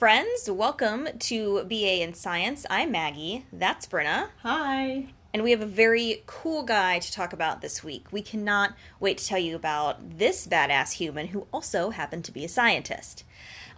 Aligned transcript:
Friends, 0.00 0.50
welcome 0.50 1.08
to 1.18 1.62
BA 1.64 2.02
in 2.02 2.14
Science. 2.14 2.64
I'm 2.70 2.90
Maggie. 2.90 3.44
That's 3.52 3.86
Brynna. 3.86 4.28
Hi. 4.42 5.08
And 5.34 5.42
we 5.42 5.50
have 5.50 5.60
a 5.60 5.66
very 5.66 6.22
cool 6.24 6.62
guy 6.62 7.00
to 7.00 7.12
talk 7.12 7.34
about 7.34 7.60
this 7.60 7.84
week. 7.84 8.06
We 8.10 8.22
cannot 8.22 8.72
wait 8.98 9.18
to 9.18 9.26
tell 9.26 9.38
you 9.38 9.54
about 9.54 10.16
this 10.16 10.46
badass 10.46 10.92
human 10.92 11.26
who 11.26 11.46
also 11.52 11.90
happened 11.90 12.24
to 12.24 12.32
be 12.32 12.46
a 12.46 12.48
scientist. 12.48 13.24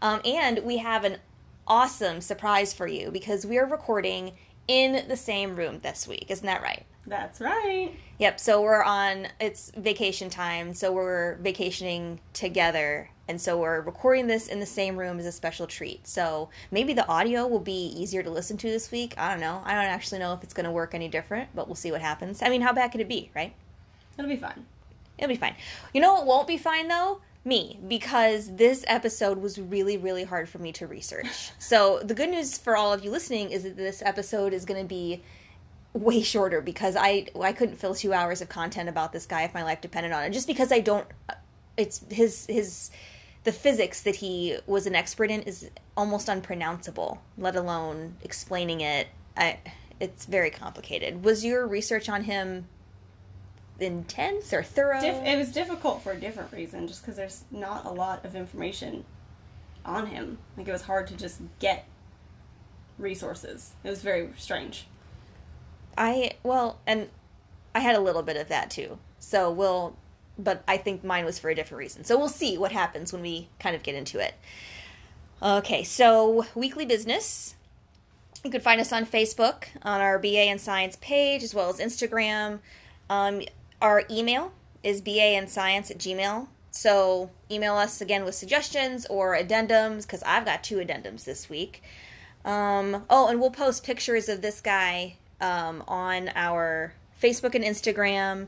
Um, 0.01 0.21
and 0.25 0.61
we 0.61 0.77
have 0.77 1.03
an 1.03 1.17
awesome 1.67 2.21
surprise 2.21 2.73
for 2.73 2.87
you 2.87 3.11
because 3.11 3.45
we 3.45 3.59
are 3.59 3.67
recording 3.67 4.31
in 4.69 5.09
the 5.09 5.17
same 5.17 5.57
room 5.57 5.81
this 5.81 6.07
week. 6.07 6.27
Isn't 6.29 6.47
that 6.47 6.63
right? 6.63 6.87
That's 7.07 7.41
right. 7.41 7.93
Yep. 8.19 8.39
So 8.39 8.63
we're 8.63 8.83
on, 8.83 9.29
it's 9.41 9.73
vacation 9.77 10.31
time. 10.31 10.73
So 10.73 10.93
we're 10.93 11.37
vacationing 11.37 12.21
together. 12.33 13.11
And 13.29 13.41
so 13.41 13.59
we're 13.59 13.81
recording 13.81 14.27
this 14.27 14.49
in 14.49 14.61
the 14.61 14.67
same 14.67 14.97
room 14.97 15.19
as 15.19 15.27
a 15.27 15.33
special 15.33 15.67
treat. 15.67 16.07
So 16.07 16.49
maybe 16.71 16.93
the 16.93 17.07
audio 17.09 17.47
will 17.47 17.61
be 17.61 17.87
easier 17.97 18.23
to 18.23 18.31
listen 18.31 18.57
to 18.59 18.71
this 18.71 18.91
week. 18.91 19.15
I 19.19 19.31
don't 19.31 19.41
know. 19.41 19.63
I 19.65 19.75
don't 19.75 19.85
actually 19.85 20.21
know 20.21 20.33
if 20.33 20.43
it's 20.43 20.55
going 20.55 20.65
to 20.65 20.71
work 20.71 20.95
any 20.95 21.09
different, 21.09 21.49
but 21.55 21.67
we'll 21.67 21.75
see 21.75 21.91
what 21.91 22.01
happens. 22.01 22.43
I 22.43 22.49
mean, 22.49 22.61
how 22.61 22.73
bad 22.73 22.93
could 22.93 23.01
it 23.01 23.09
be, 23.09 23.31
right? 23.35 23.53
It'll 24.19 24.29
be 24.29 24.37
fun. 24.37 24.67
It'll 25.19 25.29
be 25.29 25.37
fine. 25.37 25.55
You 25.93 26.01
know 26.01 26.15
what 26.15 26.27
won't 26.27 26.49
be 26.49 26.57
fine 26.57 26.89
though? 26.89 27.21
Me, 27.45 27.79
because 27.89 28.55
this 28.55 28.85
episode 28.87 29.39
was 29.39 29.59
really, 29.59 29.97
really 29.97 30.23
hard 30.23 30.49
for 30.49 30.59
me 30.59 30.71
to 30.73 30.87
research. 30.87 31.51
so 31.59 32.01
the 32.05 32.15
good 32.15 32.29
news 32.29 32.57
for 32.57 32.77
all 32.77 32.93
of 32.93 33.05
you 33.05 33.11
listening 33.11 33.51
is 33.51 33.65
that 33.65 33.77
this 33.77 34.01
episode 34.05 34.53
is 34.53 34.65
going 34.65 34.81
to 34.81 34.89
be 34.89 35.23
way 35.95 36.23
shorter 36.23 36.61
because 36.61 36.97
I 36.97 37.27
I 37.41 37.53
couldn't 37.53 37.77
fill 37.77 37.95
two 37.95 38.13
hours 38.13 38.41
of 38.41 38.49
content 38.49 38.89
about 38.89 39.13
this 39.13 39.27
guy 39.27 39.43
if 39.43 39.55
my 39.55 39.63
life 39.63 39.81
depended 39.81 40.13
on 40.13 40.25
it. 40.25 40.31
Just 40.31 40.47
because 40.47 40.73
I 40.73 40.81
don't, 40.81 41.07
it's 41.77 42.05
his 42.11 42.47
his 42.47 42.91
the 43.45 43.53
physics 43.53 44.03
that 44.03 44.17
he 44.17 44.57
was 44.67 44.87
an 44.87 44.95
expert 44.95 45.31
in 45.31 45.43
is 45.43 45.71
almost 45.97 46.29
unpronounceable. 46.29 47.23
Let 47.37 47.57
alone 47.57 48.17
explaining 48.23 48.81
it. 48.81 49.09
I 49.37 49.59
it's 50.01 50.27
very 50.27 50.51
complicated. 50.51 51.25
Was 51.25 51.45
your 51.45 51.67
research 51.67 52.09
on 52.09 52.25
him 52.25 52.67
intense 53.79 54.53
or 54.53 54.63
thorough? 54.63 55.01
Dif- 55.01 55.25
it 55.25 55.37
was 55.37 55.53
difficult 55.53 56.03
for 56.03 56.13
a 56.13 56.21
different 56.21 56.53
reason, 56.53 56.89
just 56.89 57.03
because 57.03 57.17
there's 57.17 57.45
not 57.51 57.85
a 57.85 57.91
lot 57.91 58.25
of 58.25 58.35
information 58.35 59.05
on 59.85 60.07
him. 60.07 60.39
Like 60.57 60.69
it 60.69 60.73
was 60.73 60.83
hard 60.83 61.07
to 61.09 61.17
just 61.17 61.41
get 61.59 61.87
resources. 62.99 63.73
It 63.85 63.91
was 63.91 64.03
very 64.03 64.31
strange. 64.39 64.87
I 65.97 66.33
well, 66.43 66.79
and 66.87 67.09
I 67.75 67.81
had 67.81 67.97
a 67.97 68.01
little 68.01 68.23
bit 68.23 68.37
of 68.37 68.49
that 68.49 68.71
too. 68.71 68.99
So 69.19 69.51
we'll, 69.51 69.97
but 70.39 70.63
I 70.67 70.77
think 70.77 71.05
mine 71.05 71.25
was 71.25 71.39
for 71.39 71.51
a 71.51 71.55
different 71.55 71.79
reason. 71.79 72.05
So 72.05 72.19
we'll 72.19 72.29
see 72.29 72.59
what 72.59 72.73
happens 72.73 73.13
when 73.13 73.23
we 73.23 73.49
kind 73.59 73.77
of 73.77 73.83
get 73.83 73.95
into 73.95 74.19
it. 74.19 74.35
Okay, 75.43 75.83
so 75.85 76.47
weekly 76.55 76.87
business. 76.87 77.57
You 78.45 78.51
could 78.51 78.63
find 78.63 78.81
us 78.81 78.93
on 78.93 79.07
Facebook 79.07 79.65
on 79.83 80.01
our 80.01 80.19
BA 80.19 80.49
in 80.49 80.59
Science 80.59 80.97
page 81.01 81.43
as 81.43 81.55
well 81.55 81.71
as 81.71 81.79
Instagram. 81.79 82.59
Um, 83.09 83.43
our 83.81 84.05
email 84.11 84.53
is 84.83 85.01
BA 85.01 85.21
and 85.21 85.49
science 85.49 85.91
at 85.91 85.99
gmail. 85.99 86.49
So 86.71 87.31
email 87.51 87.75
us 87.75 88.01
again 88.01 88.25
with 88.25 88.35
suggestions 88.35 89.07
or 89.07 89.37
addendums 89.37 90.03
because 90.03 90.23
I've 90.23 90.45
got 90.45 90.65
two 90.65 90.77
addendums 90.77 91.25
this 91.25 91.51
week. 91.51 91.83
Um, 92.45 93.05
oh, 93.11 93.29
and 93.29 93.41
we'll 93.41 93.51
post 93.51 93.85
pictures 93.85 94.29
of 94.29 94.43
this 94.43 94.61
guy 94.61 95.17
um, 95.43 95.85
on 95.87 96.31
our 96.35 96.95
Facebook 97.23 97.55
and 97.55 97.63
Instagram 97.65 98.47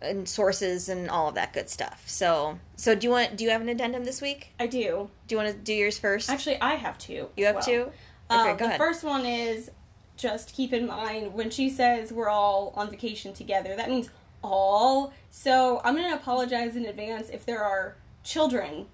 and 0.00 0.26
sources 0.26 0.88
and 0.88 1.10
all 1.10 1.28
of 1.28 1.34
that 1.34 1.52
good 1.52 1.68
stuff. 1.68 2.02
So, 2.06 2.58
so 2.76 2.94
do 2.94 3.06
you 3.06 3.10
want? 3.10 3.36
Do 3.36 3.44
you 3.44 3.50
have 3.50 3.60
an 3.60 3.68
addendum 3.68 4.04
this 4.04 4.22
week? 4.22 4.54
I 4.58 4.66
do. 4.66 5.10
Do 5.26 5.34
you 5.34 5.36
want 5.36 5.50
to 5.52 5.58
do 5.58 5.74
yours 5.74 5.98
first? 5.98 6.30
Actually, 6.30 6.58
I 6.62 6.76
have 6.76 6.96
two. 6.96 7.28
you 7.36 7.44
have 7.44 7.56
well. 7.56 7.64
two. 7.64 7.92
Um, 8.30 8.40
Okay, 8.40 8.50
go 8.52 8.56
the 8.56 8.64
ahead. 8.66 8.78
first 8.78 9.04
one 9.04 9.26
is 9.26 9.70
just 10.16 10.54
keep 10.54 10.72
in 10.72 10.86
mind 10.86 11.34
when 11.34 11.50
she 11.50 11.68
says 11.68 12.12
we're 12.12 12.28
all 12.28 12.72
on 12.76 12.88
vacation 12.90 13.32
together, 13.34 13.74
that 13.76 13.88
means 13.90 14.08
all. 14.42 15.12
So 15.30 15.80
I'm 15.84 15.94
going 15.96 16.08
to 16.08 16.14
apologize 16.16 16.76
in 16.76 16.86
advance 16.86 17.28
if 17.30 17.44
there 17.44 17.62
are 17.62 17.96
children 18.22 18.86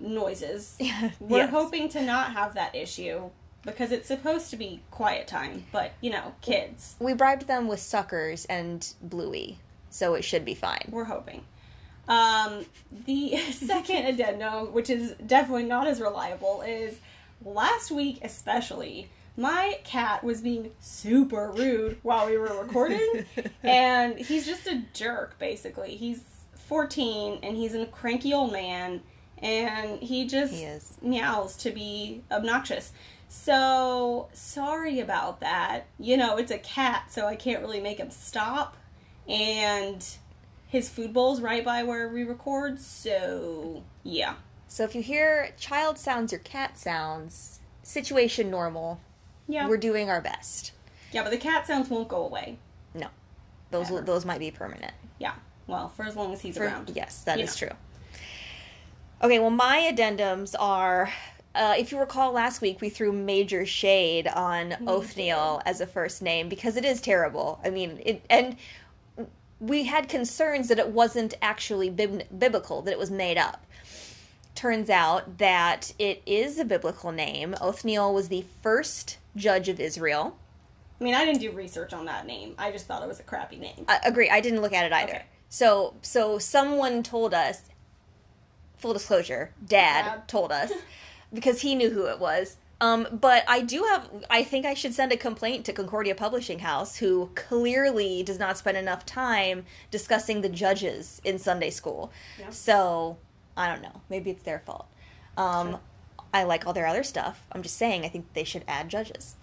noises. 0.00 0.76
We're 1.20 1.38
Yes. 1.38 1.50
hoping 1.50 1.88
to 1.90 2.02
not 2.02 2.32
have 2.32 2.54
that 2.54 2.74
issue 2.74 3.30
because 3.64 3.92
it's 3.92 4.08
supposed 4.08 4.50
to 4.50 4.56
be 4.56 4.80
quiet 4.90 5.26
time, 5.26 5.64
but 5.72 5.92
you 6.00 6.10
know, 6.10 6.34
kids. 6.40 6.96
We 6.98 7.14
bribed 7.14 7.46
them 7.46 7.68
with 7.68 7.80
suckers 7.80 8.44
and 8.46 8.86
Bluey, 9.02 9.58
so 9.90 10.14
it 10.14 10.24
should 10.24 10.44
be 10.44 10.54
fine. 10.54 10.88
We're 10.90 11.04
hoping. 11.04 11.44
Um, 12.08 12.64
the 13.06 13.36
second 13.52 14.06
addendum, 14.06 14.72
which 14.72 14.90
is 14.90 15.12
definitely 15.24 15.64
not 15.64 15.86
as 15.86 16.00
reliable, 16.00 16.62
is 16.62 16.98
last 17.44 17.90
week 17.90 18.20
especially. 18.22 19.10
My 19.36 19.78
cat 19.84 20.24
was 20.24 20.40
being 20.40 20.72
super 20.80 21.52
rude 21.52 21.98
while 22.02 22.26
we 22.26 22.36
were 22.36 22.60
recording, 22.60 23.24
and 23.62 24.18
he's 24.18 24.44
just 24.46 24.66
a 24.66 24.82
jerk, 24.92 25.38
basically. 25.38 25.94
He's 25.94 26.22
14 26.66 27.38
and 27.42 27.56
he's 27.56 27.74
a 27.74 27.86
cranky 27.86 28.34
old 28.34 28.52
man, 28.52 29.00
and 29.38 30.00
he 30.00 30.26
just 30.26 30.52
He 30.52 30.68
meows 31.02 31.56
to 31.58 31.70
be 31.70 32.22
obnoxious. 32.30 32.92
So, 33.28 34.28
sorry 34.32 35.00
about 35.00 35.40
that. 35.40 35.86
You 35.98 36.16
know, 36.16 36.36
it's 36.38 36.50
a 36.50 36.58
cat, 36.58 37.12
so 37.12 37.26
I 37.26 37.36
can't 37.36 37.60
really 37.60 37.80
make 37.80 37.98
him 37.98 38.10
stop. 38.10 38.76
And 39.28 40.04
his 40.66 40.88
food 40.88 41.12
bowl's 41.12 41.40
right 41.40 41.64
by 41.64 41.82
where 41.82 42.08
we 42.08 42.24
record, 42.24 42.80
so 42.80 43.82
yeah. 44.02 44.34
So 44.66 44.84
if 44.84 44.94
you 44.94 45.02
hear 45.02 45.50
child 45.58 45.98
sounds 45.98 46.32
or 46.32 46.38
cat 46.38 46.78
sounds, 46.78 47.60
situation 47.82 48.50
normal. 48.50 49.00
Yeah. 49.46 49.68
We're 49.68 49.76
doing 49.78 50.08
our 50.10 50.20
best. 50.20 50.72
yeah, 51.12 51.22
but 51.22 51.30
the 51.30 51.38
cat 51.38 51.66
sounds 51.66 51.88
won't 51.88 52.08
go 52.08 52.24
away. 52.24 52.58
No, 52.94 53.08
those 53.70 53.90
Ever. 53.90 54.00
those 54.02 54.24
might 54.24 54.40
be 54.40 54.50
permanent. 54.50 54.92
Yeah. 55.18 55.32
Well, 55.66 55.88
for 55.90 56.04
as 56.06 56.16
long 56.16 56.32
as 56.32 56.40
he's 56.40 56.56
For- 56.56 56.64
around. 56.64 56.90
Yes, 56.94 57.22
that 57.24 57.38
You 57.38 57.44
is 57.44 57.60
know. 57.60 57.68
true. 57.68 57.76
Okay, 59.22 59.38
well, 59.38 59.50
my 59.50 59.90
addendums 59.92 60.54
are. 60.58 61.10
Uh, 61.58 61.74
if 61.76 61.90
you 61.90 61.98
recall 61.98 62.30
last 62.30 62.60
week, 62.60 62.80
we 62.80 62.88
threw 62.88 63.10
major 63.12 63.66
shade 63.66 64.28
on 64.28 64.76
Othniel 64.86 65.60
as 65.66 65.80
a 65.80 65.86
first 65.88 66.22
name 66.22 66.48
because 66.48 66.76
it 66.76 66.84
is 66.84 67.00
terrible. 67.00 67.58
I 67.64 67.70
mean, 67.70 68.00
it 68.06 68.24
and 68.30 68.56
we 69.58 69.82
had 69.82 70.08
concerns 70.08 70.68
that 70.68 70.78
it 70.78 70.90
wasn't 70.90 71.34
actually 71.42 71.90
bib- 71.90 72.22
biblical, 72.38 72.80
that 72.82 72.92
it 72.92 72.98
was 72.98 73.10
made 73.10 73.36
up. 73.36 73.66
Turns 74.54 74.88
out 74.88 75.38
that 75.38 75.92
it 75.98 76.22
is 76.26 76.60
a 76.60 76.64
biblical 76.64 77.10
name. 77.10 77.56
Othniel 77.60 78.14
was 78.14 78.28
the 78.28 78.44
first 78.62 79.18
judge 79.34 79.68
of 79.68 79.80
Israel. 79.80 80.38
I 81.00 81.04
mean, 81.04 81.14
I 81.14 81.24
didn't 81.24 81.40
do 81.40 81.50
research 81.50 81.92
on 81.92 82.04
that 82.04 82.24
name. 82.24 82.54
I 82.56 82.70
just 82.70 82.86
thought 82.86 83.02
it 83.02 83.08
was 83.08 83.18
a 83.18 83.24
crappy 83.24 83.56
name. 83.56 83.84
I 83.88 83.98
agree. 84.04 84.30
I 84.30 84.40
didn't 84.40 84.60
look 84.62 84.72
at 84.72 84.86
it 84.86 84.92
either. 84.92 85.10
Okay. 85.12 85.22
So 85.48 85.94
so 86.02 86.38
someone 86.38 87.02
told 87.02 87.34
us. 87.34 87.62
Full 88.76 88.92
disclosure, 88.92 89.50
Dad 89.66 90.04
Dad. 90.04 90.28
told 90.28 90.52
us 90.52 90.70
because 91.32 91.60
he 91.62 91.74
knew 91.74 91.90
who 91.90 92.06
it 92.06 92.18
was. 92.18 92.56
Um, 92.80 93.08
but 93.10 93.42
I 93.48 93.62
do 93.62 93.82
have. 93.90 94.08
I 94.30 94.44
think 94.44 94.64
I 94.64 94.74
should 94.74 94.94
send 94.94 95.10
a 95.10 95.16
complaint 95.16 95.64
to 95.64 95.72
Concordia 95.72 96.14
Publishing 96.14 96.60
House, 96.60 96.96
who 96.96 97.30
clearly 97.34 98.22
does 98.22 98.38
not 98.38 98.56
spend 98.56 98.76
enough 98.76 99.04
time 99.04 99.64
discussing 99.90 100.42
the 100.42 100.48
judges 100.48 101.20
in 101.24 101.38
Sunday 101.38 101.70
school. 101.70 102.12
Yeah. 102.38 102.50
So 102.50 103.18
I 103.56 103.66
don't 103.68 103.82
know. 103.82 104.00
Maybe 104.08 104.30
it's 104.30 104.44
their 104.44 104.60
fault. 104.60 104.86
Um, 105.36 105.70
Sure. 105.70 105.80
I 106.32 106.44
like 106.44 106.66
all 106.66 106.72
their 106.72 106.86
other 106.86 107.02
stuff. 107.02 107.46
I'm 107.50 107.62
just 107.62 107.76
saying. 107.76 108.04
I 108.04 108.08
think 108.08 108.32
they 108.34 108.44
should 108.44 108.64
add 108.68 108.88
judges. 108.88 109.34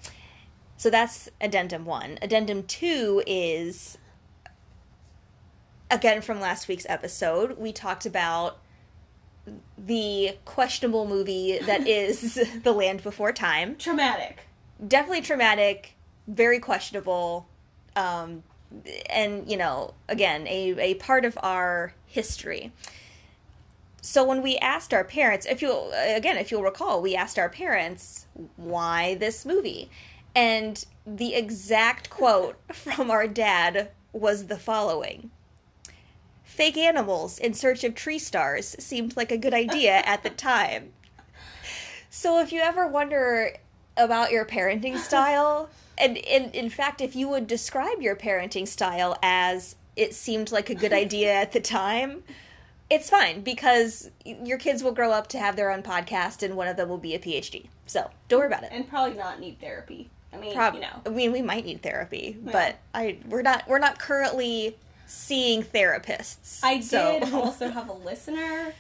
So 0.78 0.90
that's 0.90 1.30
addendum 1.42 1.84
one. 1.86 2.18
Addendum 2.22 2.64
two 2.64 3.24
is 3.26 3.98
again 5.90 6.22
from 6.22 6.40
last 6.40 6.68
week's 6.68 6.86
episode. 6.88 7.58
We 7.58 7.72
talked 7.72 8.06
about 8.06 8.60
the 9.78 10.38
questionable 10.46 11.08
movie 11.08 11.60
that 11.60 11.88
is 11.88 12.40
The 12.64 12.74
Land 12.74 13.04
Before 13.04 13.32
Time. 13.32 13.76
Traumatic. 13.78 14.48
Definitely 14.86 15.22
traumatic, 15.22 15.96
very 16.28 16.60
questionable, 16.60 17.48
um, 17.96 18.44
and 19.10 19.50
you 19.50 19.56
know, 19.58 19.94
again, 20.10 20.46
a, 20.48 20.78
a 20.80 20.94
part 20.96 21.24
of 21.24 21.38
our 21.42 21.94
history. 22.06 22.74
So 24.02 24.24
when 24.24 24.44
we 24.44 24.58
asked 24.58 24.94
our 24.94 25.04
parents, 25.04 25.46
if 25.46 25.62
you 25.62 25.92
again, 25.94 26.38
if 26.38 26.52
you'll 26.52 26.62
recall, 26.62 27.02
we 27.02 27.16
asked 27.16 27.40
our 27.40 27.50
parents 27.50 28.28
why 28.56 29.16
this 29.16 29.46
movie, 29.46 29.90
and 30.36 30.86
the 31.08 31.34
exact 31.34 32.10
quote 32.10 32.56
from 32.74 33.10
our 33.10 33.28
dad 33.28 33.90
was 34.14 34.48
the 34.48 34.58
following: 34.58 35.32
"Fake 36.56 36.78
animals 36.78 37.38
in 37.40 37.54
search 37.54 37.84
of 37.84 37.96
tree 37.96 38.20
stars 38.20 38.76
seemed 38.80 39.16
like 39.18 39.32
a 39.32 39.38
good 39.38 39.54
idea 39.54 39.98
at 40.06 40.24
the 40.24 40.30
time." 40.30 40.94
So 42.10 42.40
if 42.40 42.52
you 42.52 42.62
ever 42.62 42.88
wonder 42.88 43.52
about 43.98 44.32
your 44.32 44.46
parenting 44.46 44.98
style, 45.10 45.70
and 45.98 46.18
in 46.18 46.52
in 46.52 46.70
fact, 46.70 47.02
if 47.02 47.16
you 47.16 47.28
would 47.30 47.48
describe 47.48 48.02
your 48.02 48.16
parenting 48.16 48.68
style 48.68 49.18
as 49.22 49.76
it 49.96 50.14
seemed 50.14 50.52
like 50.52 50.70
a 50.70 50.76
good 50.76 50.94
idea 50.94 51.34
at 51.34 51.52
the 51.54 51.60
time, 51.62 52.24
it's 52.90 53.10
fine 53.10 53.42
because 53.42 54.10
your 54.26 54.58
kids 54.58 54.84
will 54.84 54.92
grow 54.92 55.12
up 55.12 55.28
to 55.28 55.40
have 55.40 55.56
their 55.56 55.72
own 55.72 55.82
podcast 55.84 56.44
and 56.44 56.56
one 56.56 56.68
of 56.68 56.76
them 56.78 56.90
will 56.90 56.98
be 56.98 57.16
a 57.16 57.20
PhD. 57.20 57.68
So 57.88 58.10
don't 58.28 58.40
worry 58.40 58.48
about 58.48 58.64
it. 58.64 58.70
and 58.74 58.88
probably 58.88 59.18
not 59.18 59.40
need 59.40 59.60
therapy. 59.60 60.10
I 60.34 60.38
mean, 60.38 60.54
Prob- 60.54 60.74
you 60.76 60.82
know. 60.82 61.02
I 61.06 61.10
mean, 61.10 61.32
we 61.32 61.42
might 61.42 61.64
need 61.66 61.82
therapy, 61.82 62.38
Yeah. 62.46 62.52
but 62.52 62.76
I 62.94 63.18
we're 63.30 63.42
not 63.42 63.68
we're 63.70 63.80
not 63.80 64.00
currently 64.00 64.76
seeing 65.06 65.64
therapists. 65.64 66.60
I 66.64 66.80
so- 66.82 67.20
did 67.20 67.34
also 67.34 67.70
have 67.70 67.90
a 67.90 67.94
listener 67.94 68.74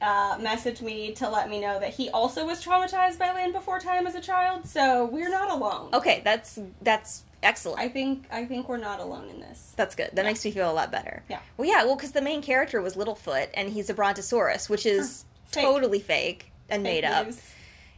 uh, 0.00 0.36
message 0.40 0.82
me 0.82 1.12
to 1.14 1.28
let 1.28 1.48
me 1.48 1.60
know 1.60 1.78
that 1.78 1.90
he 1.94 2.10
also 2.10 2.44
was 2.46 2.64
traumatized 2.64 3.18
by 3.18 3.32
Land 3.32 3.52
Before 3.52 3.78
Time 3.78 4.06
as 4.06 4.14
a 4.16 4.20
child, 4.20 4.66
so 4.66 5.04
we're 5.06 5.30
not 5.30 5.50
alone. 5.50 5.90
okay, 5.94 6.20
that's 6.24 6.58
that's 6.80 7.22
excellent. 7.42 7.78
I 7.80 7.88
think 7.88 8.26
I 8.30 8.44
think 8.44 8.68
we're 8.68 8.78
not 8.78 8.98
alone 8.98 9.28
in 9.28 9.38
this. 9.40 9.72
That's 9.76 9.94
good. 9.94 10.10
That 10.14 10.24
makes 10.24 10.44
me 10.44 10.50
feel 10.50 10.68
a 10.68 10.72
lot 10.72 10.90
better. 10.90 11.22
Yeah. 11.28 11.38
Well, 11.56 11.68
yeah. 11.68 11.84
Well, 11.84 11.94
because 11.94 12.10
the 12.12 12.20
main 12.20 12.42
character 12.42 12.82
was 12.82 12.96
Littlefoot, 12.96 13.48
and 13.54 13.68
he's 13.68 13.90
a 13.90 13.94
Brontosaurus, 13.94 14.68
which 14.68 14.86
is 14.86 15.24
Fake. 15.46 15.62
totally 15.64 16.00
fake 16.00 16.50
and 16.68 16.82
Fake 16.82 17.02
made 17.02 17.04
up. 17.04 17.26
news. 17.26 17.40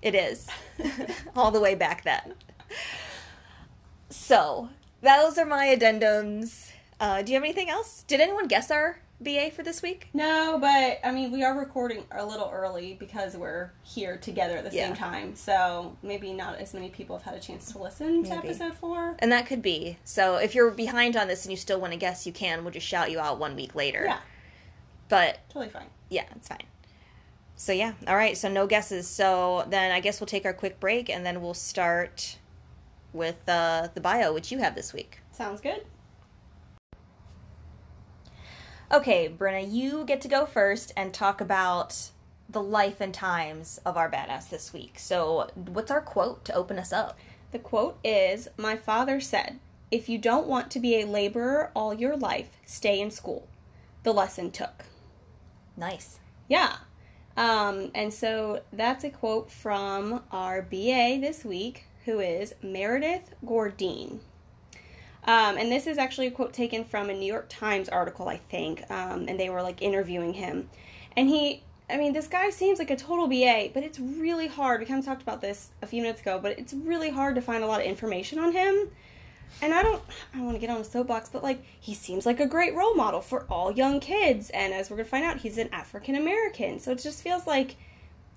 It 0.02 0.14
is, 0.14 0.46
all 1.37 1.50
the 1.52 1.61
way 1.61 1.75
back 1.75 2.05
then. 2.05 2.35
So 4.11 4.69
those 5.02 5.38
are 5.38 5.46
my 5.46 5.67
addendums. 5.67 6.70
Uh, 7.00 7.23
do 7.23 7.32
you 7.32 7.37
have 7.37 7.44
anything 7.44 7.69
else? 7.69 8.05
Did 8.06 8.20
anyone 8.20 8.46
guess 8.46 8.70
our 8.70 8.99
BA 9.20 9.50
for 9.50 9.62
this 9.62 9.82
week? 9.82 10.08
No, 10.12 10.58
but 10.61 11.00
I 11.05 11.11
mean, 11.12 11.31
we 11.32 11.43
are 11.43 11.56
recording 11.58 12.05
a 12.11 12.25
little 12.25 12.50
early 12.52 12.94
because 12.99 13.37
we're 13.37 13.70
here 13.82 14.17
together 14.17 14.56
at 14.58 14.69
the 14.70 14.75
Yeah. 14.76 14.87
same 14.88 14.96
time. 14.96 15.35
So 15.37 15.96
maybe 16.02 16.32
not 16.32 16.58
as 16.58 16.75
many 16.75 16.88
people 16.91 17.17
have 17.19 17.25
had 17.25 17.35
a 17.35 17.41
chance 17.41 17.73
to 17.73 17.79
listen 17.79 18.23
to 18.25 18.32
episode 18.32 18.75
four. 18.75 19.17
And 19.19 19.31
that 19.32 19.46
could 19.46 19.62
be. 19.62 19.99
So 20.05 20.37
if 20.37 20.55
you're 20.55 20.70
behind 20.70 21.17
on 21.17 21.29
this 21.29 21.44
and 21.44 21.50
you 21.52 21.56
still 21.56 21.81
want 21.81 21.93
to 21.93 21.99
guess, 21.99 22.26
you 22.26 22.32
can. 22.32 22.64
We'll 22.64 22.73
just 22.73 22.87
shout 22.87 23.11
you 23.11 23.19
out 23.20 23.38
one 23.38 23.56
week 23.56 23.75
later. 23.75 24.05
Yeah, 24.06 24.19
But 25.08 25.38
totally 25.49 25.69
fine. 25.70 25.87
yeah, 26.11 26.25
it's 26.37 26.49
fine. 26.49 26.64
So 27.56 27.73
yeah, 27.73 27.93
all 28.08 28.17
right. 28.17 28.37
So 28.37 28.49
no 28.49 28.67
guesses. 28.67 29.06
So 29.08 29.64
then 29.69 29.93
I 29.93 30.00
guess 30.00 30.20
we'll 30.20 30.26
take 30.26 30.44
our 30.44 30.52
quick 30.52 30.81
break 30.81 31.08
and 31.08 31.25
then 31.25 31.41
we'll 31.41 31.55
start 31.55 32.38
with 33.12 33.49
uh, 33.49 33.88
the 33.94 34.00
bio, 34.00 34.32
which 34.32 34.50
you 34.50 34.58
have 34.58 34.75
this 34.75 34.93
week. 34.93 35.20
Sounds 35.31 35.61
good. 35.61 35.85
Okay, 38.94 39.29
Brynna, 39.29 39.73
you 39.73 40.05
get 40.05 40.20
to 40.20 40.29
go 40.29 40.46
first 40.46 40.93
and 40.96 41.12
talk 41.12 41.41
about 41.41 42.11
the 42.49 42.62
life 42.62 43.00
and 43.00 43.12
times 43.12 43.81
of 43.85 43.96
our 43.96 44.08
badass 44.08 44.49
this 44.49 44.73
week. 44.73 45.00
So 45.00 45.50
what's 45.56 45.91
our 45.91 46.00
quote 46.00 46.44
to 46.44 46.55
open 46.55 46.79
us 46.79 46.93
up? 46.93 47.19
The 47.50 47.58
quote 47.58 47.99
is 48.05 48.46
My 48.56 48.76
father 48.76 49.19
said, 49.19 49.58
If 49.91 50.08
you 50.08 50.17
don't 50.17 50.46
want 50.46 50.70
to 50.70 50.79
be 50.79 51.00
a 51.00 51.08
laborer 51.08 51.73
all 51.75 51.93
your 51.93 52.17
life, 52.17 52.50
stay 52.67 53.00
in 53.00 53.11
school. 53.11 53.49
The 54.05 54.14
lesson 54.14 54.52
took. 54.52 54.85
Nice. 55.76 56.20
Yeah. 56.46 56.76
Um, 57.37 57.91
and 57.96 58.14
so 58.14 58.62
that's 58.73 59.02
a 59.02 59.11
quote 59.11 59.50
from 59.50 60.23
our 60.31 60.62
BA 60.62 61.19
this 61.20 61.44
week, 61.44 61.87
who 62.05 62.20
is 62.20 62.55
Meredith 62.62 63.35
Gourdine. 63.44 64.20
Um, 65.26 65.56
and 65.56 65.73
this 65.73 65.87
is 65.87 65.97
actually 65.97 66.26
a 66.26 66.31
quote 66.31 66.53
taken 66.53 66.85
from 66.85 67.09
a 67.09 67.15
New 67.15 67.26
York 67.26 67.47
Times 67.49 67.88
article, 67.88 68.29
I 68.29 68.37
think. 68.37 68.88
Um, 68.91 69.26
and 69.29 69.41
they 69.41 69.49
were 69.49 69.62
like 69.62 69.81
interviewing 69.81 70.35
him. 70.35 70.69
And 71.17 71.29
he, 71.29 71.62
I 71.88 71.97
mean, 71.97 72.12
this 72.12 72.26
guy 72.26 72.50
seems 72.50 72.79
like 72.79 72.91
a 72.91 72.97
total 72.97 73.26
BA, 73.26 73.71
but 73.73 73.82
it's 73.82 73.99
really 73.99 74.49
hard. 74.49 74.81
We 74.81 74.87
kind 74.87 74.99
of 74.99 75.05
talked 75.05 75.23
about 75.23 75.41
this 75.41 75.71
a 75.82 75.87
few 75.87 76.03
minutes 76.03 76.21
ago, 76.21 76.38
but 76.43 76.59
it's 76.59 76.75
really 76.75 77.11
hard 77.11 77.35
to 77.37 77.41
find 77.41 77.65
a 77.65 77.67
lot 77.67 77.81
of 77.81 77.87
information 77.87 78.38
on 78.38 78.53
him. 78.53 78.91
And 79.62 79.73
I 79.73 79.82
don't, 79.82 80.03
I 80.32 80.38
don't 80.38 80.47
want 80.47 80.56
to 80.56 80.61
get 80.61 80.71
on 80.71 80.81
a 80.81 80.85
soapbox, 80.85 81.31
but 81.31 81.43
like, 81.43 81.62
he 81.81 81.94
seems 81.94 82.27
like 82.27 82.41
a 82.41 82.47
great 82.47 82.75
role 82.75 82.94
model 82.94 83.20
for 83.20 83.47
all 83.49 83.70
young 83.70 84.00
kids. 84.00 84.50
And 84.50 84.75
as 84.75 84.91
we're 84.91 84.97
going 84.97 85.06
to 85.06 85.11
find 85.11 85.25
out, 85.25 85.38
he's 85.38 85.59
an 85.59 85.69
African 85.73 86.17
American. 86.17 86.81
So 86.81 86.91
it 86.93 86.99
just 86.99 87.23
feels 87.23 87.47
like 87.47 87.77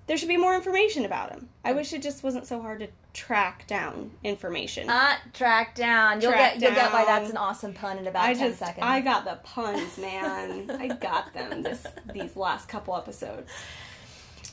there 0.06 0.16
should 0.16 0.28
be 0.28 0.36
more 0.36 0.54
information 0.54 1.04
about 1.04 1.30
him. 1.30 1.48
I 1.64 1.72
wish 1.72 1.92
it 1.92 2.02
just 2.02 2.22
wasn't 2.22 2.46
so 2.46 2.62
hard 2.62 2.80
to 2.80 2.88
track 3.18 3.66
down 3.66 4.12
information. 4.22 4.86
Not 4.86 5.18
track 5.34 5.74
down. 5.74 6.20
You'll 6.20 6.30
Track 6.30 6.54
get 6.54 6.62
you'll 6.62 6.74
get 6.74 6.92
why 6.92 7.04
that's 7.04 7.30
an 7.30 7.36
awesome 7.36 7.74
pun 7.74 7.98
in 7.98 8.06
about 8.06 8.24
I 8.24 8.34
ten 8.34 8.50
just, 8.50 8.60
seconds. 8.60 8.84
I 8.86 9.00
got 9.00 9.24
the 9.24 9.40
puns, 9.42 9.98
man. 9.98 10.70
I 10.70 10.86
got 10.88 11.34
them 11.34 11.62
this 11.62 11.84
these 12.12 12.36
last 12.36 12.68
couple 12.68 12.96
episodes. 12.96 13.50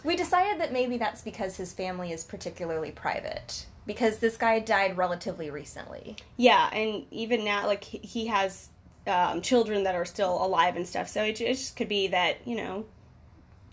We 0.04 0.16
decided 0.16 0.60
that 0.62 0.74
maybe 0.74 0.98
that's 0.98 1.22
because 1.22 1.56
his 1.58 1.74
family 1.74 2.12
is 2.12 2.24
particularly 2.24 2.92
private. 2.92 3.66
Because 3.86 4.18
this 4.18 4.36
guy 4.36 4.60
died 4.60 4.98
relatively 4.98 5.52
recently. 5.52 6.16
Yeah, 6.38 6.68
and 6.74 7.06
even 7.12 7.46
now, 7.46 7.68
like 7.68 7.84
he- 7.84 8.00
he 8.00 8.26
has 8.28 8.70
um, 9.06 9.42
children 9.42 9.84
that 9.84 9.94
are 9.94 10.06
still 10.06 10.44
alive 10.44 10.76
and 10.76 10.88
stuff. 10.88 11.08
So 11.08 11.24
it, 11.24 11.40
it 11.40 11.54
just 11.54 11.76
could 11.76 11.88
be 11.88 12.08
that 12.08 12.38
you 12.48 12.56
know 12.56 12.86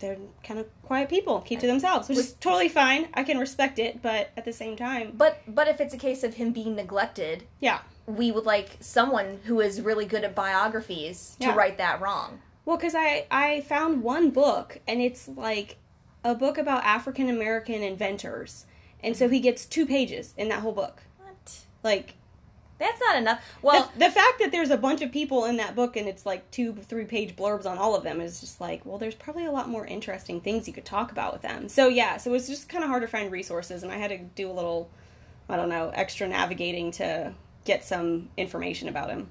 they're 0.03 0.17
kind 0.43 0.59
of 0.59 0.67
quiet 0.81 1.07
people, 1.07 1.39
keep 1.39 1.61
to 1.61 1.67
themselves, 1.67 2.09
which 2.09 2.17
is 2.17 2.33
totally 2.33 2.67
fine. 2.67 3.07
I 3.13 3.23
can 3.23 3.37
respect 3.37 3.79
it, 3.79 4.01
but 4.01 4.31
at 4.35 4.43
the 4.43 4.51
same 4.51 4.75
time, 4.75 5.13
But 5.15 5.41
but 5.47 5.69
if 5.69 5.79
it's 5.79 5.93
a 5.93 5.97
case 5.97 6.25
of 6.25 6.33
him 6.33 6.51
being 6.51 6.75
neglected, 6.75 7.45
yeah. 7.61 7.79
we 8.05 8.29
would 8.29 8.45
like 8.45 8.71
someone 8.81 9.39
who 9.45 9.61
is 9.61 9.79
really 9.79 10.05
good 10.05 10.25
at 10.25 10.35
biographies 10.35 11.37
to 11.39 11.47
Yeah. 11.47 11.55
right 11.55 11.77
that 11.77 12.01
wrong. 12.01 12.41
Well, 12.65 12.75
because 12.75 12.95
I 12.95 13.27
I 13.31 13.61
found 13.61 14.03
one 14.03 14.29
book 14.29 14.79
and 14.87 15.01
it's 15.01 15.29
like 15.29 15.77
a 16.21 16.35
book 16.35 16.57
about 16.57 16.83
African 16.83 17.29
American 17.29 17.81
inventors, 17.81 18.65
and 19.01 19.15
so 19.15 19.25
mm-hmm. 19.25 19.35
he 19.35 19.39
gets 19.39 19.65
two 19.65 19.85
pages 19.85 20.33
in 20.35 20.49
that 20.49 20.59
whole 20.59 20.73
book. 20.73 21.03
What? 21.17 21.59
Like 21.81 22.15
That's 22.83 22.99
not 22.99 23.15
enough. 23.17 23.41
Well, 23.61 23.89
the, 23.97 24.05
the 24.07 24.11
fact 24.11 24.39
that 24.39 24.51
there's 24.51 24.69
a 24.69 24.77
bunch 24.77 25.01
of 25.01 25.11
people 25.11 25.45
in 25.45 25.57
that 25.57 25.73
book 25.75 25.95
and 25.95 26.07
it's 26.07 26.25
like 26.25 26.49
two 26.51 26.73
three 26.73 27.05
page 27.05 27.35
blurbs 27.35 27.65
on 27.65 27.77
all 27.77 27.95
of 27.95 28.03
them 28.03 28.19
is 28.19 28.41
just 28.41 28.59
like 28.59 28.85
well 28.85 28.97
there's 28.97 29.15
probably 29.15 29.45
a 29.45 29.51
lot 29.51 29.69
more 29.69 29.85
interesting 29.85 30.41
things 30.41 30.67
you 30.67 30.73
could 30.73 30.83
talk 30.85 31.11
about 31.11 31.31
with 31.31 31.41
them 31.41 31.69
so 31.69 31.87
yeah 31.87 32.17
so 32.17 32.33
it's 32.33 32.47
just 32.47 32.67
kind 32.67 32.83
of 32.83 32.89
hard 32.89 33.01
to 33.01 33.07
find 33.07 33.31
resources 33.31 33.83
and 33.83 33.91
i 33.91 33.95
had 33.97 34.09
to 34.09 34.17
do 34.17 34.49
a 34.49 34.51
little 34.51 34.89
i 35.47 35.55
don't 35.55 35.69
know 35.69 35.89
extra 35.93 36.27
navigating 36.27 36.91
to 36.91 37.33
get 37.65 37.83
some 37.85 38.29
information 38.37 38.89
about 38.89 39.09
him 39.09 39.27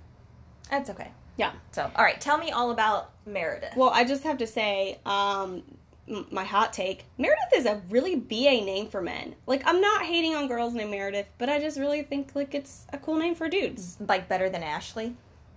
that's 0.71 0.89
okay. 0.89 1.11
yeah 1.37 1.53
So, 1.73 1.91
all 1.95 2.05
right, 2.05 2.19
tell 2.21 2.39
me 2.39 2.51
all 2.51 2.71
about 2.71 3.11
Meredith. 3.27 3.77
well 3.77 3.91
i 3.91 4.05
just 4.05 4.23
have 4.25 4.39
to 4.39 4.47
say 4.47 4.99
um 5.05 5.63
m- 6.09 6.27
my 6.31 6.45
hot 6.45 6.73
take 6.73 7.05
meredith 7.19 7.53
is 7.55 7.67
a 7.67 7.81
really 7.91 8.17
ba 8.17 8.65
name 8.65 8.89
for 8.89 9.01
men 9.01 9.35
like 9.47 9.63
i'm 9.67 9.81
not 9.81 10.03
hating 10.05 10.35
on 10.35 10.49
girls 10.49 10.75
named 10.75 10.91
meredith 10.91 11.27
but 11.39 11.49
i 11.49 11.59
just 11.61 11.79
really 11.79 12.03
think 12.03 12.31
like 12.35 12.55
it's 12.55 12.87
a 12.93 12.99
cool 12.99 13.17
name 13.17 13.35
for 13.35 13.49
dudes 13.49 13.97
like 14.01 14.29
better 14.29 14.49
than 14.51 14.63
Ashley, 14.63 15.15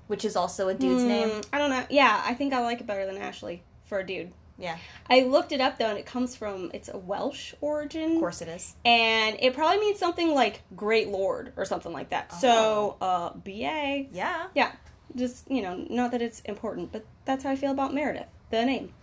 which 0.08 0.24
is 0.24 0.36
also 0.36 0.68
a 0.70 0.74
dude's 0.76 1.04
name. 1.04 1.30
Mm, 1.30 1.48
I 1.52 1.58
don't 1.58 1.70
know. 1.72 1.84
Yeah, 1.90 2.22
I 2.24 2.36
think 2.36 2.54
I 2.54 2.62
like 2.62 2.80
it 2.80 2.86
better 2.86 3.06
than 3.08 3.18
Ashley 3.18 3.64
for 3.86 4.00
a 4.00 4.06
dude. 4.06 4.32
Yeah, 4.58 4.78
I 5.10 5.22
looked 5.24 5.52
it 5.52 5.60
up 5.60 5.80
though, 5.80 5.90
and 5.90 5.98
it 5.98 6.06
comes 6.06 6.36
from 6.36 6.70
it's 6.74 6.90
a 6.90 6.98
Welsh 6.98 7.54
origin, 7.60 8.14
of 8.14 8.20
course 8.20 8.42
it 8.44 8.48
is. 8.48 8.76
and 8.86 9.36
it 9.42 9.54
probably 9.56 9.80
means 9.80 9.98
something 10.00 10.34
like 10.34 10.62
Great 10.76 11.08
Lord 11.10 11.54
or 11.58 11.66
something 11.66 11.92
like 11.92 12.10
that. 12.12 12.32
So, 12.34 12.96
uh, 13.02 13.32
BA, 13.34 14.08
Yeah. 14.14 14.48
yeah, 14.54 14.72
just 15.16 15.50
you 15.50 15.62
know, 15.64 15.86
not 15.90 16.12
that 16.12 16.22
it's 16.22 16.40
important, 16.42 16.92
but 16.92 17.04
that's 17.26 17.44
how 17.44 17.50
I 17.50 17.56
feel 17.56 17.72
about 17.72 17.94
Meredith, 17.94 18.28
the 18.52 18.64
name. 18.64 18.94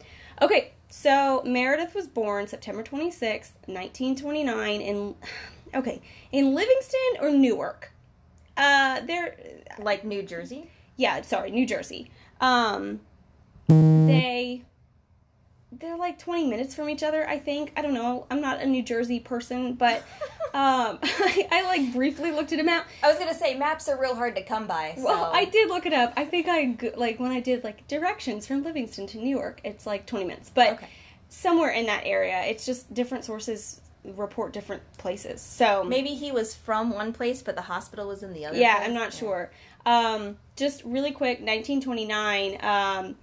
Okay, 0.40 0.72
so 0.94 1.42
Meredith 1.46 1.94
was 1.94 2.06
born 2.06 2.46
September 2.46 2.82
twenty 2.82 3.10
sixth, 3.10 3.54
nineteen 3.66 4.14
twenty 4.14 4.44
nine, 4.44 4.80
in 4.82 5.14
okay 5.74 6.02
in 6.30 6.54
Livingston 6.54 7.16
or 7.20 7.30
Newark. 7.30 7.92
Uh, 8.56 9.00
there, 9.00 9.34
Like 9.78 10.04
New 10.04 10.22
Jersey. 10.22 10.70
yeah, 10.96 11.22
sorry, 11.22 11.50
New 11.50 11.66
Jersey. 11.66 12.10
Um, 12.40 13.00
they 13.68 14.62
they're 15.78 15.96
like 15.96 16.18
20 16.18 16.48
minutes 16.48 16.74
from 16.74 16.88
each 16.90 17.02
other, 17.02 17.26
I 17.28 17.38
think. 17.38 17.72
I 17.76 17.82
don't 17.82 17.94
know. 17.94 18.26
I'm 18.30 18.40
not 18.40 18.60
a 18.60 18.66
New 18.66 18.82
Jersey 18.82 19.20
person, 19.20 19.74
but 19.74 19.98
um, 20.54 20.98
I, 21.02 21.48
I 21.50 21.62
like 21.64 21.92
briefly 21.92 22.30
looked 22.30 22.52
at 22.52 22.60
a 22.60 22.62
map. 22.62 22.86
I 23.02 23.08
was 23.08 23.18
gonna 23.18 23.34
say 23.34 23.54
maps 23.56 23.88
are 23.88 23.98
real 24.00 24.14
hard 24.14 24.36
to 24.36 24.42
come 24.42 24.66
by. 24.66 24.94
So. 24.96 25.04
Well, 25.04 25.30
I 25.32 25.46
did 25.46 25.68
look 25.68 25.86
it 25.86 25.92
up. 25.92 26.12
I 26.16 26.24
think 26.24 26.46
I 26.48 26.76
like 26.96 27.18
when 27.18 27.30
I 27.32 27.40
did 27.40 27.64
like 27.64 27.86
directions 27.88 28.46
from 28.46 28.62
Livingston 28.62 29.06
to 29.08 29.18
New 29.18 29.30
York, 29.30 29.60
it's 29.64 29.86
like 29.86 30.06
20 30.06 30.24
minutes. 30.26 30.50
But 30.54 30.74
Okay. 30.74 30.88
somewhere 31.28 31.70
in 31.70 31.86
that 31.86 32.02
area, 32.04 32.42
it's 32.44 32.66
just 32.66 32.92
different 32.92 33.24
sources 33.24 33.80
report 34.04 34.52
different 34.52 34.82
places. 34.98 35.40
So 35.40 35.84
Maybe 35.84 36.08
he 36.10 36.32
was 36.32 36.54
from 36.56 36.90
one 36.90 37.12
place, 37.12 37.40
but 37.40 37.54
the 37.54 37.62
hospital 37.62 38.08
was 38.08 38.22
in 38.24 38.32
the 38.32 38.44
other. 38.46 38.58
yeah, 38.58 38.76
place. 38.78 38.88
I'm 38.88 38.94
not 38.94 39.12
sure. 39.14 39.50
Um, 39.86 40.36
just 40.56 40.82
really 40.84 41.12
quick, 41.12 41.38
1929. 41.38 42.58
Um, 42.62 43.16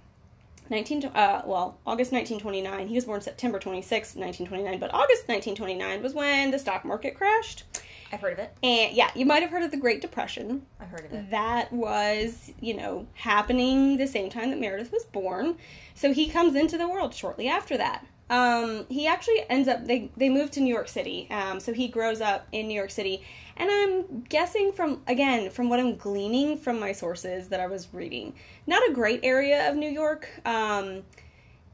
19 0.70 1.06
uh, 1.06 1.42
well 1.44 1.78
August 1.86 2.12
1929. 2.12 2.88
He 2.88 2.94
was 2.94 3.04
born 3.04 3.20
September 3.20 3.58
26, 3.58 4.16
1929. 4.16 4.78
But 4.78 4.94
August 4.94 5.28
1929 5.28 6.02
was 6.02 6.14
when 6.14 6.50
the 6.50 6.58
stock 6.58 6.84
market 6.84 7.14
crashed. 7.14 7.64
I've 8.12 8.20
heard 8.20 8.32
of 8.32 8.38
it. 8.40 8.52
And 8.62 8.92
yeah, 8.94 9.10
you 9.14 9.24
might 9.24 9.42
have 9.42 9.50
heard 9.50 9.62
of 9.62 9.70
the 9.70 9.76
Great 9.76 10.00
Depression. 10.00 10.66
I've 10.80 10.88
heard 10.88 11.04
of 11.06 11.12
it. 11.12 11.30
That 11.30 11.72
was 11.72 12.52
you 12.60 12.74
know 12.74 13.06
happening 13.14 13.96
the 13.96 14.06
same 14.06 14.30
time 14.30 14.50
that 14.50 14.60
Meredith 14.60 14.92
was 14.92 15.04
born. 15.04 15.56
So 15.94 16.12
he 16.12 16.28
comes 16.28 16.54
into 16.54 16.78
the 16.78 16.88
world 16.88 17.14
shortly 17.14 17.48
after 17.48 17.76
that. 17.76 18.06
Um, 18.30 18.86
he 18.88 19.06
actually 19.06 19.44
ends 19.50 19.68
up 19.68 19.84
they 19.86 20.10
they 20.16 20.28
moved 20.30 20.52
to 20.54 20.60
New 20.60 20.72
York 20.72 20.88
City. 20.88 21.28
Um, 21.30 21.60
so 21.60 21.72
he 21.72 21.88
grows 21.88 22.20
up 22.20 22.46
in 22.52 22.68
New 22.68 22.74
York 22.74 22.90
City, 22.92 23.22
and 23.56 23.68
I'm 23.70 24.20
guessing 24.22 24.72
from 24.72 25.02
again 25.06 25.50
from 25.50 25.68
what 25.68 25.80
I'm 25.80 25.96
gleaning 25.96 26.56
from 26.56 26.78
my 26.80 26.92
sources 26.92 27.48
that 27.48 27.60
I 27.60 27.66
was 27.66 27.88
reading, 27.92 28.32
not 28.66 28.88
a 28.88 28.92
great 28.94 29.20
area 29.24 29.68
of 29.68 29.76
New 29.76 29.90
York. 29.90 30.28
Um, 30.46 31.02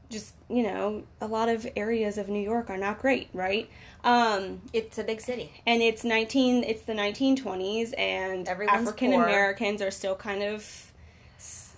just 0.09 0.33
you 0.49 0.63
know 0.63 1.03
a 1.21 1.27
lot 1.27 1.47
of 1.49 1.67
areas 1.75 2.17
of 2.17 2.27
New 2.29 2.41
York 2.41 2.69
are 2.69 2.77
not 2.77 2.99
great, 2.99 3.29
right? 3.33 3.69
Um, 4.03 4.61
It's 4.73 4.97
a 4.97 5.03
big 5.03 5.19
city. 5.21 5.51
and 5.65 5.81
it's 5.81 6.03
19 6.03 6.63
it's 6.63 6.83
the 6.83 6.93
1920s 6.93 7.93
and 7.97 8.47
Everyone's 8.47 8.87
African. 8.87 9.11
Americans 9.13 9.81
are 9.81 9.91
still 9.91 10.15
kind 10.15 10.43
of 10.43 10.86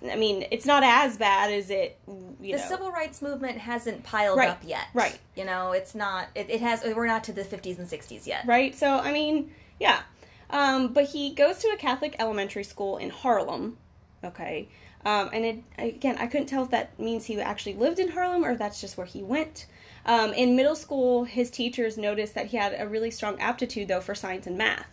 I 0.03 0.15
mean, 0.15 0.45
it's 0.51 0.65
not 0.65 0.83
as 0.83 1.17
bad 1.17 1.51
as 1.51 1.69
it 1.69 1.97
you 2.07 2.53
the 2.53 2.57
know. 2.61 2.67
civil 2.69 2.91
rights 2.91 3.21
movement 3.21 3.57
hasn't 3.57 4.03
piled 4.03 4.37
Right, 4.37 4.49
up 4.49 4.61
yet. 4.63 4.87
right. 4.93 5.17
You 5.35 5.45
know, 5.45 5.71
it's 5.73 5.93
not. 5.95 6.27
It, 6.35 6.49
it 6.49 6.61
has. 6.61 6.83
We're 6.83 7.07
not 7.07 7.23
to 7.25 7.33
the 7.33 7.43
50s 7.43 7.79
and 7.79 7.87
60s 7.87 8.25
yet. 8.25 8.45
right? 8.47 8.73
So, 8.75 8.87
I 8.89 9.11
mean, 9.11 9.51
yeah. 9.79 10.01
Um, 10.49 10.93
but 10.93 11.05
he 11.05 11.33
goes 11.33 11.57
to 11.59 11.67
a 11.69 11.77
Catholic 11.77 12.15
elementary 12.17 12.63
school 12.63 12.97
in 12.97 13.09
Harlem, 13.09 13.77
okay? 14.23 14.67
Um, 15.05 15.29
and 15.31 15.45
it, 15.45 15.63
again, 15.77 16.17
I 16.17 16.27
couldn't 16.27 16.47
tell 16.47 16.63
if 16.63 16.71
that 16.71 16.97
means 16.99 17.25
he 17.25 17.39
actually 17.39 17.75
lived 17.75 17.99
in 17.99 18.09
Harlem 18.09 18.43
or 18.43 18.51
if 18.51 18.57
that's 18.59 18.81
just 18.81 18.97
where 18.97 19.05
he 19.05 19.21
went. 19.21 19.65
Um, 20.05 20.33
in 20.33 20.55
middle 20.55 20.75
school, 20.75 21.23
his 21.25 21.51
teachers 21.51 21.97
noticed 21.97 22.33
that 22.35 22.47
he 22.47 22.57
had 22.57 22.75
a 22.77 22.87
really 22.87 23.11
strong 23.11 23.39
aptitude, 23.39 23.89
though, 23.89 24.01
for 24.01 24.15
science 24.15 24.47
and 24.47 24.57
math. 24.57 24.87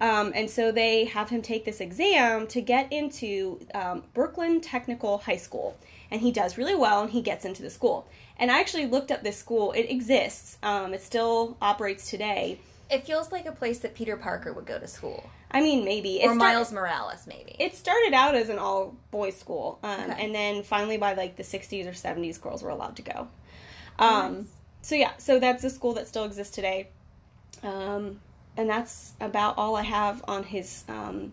Um, 0.00 0.32
and 0.34 0.48
so 0.48 0.72
they 0.72 1.04
have 1.06 1.28
him 1.30 1.42
take 1.42 1.64
this 1.64 1.80
exam 1.80 2.46
to 2.48 2.60
get 2.60 2.92
into 2.92 3.60
um, 3.74 4.04
Brooklyn 4.14 4.60
Technical 4.60 5.18
High 5.18 5.36
School. 5.36 5.76
And 6.10 6.20
he 6.20 6.32
does 6.32 6.56
really 6.56 6.74
well 6.74 7.02
and 7.02 7.10
he 7.10 7.20
gets 7.20 7.44
into 7.44 7.62
the 7.62 7.70
school. 7.70 8.08
And 8.38 8.50
I 8.50 8.60
actually 8.60 8.86
looked 8.86 9.10
up 9.10 9.22
this 9.22 9.36
school. 9.36 9.72
It 9.72 9.90
exists, 9.90 10.58
um, 10.62 10.94
it 10.94 11.02
still 11.02 11.56
operates 11.60 12.08
today. 12.08 12.60
It 12.90 13.04
feels 13.04 13.30
like 13.30 13.44
a 13.44 13.52
place 13.52 13.80
that 13.80 13.94
Peter 13.94 14.16
Parker 14.16 14.52
would 14.54 14.64
go 14.64 14.78
to 14.78 14.86
school, 14.88 15.28
I 15.50 15.60
mean, 15.60 15.84
maybe. 15.84 16.20
It 16.20 16.26
or 16.26 16.34
start- 16.34 16.38
Miles 16.38 16.72
Morales, 16.72 17.26
maybe. 17.26 17.54
It 17.58 17.74
started 17.74 18.14
out 18.14 18.34
as 18.34 18.48
an 18.48 18.58
all 18.58 18.96
boys 19.10 19.36
school. 19.36 19.78
Um, 19.82 20.10
Okay. 20.10 20.24
And 20.24 20.34
then 20.34 20.62
finally, 20.62 20.96
by 20.96 21.12
like 21.12 21.36
the 21.36 21.42
60s 21.42 21.86
or 21.86 21.92
70s, 21.92 22.40
girls 22.40 22.62
were 22.62 22.70
allowed 22.70 22.96
to 22.96 23.02
go. 23.02 23.28
Um, 23.98 24.34
Nice. 24.36 24.44
So, 24.80 24.94
yeah, 24.94 25.10
so 25.18 25.38
that's 25.38 25.62
a 25.64 25.70
school 25.70 25.92
that 25.94 26.08
still 26.08 26.24
exists 26.24 26.54
today. 26.54 26.88
Um, 27.62 28.20
and 28.58 28.68
that's 28.68 29.12
about 29.20 29.56
all 29.56 29.76
I 29.76 29.82
have 29.82 30.22
on 30.26 30.42
his 30.42 30.84
um, 30.88 31.32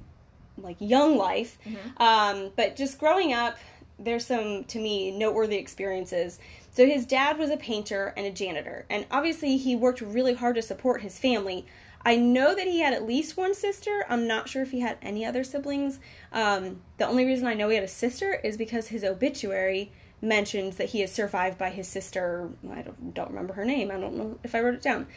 like 0.57 0.77
young 0.79 1.17
life. 1.17 1.57
Mm-hmm. 1.65 2.01
Um, 2.01 2.51
but 2.55 2.75
just 2.75 2.99
growing 2.99 3.33
up, 3.33 3.57
there's 3.97 4.25
some 4.27 4.63
to 4.65 4.79
me 4.79 5.11
noteworthy 5.11 5.57
experiences. 5.57 6.39
So 6.71 6.85
his 6.85 7.05
dad 7.05 7.37
was 7.37 7.49
a 7.49 7.57
painter 7.57 8.13
and 8.15 8.25
a 8.25 8.31
janitor, 8.31 8.85
and 8.89 9.05
obviously 9.09 9.57
he 9.57 9.75
worked 9.75 10.01
really 10.01 10.35
hard 10.35 10.55
to 10.55 10.61
support 10.61 11.01
his 11.01 11.17
family. 11.17 11.65
I 12.07 12.15
know 12.17 12.53
that 12.53 12.67
he 12.67 12.81
had 12.81 12.93
at 12.93 13.03
least 13.03 13.35
one 13.35 13.55
sister. 13.55 14.05
I'm 14.07 14.27
not 14.27 14.47
sure 14.47 14.61
if 14.61 14.69
he 14.69 14.81
had 14.81 14.99
any 15.01 15.25
other 15.25 15.43
siblings. 15.43 15.99
Um, 16.31 16.81
the 16.97 17.07
only 17.07 17.25
reason 17.25 17.47
I 17.47 17.55
know 17.55 17.69
he 17.69 17.75
had 17.75 17.83
a 17.83 17.87
sister 17.87 18.39
is 18.43 18.57
because 18.57 18.89
his 18.89 19.03
obituary 19.03 19.91
mentions 20.21 20.75
that 20.75 20.89
he 20.89 21.01
is 21.01 21.11
survived 21.11 21.57
by 21.57 21.71
his 21.71 21.87
sister. 21.87 22.49
I 22.71 22.83
don't, 22.83 23.15
don't 23.15 23.29
remember 23.29 23.55
her 23.55 23.65
name. 23.65 23.89
I 23.89 23.99
don't 23.99 24.15
know 24.15 24.37
if 24.43 24.53
I 24.53 24.59
wrote 24.59 24.75
it 24.75 24.83
down. 24.83 25.07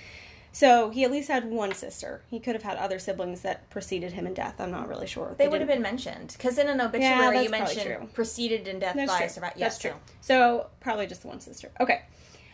So 0.58 0.90
he 0.90 1.04
at 1.04 1.12
least 1.12 1.28
had 1.28 1.44
one 1.44 1.72
sister. 1.72 2.22
He 2.28 2.40
could 2.40 2.56
have 2.56 2.64
had 2.64 2.78
other 2.78 2.98
siblings 2.98 3.42
that 3.42 3.70
preceded 3.70 4.12
him 4.14 4.26
in 4.26 4.34
death. 4.34 4.56
I'm 4.58 4.72
not 4.72 4.88
really 4.88 5.06
sure. 5.06 5.36
they 5.38 5.46
would 5.46 5.60
have 5.60 5.68
been 5.68 5.82
mentioned 5.82 6.34
because 6.36 6.58
in 6.58 6.66
an 6.66 6.80
obituary 6.80 7.36
Yeah, 7.36 7.42
you 7.42 7.48
mentioned 7.48 8.12
preceded 8.12 8.66
in 8.66 8.80
death 8.80 8.96
That's 8.96 9.08
by 9.12 9.20
true. 9.20 9.28
survivor. 9.28 9.54
That's 9.56 9.84
yeah, 9.84 9.92
true. 9.92 10.00
So 10.20 10.66
probably 10.80 11.06
just 11.06 11.24
one 11.24 11.38
sister. 11.38 11.70
Okay. 11.78 12.02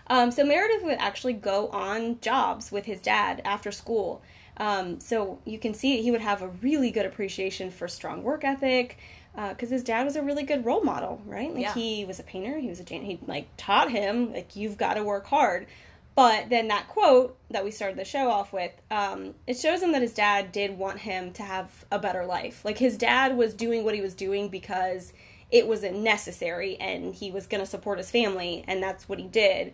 Um, 0.08 0.30
so 0.30 0.44
Meredith 0.44 0.82
would 0.84 0.98
actually 0.98 1.32
go 1.32 1.68
on 1.68 2.20
jobs 2.20 2.70
with 2.70 2.84
his 2.84 3.00
dad 3.00 3.40
after 3.42 3.72
school. 3.72 4.20
Um, 4.58 5.00
so 5.00 5.38
you 5.46 5.58
can 5.58 5.72
see 5.72 6.02
he 6.02 6.10
would 6.10 6.20
have 6.20 6.42
a 6.42 6.48
really 6.48 6.90
good 6.90 7.06
appreciation 7.06 7.70
for 7.70 7.88
strong 7.88 8.22
work 8.22 8.44
ethic 8.44 8.98
because 9.34 9.70
his 9.70 9.82
dad 9.82 10.04
was 10.04 10.14
a 10.14 10.22
really 10.22 10.42
good 10.42 10.66
role 10.66 10.84
model, 10.84 11.22
right? 11.24 11.50
Like 11.54 11.62
Yeah. 11.62 11.72
he 11.72 12.04
was 12.04 12.20
a 12.20 12.22
painter, 12.22 12.58
he 12.58 12.68
was 12.68 12.80
a 12.80 12.84
jan- 12.84 13.00
he 13.06 13.18
like 13.26 13.48
taught 13.56 13.90
him 13.90 14.30
like 14.34 14.56
you've 14.56 14.76
got 14.76 14.94
to 14.94 15.02
work 15.02 15.24
hard. 15.24 15.66
But 16.14 16.48
then 16.48 16.68
that 16.68 16.88
quote 16.88 17.36
that 17.50 17.64
we 17.64 17.72
started 17.72 17.98
the 17.98 18.04
show 18.04 18.30
off 18.30 18.52
with, 18.52 18.70
um, 18.90 19.34
it 19.46 19.58
shows 19.58 19.82
him 19.82 19.92
that 19.92 20.02
his 20.02 20.14
dad 20.14 20.52
did 20.52 20.78
want 20.78 21.00
him 21.00 21.32
to 21.32 21.42
have 21.42 21.84
a 21.90 21.98
better 21.98 22.24
life. 22.24 22.64
Like 22.64 22.78
his 22.78 22.96
dad 22.96 23.36
was 23.36 23.52
doing 23.52 23.84
what 23.84 23.94
he 23.94 24.00
was 24.00 24.14
doing 24.14 24.48
because 24.48 25.12
it 25.50 25.66
was 25.66 25.82
necessary 25.82 26.76
and 26.78 27.14
he 27.14 27.30
was 27.30 27.46
going 27.46 27.62
to 27.62 27.68
support 27.68 27.98
his 27.98 28.10
family, 28.10 28.64
and 28.68 28.82
that's 28.82 29.08
what 29.08 29.18
he 29.18 29.26
did. 29.26 29.72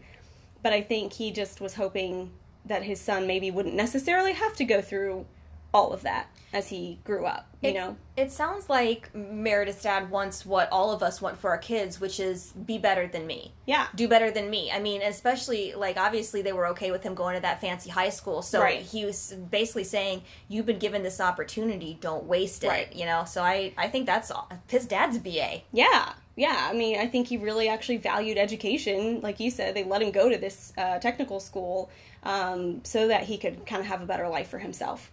But 0.62 0.72
I 0.72 0.80
think 0.80 1.12
he 1.12 1.30
just 1.30 1.60
was 1.60 1.74
hoping 1.74 2.30
that 2.64 2.82
his 2.82 3.00
son 3.00 3.26
maybe 3.26 3.50
wouldn't 3.50 3.74
necessarily 3.74 4.32
have 4.32 4.54
to 4.56 4.64
go 4.64 4.80
through 4.80 5.26
all 5.72 5.92
of 5.92 6.02
that 6.02 6.26
as 6.52 6.68
he 6.68 6.98
grew 7.04 7.24
up, 7.26 7.46
you 7.62 7.70
It- 7.70 7.74
know? 7.74 7.96
It 8.16 8.32
sounds 8.32 8.68
like 8.68 9.08
Meredith's 9.14 9.82
dad 9.82 10.10
wants 10.10 10.44
what 10.44 10.68
all 10.72 10.90
of 10.90 11.00
us 11.02 11.22
want 11.22 11.38
for 11.38 11.50
our 11.50 11.58
kids, 11.58 12.00
which 12.00 12.18
is 12.18 12.52
be 12.52 12.76
better 12.76 13.06
than 13.06 13.26
me. 13.26 13.52
Yeah. 13.66 13.86
do 13.94 14.08
better 14.08 14.30
than 14.32 14.50
me. 14.50 14.70
I 14.72 14.80
mean, 14.80 15.00
especially 15.00 15.74
like 15.74 15.96
obviously 15.96 16.42
they 16.42 16.52
were 16.52 16.66
okay 16.68 16.90
with 16.90 17.02
him 17.04 17.14
going 17.14 17.36
to 17.36 17.42
that 17.42 17.60
fancy 17.60 17.88
high 17.88 18.08
school. 18.10 18.42
So 18.42 18.60
Right. 18.60 18.82
he 18.82 19.04
was 19.04 19.32
basically 19.50 19.84
saying, 19.84 20.22
"You've 20.48 20.66
been 20.66 20.80
given 20.80 21.02
this 21.04 21.20
opportunity, 21.20 21.96
don't 22.00 22.24
waste 22.24 22.64
it." 22.64 22.68
Right. 22.68 22.92
You 22.92 23.06
know. 23.06 23.24
So 23.24 23.42
I 23.42 23.72
I 23.78 23.88
think 23.88 24.06
that's 24.06 24.30
all. 24.32 24.48
his 24.68 24.86
dad's 24.86 25.16
a 25.16 25.20
BA. 25.20 25.62
Yeah, 25.72 26.12
yeah. 26.36 26.68
I 26.68 26.72
mean, 26.74 26.98
I 26.98 27.06
think 27.06 27.28
he 27.28 27.36
really 27.36 27.68
actually 27.68 27.98
valued 27.98 28.36
education. 28.38 29.20
Like 29.20 29.38
you 29.40 29.50
said, 29.52 29.74
they 29.74 29.84
let 29.84 30.02
him 30.02 30.10
go 30.10 30.28
to 30.28 30.36
this 30.36 30.72
uh, 30.76 30.98
technical 30.98 31.38
school 31.40 31.90
um, 32.22 32.82
so 32.84 33.08
that 33.08 33.22
he 33.22 33.38
could 33.38 33.64
kind 33.66 33.80
of 33.80 33.86
have 33.86 34.02
a 34.02 34.06
better 34.06 34.28
life 34.28 34.48
for 34.48 34.58
himself. 34.58 35.10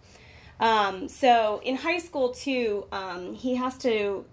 Um, 0.60 1.08
so 1.08 1.60
in 1.64 1.76
high 1.76 1.98
school 1.98 2.30
too, 2.30 2.86
um, 2.92 3.34
he 3.34 3.56
has 3.56 3.76
to. 3.78 4.24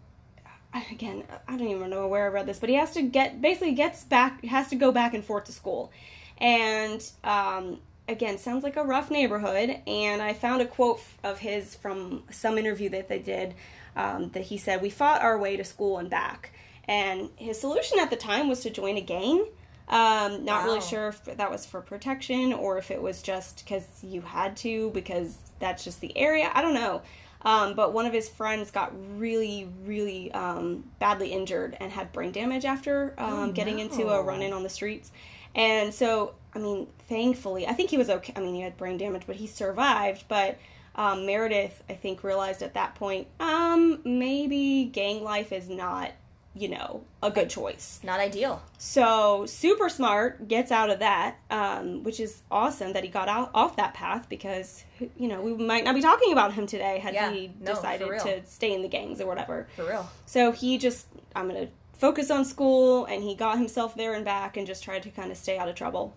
Again, 0.92 1.24
I 1.48 1.56
don't 1.56 1.70
even 1.70 1.90
know 1.90 2.08
where 2.10 2.26
I 2.26 2.28
read 2.28 2.48
this, 2.48 2.60
but 2.60 2.68
he 2.68 2.76
has 2.76 2.92
to 2.92 3.02
get 3.02 3.42
basically 3.42 3.74
gets 3.74 4.04
back 4.04 4.44
has 4.46 4.68
to 4.70 4.76
go 4.76 4.92
back 4.92 5.14
and 5.14 5.24
forth 5.24 5.46
to 5.46 5.54
school, 5.54 5.92
and 6.38 7.02
um, 7.24 7.80
again 8.10 8.38
sounds 8.38 8.64
like 8.64 8.76
a 8.76 8.84
rough 8.84 9.10
neighborhood. 9.10 9.78
And 9.88 10.22
I 10.22 10.34
found 10.34 10.62
a 10.62 10.66
quote 10.66 11.02
of 11.24 11.40
his 11.40 11.76
from 11.76 12.24
some 12.30 12.58
interview 12.58 12.90
that 12.90 13.08
they 13.08 13.20
did 13.20 13.54
um, 13.96 14.32
that 14.32 14.44
he 14.44 14.58
said, 14.58 14.82
"We 14.82 14.90
fought 14.90 15.22
our 15.22 15.38
way 15.38 15.56
to 15.56 15.64
school 15.64 15.98
and 15.98 16.10
back." 16.10 16.52
And 16.88 17.30
his 17.38 17.60
solution 17.60 18.00
at 18.00 18.10
the 18.10 18.16
time 18.16 18.48
was 18.48 18.62
to 18.62 18.70
join 18.70 18.98
a 18.98 19.02
gang. 19.02 19.46
Um, 19.88 20.46
not 20.46 20.66
really 20.66 20.82
sure 20.82 21.10
if 21.10 21.24
that 21.26 21.52
was 21.52 21.66
for 21.66 21.80
protection 21.80 22.54
or 22.54 22.80
if 22.80 22.90
it 22.90 23.02
was 23.02 23.22
just 23.22 23.64
because 23.64 23.86
you 24.04 24.22
had 24.22 24.58
to 24.58 24.90
because 24.92 25.38
that's 25.60 25.84
just 25.84 26.02
the 26.02 26.18
area. 26.18 26.52
I 26.54 26.62
don't 26.62 26.74
know. 26.74 27.02
Um, 27.42 27.76
but 27.76 27.94
one 27.94 28.08
of 28.08 28.14
his 28.14 28.28
friends 28.28 28.72
got 28.72 28.92
really, 29.20 29.70
really 29.84 30.32
um, 30.32 30.84
badly 31.00 31.32
injured 31.32 31.78
and 31.80 31.92
had 31.92 32.12
brain 32.12 32.32
damage 32.32 32.66
after 32.66 33.14
um, 33.20 33.34
Oh, 33.34 33.52
getting 33.52 33.78
into 33.78 34.10
a 34.10 34.22
run 34.22 34.42
in 34.42 34.52
on 34.52 34.64
the 34.64 34.70
streets. 34.70 35.12
And 35.54 35.94
so, 35.94 36.34
I 36.56 36.60
mean, 36.60 36.88
thankfully, 37.08 37.68
I 37.68 37.74
think 37.74 37.92
he 37.92 37.98
was 37.98 38.10
okay. 38.10 38.34
I 38.36 38.40
mean, 38.40 38.56
he 38.56 38.62
had 38.62 38.76
brain 38.78 38.98
damage, 38.98 39.24
but 39.28 39.36
he 39.36 39.46
survived. 39.46 40.26
But 40.28 40.58
um, 40.96 41.28
Meredith, 41.28 41.84
I 41.88 41.94
think, 41.94 42.24
realized 42.24 42.64
at 42.64 42.74
that 42.74 42.96
point, 42.96 43.28
um, 43.40 44.02
maybe 44.04 44.86
gang 44.86 45.24
life 45.24 45.52
is 45.52 45.70
not, 45.70 46.12
you 46.58 46.70
know, 46.70 47.04
a 47.22 47.30
good 47.30 47.50
choice. 47.50 48.00
Not 48.02 48.20
ideal. 48.22 48.64
So 48.78 49.46
super 49.46 49.90
smart 49.90 50.48
gets 50.48 50.72
out 50.72 50.90
of 50.90 51.00
that, 51.00 51.36
um, 51.52 52.04
which 52.04 52.20
is 52.20 52.42
awesome 52.50 52.94
that 52.94 53.04
he 53.04 53.10
got 53.10 53.28
out 53.28 53.52
off 53.54 53.76
that 53.76 53.94
path 53.94 54.30
because 54.30 54.84
you 55.18 55.28
know 55.28 55.42
we 55.42 55.54
might 55.54 55.84
not 55.84 55.96
be 55.96 56.02
talking 56.02 56.32
about 56.32 56.54
him 56.54 56.66
today 56.66 57.00
had 57.00 57.14
Yeah, 57.14 57.32
he 57.32 57.48
decided 57.64 58.08
real. 58.08 58.24
to 58.24 58.46
stay 58.46 58.74
in 58.74 58.82
the 58.82 58.88
gangs 58.88 59.20
or 59.20 59.28
whatever. 59.28 59.68
For 59.76 59.86
real. 59.86 60.10
So 60.26 60.52
he 60.54 60.78
just 60.78 61.08
I'm 61.36 61.48
gonna 61.48 61.68
focus 61.98 62.32
on 62.32 62.46
school, 62.46 63.06
and 63.06 63.22
he 63.24 63.36
got 63.36 63.58
himself 63.58 63.96
there 63.96 64.14
and 64.14 64.24
back, 64.24 64.56
and 64.58 64.66
just 64.66 64.84
tried 64.84 65.04
to 65.04 65.10
kind 65.10 65.32
of 65.32 65.38
stay 65.38 65.58
out 65.58 65.68
of 65.68 65.76
trouble. 65.76 66.16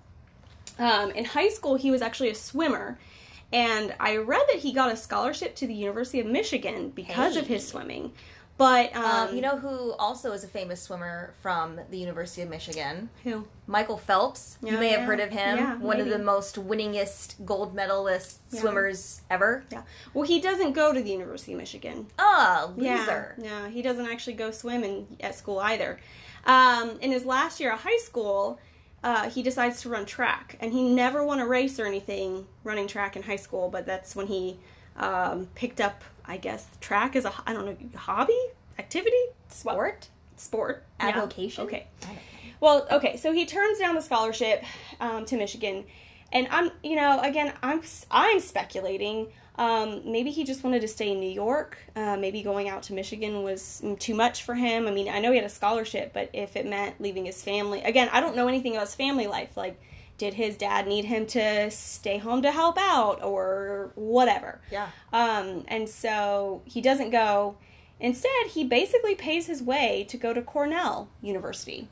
Um, 0.78 1.10
in 1.10 1.24
high 1.24 1.48
school, 1.48 1.74
he 1.74 1.90
was 1.90 2.02
actually 2.02 2.30
a 2.30 2.34
swimmer, 2.36 2.98
and 3.52 3.94
I 3.98 4.16
read 4.18 4.42
that 4.52 4.60
he 4.60 4.72
got 4.72 4.92
a 4.92 4.96
scholarship 4.96 5.56
to 5.56 5.66
the 5.66 5.74
University 5.74 6.20
of 6.20 6.26
Michigan 6.26 6.90
because 6.90 7.36
of 7.36 7.46
his 7.48 7.66
swimming. 7.66 8.12
But 8.58 8.94
um, 8.96 9.04
Um, 9.04 9.34
you 9.36 9.40
know 9.40 9.56
who 9.56 9.92
also 9.92 10.32
is 10.32 10.42
a 10.44 10.48
famous 10.48 10.82
swimmer 10.82 11.32
from 11.40 11.78
the 11.90 11.96
University 11.96 12.42
of 12.42 12.48
Michigan? 12.50 13.08
who? 13.24 13.46
Michael 13.68 13.96
Phelps. 13.98 14.58
Yeah, 14.62 14.72
you 14.72 14.78
may 14.78 14.88
have 14.88 15.02
heard 15.02 15.20
of 15.20 15.30
him. 15.30 15.58
Yeah, 15.58 15.76
One 15.78 16.00
of 16.00 16.08
the 16.08 16.18
most 16.18 16.56
winningest 16.56 17.44
gold 17.46 17.72
medalist 17.74 18.40
Yeah. 18.50 18.60
swimmers 18.60 19.20
ever. 19.30 19.62
Yeah. 19.70 19.82
Well, 20.12 20.24
he 20.26 20.40
doesn't 20.40 20.72
go 20.72 20.92
to 20.92 21.00
the 21.00 21.10
University 21.10 21.52
of 21.52 21.58
Michigan. 21.58 22.06
Ah, 22.18 22.70
loser. 22.76 23.36
Yeah, 23.38 23.44
yeah, 23.44 23.68
he 23.68 23.80
doesn't 23.80 24.06
actually 24.06 24.34
go 24.34 24.50
swim 24.50 24.82
in, 24.84 25.06
at 25.20 25.34
school 25.36 25.60
either. 25.60 25.98
Um, 26.44 26.98
in 27.00 27.12
his 27.12 27.24
last 27.24 27.60
year 27.60 27.72
of 27.72 27.80
high 27.80 27.98
school, 27.98 28.58
uh, 29.04 29.30
he 29.30 29.42
decides 29.42 29.82
to 29.82 29.88
run 29.88 30.04
track, 30.06 30.56
and 30.60 30.72
he 30.72 30.82
never 30.82 31.22
won 31.22 31.38
a 31.38 31.46
race 31.46 31.78
or 31.78 31.86
anything 31.86 32.46
running 32.64 32.88
track 32.88 33.14
in 33.14 33.22
high 33.22 33.36
school. 33.36 33.68
But 33.68 33.86
that's 33.86 34.16
when 34.16 34.26
he 34.26 34.58
um, 34.98 35.48
picked 35.54 35.80
up, 35.80 36.04
I 36.26 36.36
guess, 36.36 36.66
track 36.80 37.16
as 37.16 37.24
a 37.24 37.32
I 37.46 37.52
don't 37.52 37.64
know 37.64 37.98
hobby 37.98 38.38
activity 38.78 39.16
Sport? 39.48 40.08
sport 40.36 40.84
Yeah. 41.00 41.08
Okay. 41.64 41.86
I 42.02 42.06
don't 42.06 42.14
know. 42.16 42.20
Well, 42.60 42.86
okay, 42.90 43.16
so 43.16 43.32
he 43.32 43.46
turns 43.46 43.78
down 43.78 43.94
the 43.94 44.02
scholarship 44.02 44.64
um, 45.00 45.24
to 45.26 45.36
Michigan. 45.36 45.84
And 46.32 46.46
I'm, 46.50 46.70
you 46.82 46.96
know, 46.96 47.20
again, 47.20 47.54
I'm 47.62 47.80
I'm 48.10 48.40
speculating. 48.40 49.28
Um, 49.56 50.02
maybe 50.04 50.30
he 50.30 50.44
just 50.44 50.62
wanted 50.62 50.82
to 50.82 50.88
stay 50.88 51.10
in 51.10 51.20
New 51.20 51.30
York. 51.30 51.78
Uh, 51.96 52.16
maybe 52.16 52.42
going 52.42 52.68
out 52.68 52.84
to 52.84 52.92
Michigan 52.92 53.42
was 53.42 53.82
too 53.98 54.14
much 54.14 54.44
for 54.44 54.54
him. 54.54 54.86
I 54.86 54.92
mean, 54.92 55.08
I 55.08 55.18
know 55.18 55.30
he 55.30 55.36
had 55.36 55.46
a 55.46 55.50
scholarship, 55.50 56.12
but 56.12 56.30
if 56.32 56.54
it 56.54 56.66
meant 56.66 57.00
leaving 57.00 57.24
his 57.24 57.42
family, 57.42 57.82
again, 57.82 58.08
I 58.12 58.20
don't 58.20 58.36
know 58.36 58.46
anything 58.46 58.72
about 58.74 58.86
his 58.86 58.94
family 58.94 59.26
life. 59.26 59.56
Like, 59.56 59.80
did 60.18 60.34
his 60.34 60.56
dad 60.56 60.86
need 60.86 61.06
him 61.06 61.24
to 61.26 61.70
stay 61.70 62.18
home 62.18 62.42
to 62.42 62.50
help 62.50 62.76
out 62.76 63.22
or 63.22 63.92
whatever? 63.94 64.60
Yeah. 64.70 64.88
Um, 65.12 65.64
and 65.68 65.88
so 65.88 66.62
he 66.64 66.80
doesn't 66.80 67.10
go. 67.10 67.56
Instead, 68.00 68.48
he 68.50 68.64
basically 68.64 69.14
pays 69.14 69.46
his 69.46 69.62
way 69.62 70.04
to 70.08 70.16
go 70.16 70.34
to 70.34 70.42
Cornell 70.42 71.08
University. 71.22 71.88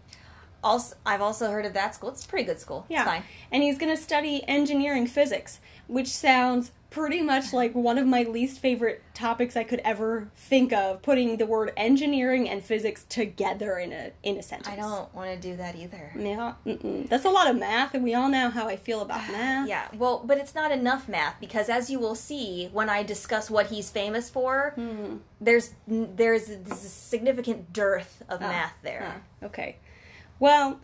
Also, 0.63 0.97
I've 1.07 1.21
also 1.21 1.51
heard 1.51 1.65
of 1.65 1.75
that 1.75 1.95
school. 1.95 2.11
It's 2.11 2.25
a 2.25 2.29
pretty 2.29 2.45
good 2.45 2.59
school. 2.61 2.87
Yeah. 2.89 3.23
And 3.53 3.63
he's 3.63 3.79
going 3.79 3.95
to 3.95 4.01
study 4.01 4.43
engineering 4.49 5.07
physics, 5.07 5.61
which 5.87 6.09
sounds 6.09 6.73
pretty 6.97 7.21
much 7.21 7.53
like 7.53 7.75
one 7.75 7.99
of 7.99 8.07
my 8.07 8.23
least 8.23 8.59
favorite 8.59 9.03
topics 9.13 9.55
I 9.55 9.65
could 9.65 9.81
ever 9.85 10.29
think 10.35 10.73
of, 10.73 11.03
putting 11.03 11.37
the 11.37 11.45
word 11.45 11.73
engineering 11.77 12.49
and 12.49 12.65
physics 12.65 13.05
together 13.09 13.79
in 13.79 13.93
a 13.93 14.13
in 14.23 14.39
a 14.39 14.43
sentence. 14.43 14.69
I 14.69 14.77
don't 14.77 15.15
want 15.15 15.31
to 15.31 15.37
do 15.39 15.57
that 15.57 15.77
either. 15.77 16.11
Yeah, 16.19 16.55
mm-mm. 16.67 17.07
that's 17.09 17.27
a 17.27 17.31
lot 17.31 17.51
of 17.51 17.57
math, 17.57 17.95
and 17.95 18.03
we 18.03 18.15
all 18.15 18.31
know 18.31 18.49
how 18.49 18.67
I 18.67 18.77
feel 18.77 19.03
about 19.03 19.29
math. 19.31 19.69
Yeah, 19.69 19.89
well, 19.95 20.23
but 20.25 20.39
it's 20.39 20.55
not 20.55 20.73
enough 20.73 21.07
math 21.07 21.35
because, 21.39 21.69
as 21.69 21.91
you 21.91 21.99
will 22.01 22.15
see 22.15 22.71
when 22.73 22.89
I 22.89 23.03
discuss 23.03 23.51
what 23.51 23.67
he's 23.67 23.91
famous 23.91 24.31
for, 24.31 24.73
Hmm. 24.75 25.17
there's 25.41 25.73
there's 25.87 26.49
a 26.49 26.75
significant 26.75 27.73
dearth 27.75 28.23
of 28.31 28.41
Oh, 28.43 28.49
math 28.49 28.73
there. 28.83 29.21
oh, 29.43 29.47
okay. 29.47 29.77
Well, 30.39 30.81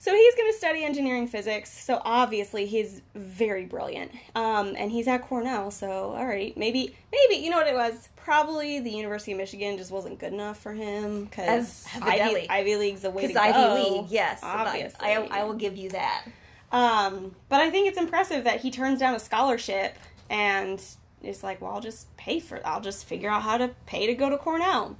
so 0.00 0.14
he's 0.14 0.34
going 0.34 0.50
to 0.50 0.56
study 0.56 0.82
engineering 0.82 1.28
physics. 1.28 1.70
So 1.70 2.00
obviously 2.02 2.64
he's 2.64 3.02
very 3.14 3.66
brilliant. 3.66 4.12
Um, 4.34 4.74
and 4.78 4.90
he's 4.90 5.06
at 5.06 5.22
Cornell. 5.28 5.70
So 5.70 6.14
all 6.14 6.26
right, 6.26 6.56
maybe 6.56 6.96
maybe 7.12 7.42
you 7.42 7.50
know 7.50 7.58
what 7.58 7.68
it 7.68 7.74
was. 7.74 8.08
Probably 8.16 8.80
the 8.80 8.90
University 8.90 9.32
of 9.32 9.38
Michigan 9.38 9.76
just 9.76 9.90
wasn't 9.90 10.18
good 10.18 10.32
enough 10.32 10.58
for 10.58 10.72
him 10.72 11.26
because 11.26 11.86
Ivy, 12.00 12.48
Ivy 12.48 12.76
League's 12.76 13.02
the 13.02 13.10
way 13.10 13.22
to 13.22 13.28
Because 13.28 13.52
go. 13.52 13.60
Ivy 13.60 13.90
League, 13.90 14.06
yes, 14.10 14.40
obviously. 14.42 15.06
I, 15.06 15.28
I 15.30 15.44
will 15.44 15.54
give 15.54 15.76
you 15.76 15.90
that. 15.90 16.24
Um, 16.72 17.34
but 17.50 17.60
I 17.60 17.68
think 17.70 17.88
it's 17.88 17.98
impressive 17.98 18.44
that 18.44 18.60
he 18.60 18.70
turns 18.70 19.00
down 19.00 19.14
a 19.14 19.18
scholarship 19.18 19.96
and 20.30 20.82
is 21.22 21.42
like, 21.42 21.60
well, 21.60 21.72
I'll 21.72 21.80
just 21.80 22.16
pay 22.16 22.40
for 22.40 22.56
it. 22.56 22.62
I'll 22.64 22.80
just 22.80 23.04
figure 23.04 23.28
out 23.28 23.42
how 23.42 23.58
to 23.58 23.68
pay 23.84 24.06
to 24.06 24.14
go 24.14 24.30
to 24.30 24.38
Cornell. 24.38 24.96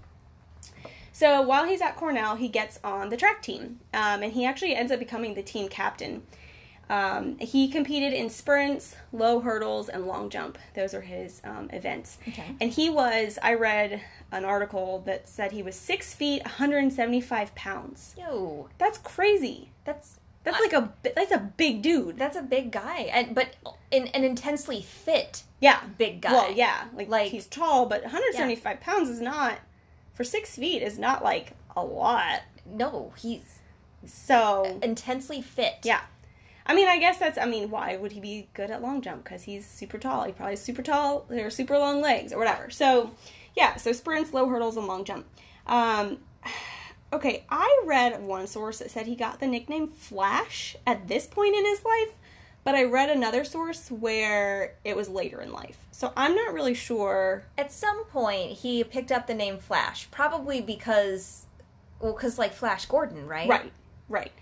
So 1.13 1.43
while 1.43 1.65
he's 1.67 1.81
at 1.83 1.97
Cornell, 1.97 2.37
he 2.37 2.49
gets 2.49 2.79
on 2.85 3.09
the 3.11 3.17
track 3.17 3.43
team, 3.43 3.81
um, 3.93 4.23
and 4.23 4.33
he 4.33 4.45
actually 4.47 4.75
ends 4.75 4.91
up 4.93 4.99
becoming 4.99 5.35
the 5.35 5.43
team 5.43 5.69
captain. 5.69 6.23
Um, 6.89 7.39
he 7.39 7.69
competed 7.69 8.13
in 8.13 8.31
sprints, 8.31 8.97
low 9.13 9.39
hurdles, 9.41 9.89
and 9.89 10.07
long 10.07 10.29
jump. 10.29 10.59
Those 10.75 10.93
are 10.93 11.03
his 11.03 11.41
um, 11.45 11.71
events. 11.73 12.19
Okay. 12.27 12.57
And 12.61 12.73
he 12.73 12.91
was, 12.91 13.39
I 13.43 13.55
read 13.55 14.01
an 14.33 14.45
article 14.45 15.01
that 15.07 15.29
said 15.29 15.53
he 15.53 15.63
was 15.63 15.77
six 15.77 16.15
feet, 16.15 16.43
175 16.43 17.55
pounds. 17.55 18.15
Yo, 18.19 18.69
That's 18.79 18.99
crazy. 18.99 19.71
that's 19.85 20.19
That's 20.43 20.57
I- 20.57 20.61
like 20.61 20.73
a 20.73 20.93
that's 21.15 21.31
a 21.33 21.39
big 21.57 21.83
dude. 21.83 22.19
that's 22.19 22.37
a 22.37 22.43
big 22.43 22.73
guy, 22.73 23.03
and 23.13 23.35
but 23.37 23.55
in, 23.93 24.09
an 24.09 24.25
intensely 24.25 24.81
fit 24.83 25.45
Yeah. 25.61 25.81
big 25.97 26.21
guy. 26.23 26.33
Well, 26.33 26.51
yeah. 26.53 26.85
Like, 26.95 27.09
Like- 27.09 27.31
he's 27.31 27.47
tall, 27.47 27.87
but 27.87 28.03
175 28.03 28.81
pounds 28.81 29.09
is 29.09 29.21
not 29.21 29.59
for 30.21 30.25
six 30.25 30.55
feet 30.55 30.83
is 30.83 30.99
not 30.99 31.25
like 31.25 31.53
a 31.75 31.83
lot. 31.83 32.43
No, 32.67 33.15
he's 33.17 33.61
So 34.05 34.79
intensely 34.83 35.41
fit. 35.41 35.77
yeah. 35.83 36.03
I 36.67 36.75
mean, 36.75 36.89
I 36.89 36.99
guess 36.99 37.17
that's. 37.19 37.39
I 37.39 37.47
mean, 37.47 37.71
why 37.71 37.97
would 37.97 38.13
he 38.13 38.21
be 38.21 38.47
good 38.53 38.71
at 38.71 38.83
long 38.83 39.01
jump? 39.01 39.25
Because 39.25 39.45
he's 39.45 39.67
super 39.67 39.97
tall. 39.97 40.25
He 40.25 40.33
probably 40.33 40.53
has 40.53 40.63
super 40.63 40.83
tall 40.83 41.25
or 41.31 41.49
super 41.49 41.79
long 41.79 42.03
legs 42.03 42.35
or 42.35 42.39
whatever. 42.39 42.69
So, 42.69 43.13
yeah. 43.57 43.77
So 43.77 43.93
sprints, 43.93 44.35
low 44.35 44.47
hurdles, 44.47 44.77
and 44.77 44.87
long 44.87 45.05
jump. 45.07 45.25
Um, 45.67 46.19
okay, 47.15 47.45
I 47.49 47.83
read 47.87 48.23
one 48.23 48.47
source 48.47 48.81
that 48.81 48.91
said 48.91 49.07
he 49.07 49.17
got 49.17 49.41
the 49.41 49.47
nickname 49.47 49.89
Flash 49.89 50.77
at 50.87 51.09
this 51.09 51.27
point 51.27 51.57
in 51.57 51.65
his 51.65 51.83
life, 51.83 52.13
but 52.65 52.75
I 52.75 52.85
read 52.85 53.11
another 53.11 53.45
source 53.45 53.91
where 53.91 54.75
it 54.85 54.97
was 54.97 55.09
later 55.09 55.41
in 55.41 55.53
life. 55.53 55.79
So 55.93 56.13
I'm 56.17 56.35
not 56.35 56.53
really 56.53 56.75
sure. 56.75 57.45
At 57.57 57.73
some 57.73 58.05
point, 58.07 58.53
he 58.53 58.85
picked 58.85 59.11
up 59.13 59.27
the 59.27 59.35
name 59.35 59.59
Flash, 59.59 60.11
probably 60.11 60.61
because, 60.61 61.47
well, 62.01 62.13
because 62.13 62.39
like 62.39 62.53
Flash 62.53 62.87
Gordon, 62.87 63.27
right? 63.27 63.49
Right, 63.49 63.73
right. 64.09 64.33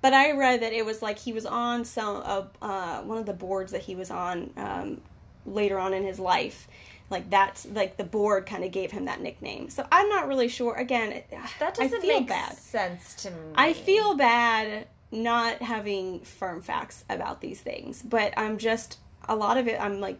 But 0.00 0.12
I 0.14 0.32
read 0.32 0.62
that 0.62 0.72
it 0.72 0.84
was 0.86 1.02
like 1.02 1.18
he 1.18 1.32
was 1.32 1.46
on 1.46 1.84
some 1.84 2.22
uh, 2.24 2.42
uh, 2.62 3.02
one 3.02 3.18
of 3.18 3.26
the 3.26 3.32
boards 3.32 3.72
that 3.72 3.82
he 3.82 3.94
was 3.96 4.10
on 4.10 4.50
um, 4.56 5.00
later 5.46 5.78
on 5.78 5.92
in 5.92 6.04
his 6.04 6.18
life. 6.20 6.68
Like 7.10 7.30
that's 7.30 7.66
like 7.66 7.96
the 7.96 8.04
board 8.04 8.44
kind 8.46 8.64
of 8.64 8.70
gave 8.70 8.90
him 8.92 9.06
that 9.06 9.20
nickname. 9.20 9.70
So 9.70 9.86
I'm 9.90 10.08
not 10.08 10.28
really 10.28 10.48
sure. 10.48 10.74
Again, 10.74 11.22
That 11.58 11.74
doesn't 11.74 12.00
feel 12.02 12.20
make 12.20 12.28
bad. 12.28 12.56
sense 12.56 13.14
to 13.22 13.30
me. 13.30 13.36
I 13.54 13.72
feel 13.72 14.14
bad 14.14 14.86
not 15.10 15.62
having 15.62 16.20
firm 16.20 16.60
facts 16.62 17.04
about 17.08 17.40
these 17.40 17.60
things, 17.60 18.02
but 18.02 18.32
I'm 18.36 18.58
just 18.58 18.98
a 19.28 19.34
lot 19.36 19.56
of 19.56 19.66
it. 19.68 19.80
I'm 19.80 20.00
like 20.00 20.18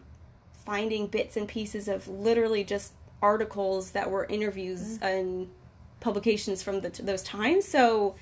finding 0.65 1.07
bits 1.07 1.37
and 1.37 1.47
pieces 1.47 1.87
of 1.87 2.07
literally 2.07 2.63
just 2.63 2.93
articles 3.21 3.91
that 3.91 4.09
were 4.09 4.25
interviews 4.25 4.81
Mm-hmm. 4.97 5.03
and 5.03 5.49
publications 5.99 6.63
from 6.63 6.79
the, 6.79 6.89
those 7.03 7.21
times. 7.23 7.65
So 7.65 8.15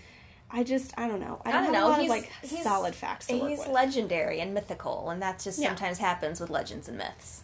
I 0.49 0.63
just 0.63 0.93
I 0.97 1.07
don't 1.07 1.19
know. 1.19 1.41
I 1.45 1.49
I 1.49 1.51
don't, 1.51 1.63
don't 1.65 1.73
have 1.73 1.83
know. 1.83 1.87
a 1.87 1.89
lot 1.89 1.99
he's 2.01 2.09
of 2.09 2.17
like 2.17 2.31
he's- 2.41 2.63
solid 2.63 2.95
facts 2.95 3.27
He's 3.27 3.67
legendary 3.67 4.39
and 4.39 4.53
mythical, 4.53 5.09
and 5.09 5.21
that 5.21 5.39
just 5.39 5.59
Yeah. 5.59 5.67
sometimes 5.69 5.97
happens 5.99 6.39
with 6.39 6.49
legends 6.49 6.87
and 6.87 6.97
myths. 6.97 7.43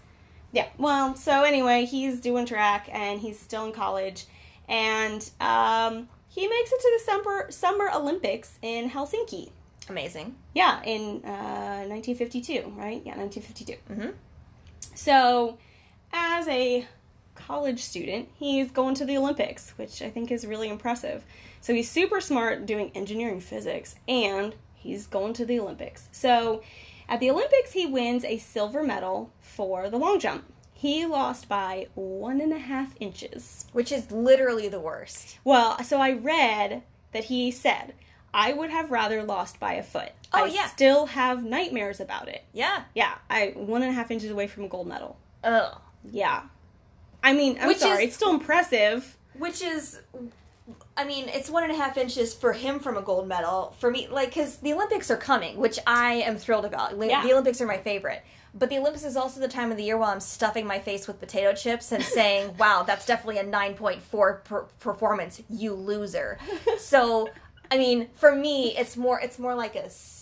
Yeah. 0.52 0.68
Well, 0.78 1.16
so 1.16 1.44
anyway, 1.44 1.86
he's 1.86 2.20
doing 2.20 2.46
track 2.46 2.88
and 2.92 3.20
he's 3.20 3.40
still 3.40 3.66
in 3.66 3.74
college, 3.74 4.26
and 4.68 5.30
um, 5.40 6.08
he 6.34 6.48
makes 6.48 6.72
it 6.72 6.82
to 6.82 6.92
the 6.98 7.04
summer 7.04 7.52
summer 7.52 7.92
Olympics 7.94 8.58
in 8.62 8.90
Helsinki. 8.90 9.52
Amazing. 9.90 10.36
Yeah, 10.56 10.82
in 10.84 11.24
uh, 11.26 11.86
1952, 11.88 12.74
right? 12.76 13.02
Yeah, 13.06 13.18
1952. 13.18 13.74
Mm-hmm. 13.92 14.10
So, 14.96 15.58
as 16.12 16.48
a 16.48 16.88
college 17.36 17.82
student, 17.82 18.30
he's 18.36 18.72
going 18.72 18.96
to 18.96 19.06
the 19.06 19.18
Olympics, 19.18 19.72
which 19.72 20.02
I 20.02 20.10
think 20.10 20.32
is 20.32 20.46
really 20.46 20.70
impressive. 20.70 21.26
So, 21.62 21.74
he's 21.74 21.92
super 21.92 22.22
smart 22.22 22.66
doing 22.66 22.92
engineering 22.96 23.42
physics, 23.42 23.96
and 24.08 24.56
he's 24.74 25.06
going 25.06 25.34
to 25.34 25.46
the 25.46 25.60
Olympics. 25.60 26.08
So, 26.12 26.64
at 27.10 27.20
the 27.20 27.30
Olympics, 27.30 27.74
he 27.74 27.86
wins 27.86 28.24
a 28.24 28.38
silver 28.38 28.84
medal 28.84 29.32
for 29.42 29.90
the 29.90 29.98
long 29.98 30.20
jump. 30.20 30.46
He 30.84 31.06
lost 31.06 31.48
by 31.48 31.88
one 31.96 32.42
and 32.42 32.52
a 32.52 32.58
half 32.58 32.94
inches. 33.00 33.68
Which 33.72 33.90
is 33.90 34.12
literally 34.12 34.68
the 34.68 34.82
worst. 34.82 35.40
Well, 35.46 35.82
so 35.82 36.02
I 36.02 36.12
read 36.12 36.84
that 37.14 37.24
he 37.24 37.52
said, 37.52 37.94
I 38.34 38.52
would 38.52 38.70
have 38.70 38.92
rather 38.92 39.24
lost 39.24 39.62
by 39.62 39.76
a 39.76 39.82
foot. 39.84 40.12
Oh, 40.34 40.44
I 40.44 40.48
yeah. 40.48 40.68
still 40.68 41.06
have 41.06 41.42
nightmares 41.42 42.02
about 42.02 42.28
it. 42.28 42.44
Yeah. 42.52 42.84
Yeah, 42.94 43.16
I 43.30 43.54
one 43.56 43.82
and 43.82 43.92
a 43.92 43.94
half 43.94 44.12
inches 44.12 44.30
away 44.30 44.48
from 44.48 44.66
a 44.66 44.68
gold 44.68 44.88
medal. 44.88 45.18
Ugh. 45.46 45.80
Yeah. 46.12 46.42
I 47.24 47.32
mean, 47.32 47.58
I'm 47.62 47.70
Which 47.70 47.78
sorry, 47.78 48.04
is- 48.04 48.08
it's 48.10 48.16
still 48.18 48.32
impressive. 48.32 49.18
Which 49.40 49.62
is, 49.62 50.02
I 50.96 51.06
mean, 51.06 51.28
it's 51.30 51.50
one 51.50 51.64
and 51.64 51.72
a 51.72 51.76
half 51.76 51.98
inches 51.98 52.34
for 52.34 52.54
him 52.54 52.80
from 52.80 52.98
a 52.98 53.02
gold 53.02 53.28
medal. 53.28 53.76
For 53.80 53.90
me, 53.90 54.08
like, 54.10 54.30
because 54.30 54.58
the 54.58 54.74
Olympics 54.74 55.10
are 55.10 55.18
coming, 55.18 55.58
which 55.58 55.80
I 55.88 56.14
am 56.16 56.38
thrilled 56.38 56.66
about. 56.66 56.96
Yeah. 57.04 57.24
The 57.24 57.32
Olympics 57.32 57.60
are 57.62 57.66
my 57.66 57.78
favorite. 57.78 58.22
But 58.54 58.70
the 58.70 58.78
Olympics 58.78 59.04
is 59.04 59.18
also 59.18 59.40
the 59.40 59.48
time 59.48 59.72
of 59.72 59.78
the 59.78 59.84
year 59.84 59.98
while 59.98 60.12
I'm 60.12 60.20
stuffing 60.20 60.68
my 60.68 60.78
face 60.78 61.08
with 61.08 61.20
potato 61.20 61.54
chips 61.54 61.92
and 61.92 62.04
saying, 62.04 62.56
wow, 62.60 62.84
that's 62.84 63.08
definitely 63.08 63.40
a 63.40 63.44
9.4 63.44 64.44
per- 64.44 64.64
performance, 64.80 65.42
you 65.50 65.74
loser. 65.74 66.38
so, 66.78 67.30
I 67.72 67.80
mean, 67.80 68.10
for 68.14 68.36
me, 68.36 68.78
it's 68.78 68.96
more, 68.96 69.20
it's 69.20 69.40
more 69.40 69.56
like 69.56 69.76
a 69.76 69.86
s- 69.86 70.20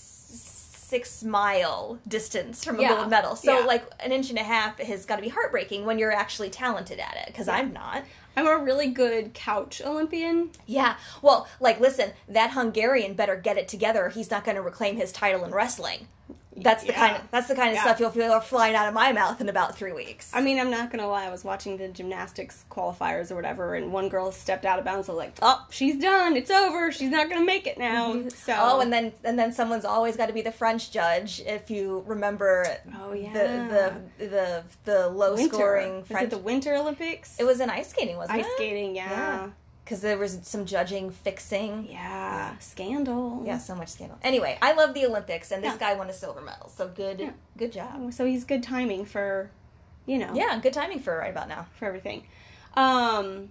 six 0.88 1.24
mile 1.24 2.00
distance 2.08 2.64
from 2.64 2.80
a 2.80 2.82
Yeah. 2.84 2.96
gold 2.96 3.10
medal. 3.10 3.36
So, 3.36 3.60
Yeah. 3.60 3.66
like, 3.66 3.84
an 4.00 4.14
inch 4.14 4.30
and 4.30 4.40
a 4.40 4.44
half 4.44 4.80
has 4.80 5.06
got 5.06 5.18
to 5.18 5.22
be 5.22 5.28
heartbreaking 5.30 5.86
when 5.86 6.00
you're 6.00 6.12
actually 6.14 6.50
talented 6.50 7.00
at 7.00 7.18
it, 7.18 7.28
because 7.28 7.50
I'm 7.50 7.74
not. 7.74 8.04
I'm 8.36 8.48
a 8.48 8.58
really 8.58 8.88
good 8.88 9.34
couch 9.34 9.82
Olympian. 9.84 10.52
Yeah. 10.66 10.96
Well, 11.22 11.48
like, 11.60 11.80
listen, 11.80 12.12
that 12.28 12.52
Hungarian 12.52 13.14
better 13.14 13.36
get 13.36 13.58
it 13.58 13.68
together. 13.68 14.06
Or 14.06 14.10
he's 14.10 14.32
not 14.32 14.46
going 14.46 14.56
to 14.56 14.62
reclaim 14.62 14.96
his 14.96 15.12
title 15.12 15.44
in 15.44 15.52
wrestling. 15.52 16.08
That's 16.64 16.84
the 16.84 16.92
Yeah. 16.94 17.00
kind 17.08 17.16
of 17.18 17.32
that's 17.32 17.48
the 17.48 17.56
kind 17.56 17.70
of 17.70 17.76
Yeah. 17.76 17.84
stuff 17.84 18.00
you'll 18.00 18.10
feel 18.12 18.40
flying 18.42 18.76
out 18.76 18.88
of 18.88 18.94
my 18.94 19.12
mouth 19.12 19.40
in 19.42 19.50
about 19.50 19.76
three 19.78 19.92
weeks. 19.92 20.30
I 20.34 20.42
mean, 20.42 20.60
I'm 20.60 20.70
not 20.70 20.92
gonna 20.92 21.08
lie. 21.08 21.26
I 21.26 21.30
was 21.30 21.44
watching 21.44 21.78
the 21.78 21.88
gymnastics 21.88 22.66
qualifiers 22.70 23.32
or 23.32 23.36
whatever, 23.36 23.76
and 23.76 23.92
one 23.94 24.10
girl 24.10 24.32
stepped 24.32 24.66
out 24.66 24.80
of 24.80 24.86
bounds. 24.86 25.10
I 25.10 25.12
was 25.14 25.18
like, 25.18 25.34
"Oh, 25.42 25.66
she's 25.70 25.96
done. 25.98 26.36
It's 26.38 26.52
over. 26.52 26.92
She's 26.92 27.10
not 27.12 27.30
gonna 27.30 27.46
make 27.46 27.68
it 27.68 27.78
now." 27.78 28.14
Mm-hmm. 28.14 28.30
So, 28.30 28.56
oh, 28.58 28.80
and 28.80 28.92
then 28.92 29.14
and 29.24 29.38
then 29.38 29.52
someone's 29.54 29.86
always 29.86 30.16
got 30.18 30.28
to 30.28 30.34
be 30.34 30.42
the 30.42 30.52
French 30.52 30.92
judge. 30.92 31.42
If 31.46 31.70
you 31.72 32.04
remember, 32.08 32.66
Oh, 33.02 33.14
yeah. 33.14 33.34
the 33.34 33.94
the 34.20 34.26
the 34.28 34.64
the 34.86 35.08
low 35.10 35.36
winter. 35.36 35.56
scoring 35.56 36.04
French. 36.04 36.24
it 36.26 36.30
the 36.30 36.38
Winter 36.38 36.76
Olympics? 36.76 37.36
it 37.40 37.44
was 37.44 37.60
in 37.60 37.70
ice 37.70 37.90
skating, 37.90 38.18
wasn't 38.18 38.40
ice 38.40 38.46
it? 38.46 38.48
Ice 38.50 38.56
skating. 38.56 38.96
Yeah. 38.96 39.10
Yeah. 39.10 39.48
Because 39.84 40.02
there 40.02 40.18
was 40.18 40.40
some 40.44 40.66
judging 40.66 41.10
fixing. 41.12 41.88
Yeah, 41.90 42.58
scandal. 42.60 43.44
Yeah, 43.46 43.58
so 43.58 43.76
much 43.76 43.90
scandal. 43.90 44.18
Anyway, 44.24 44.58
I 44.62 44.74
love 44.74 44.94
the 44.94 45.06
Olympics, 45.06 45.52
and 45.52 45.64
this 45.64 45.74
Yeah. 45.74 45.78
guy 45.80 45.94
won 45.96 46.10
a 46.10 46.14
silver 46.14 46.42
medal. 46.42 46.70
So 46.70 46.88
good, 46.88 47.20
Yeah. 47.20 47.32
good 47.58 47.72
job. 47.72 48.14
So 48.14 48.26
he's 48.26 48.44
good 48.46 48.64
timing 48.64 49.06
for, 49.06 49.50
you 50.06 50.18
know, 50.18 50.32
Yeah, 50.34 50.60
good 50.60 50.74
timing 50.74 51.00
for 51.00 51.18
right 51.18 51.32
about 51.32 51.48
now. 51.48 51.66
for 51.78 51.86
everything. 51.86 52.28
Um, 52.76 53.50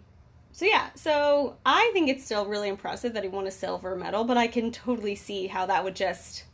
so 0.52 0.64
yeah, 0.64 0.88
so 0.94 1.56
I 1.66 1.90
think 1.92 2.08
it's 2.08 2.24
still 2.24 2.46
really 2.46 2.68
impressive 2.68 3.12
that 3.14 3.22
he 3.22 3.28
won 3.28 3.46
a 3.46 3.50
silver 3.50 3.94
medal, 3.96 4.24
but 4.24 4.36
I 4.38 4.46
can 4.46 4.72
totally 4.72 5.14
see 5.14 5.46
how 5.46 5.66
that 5.66 5.84
would 5.84 5.96
just 5.96 6.44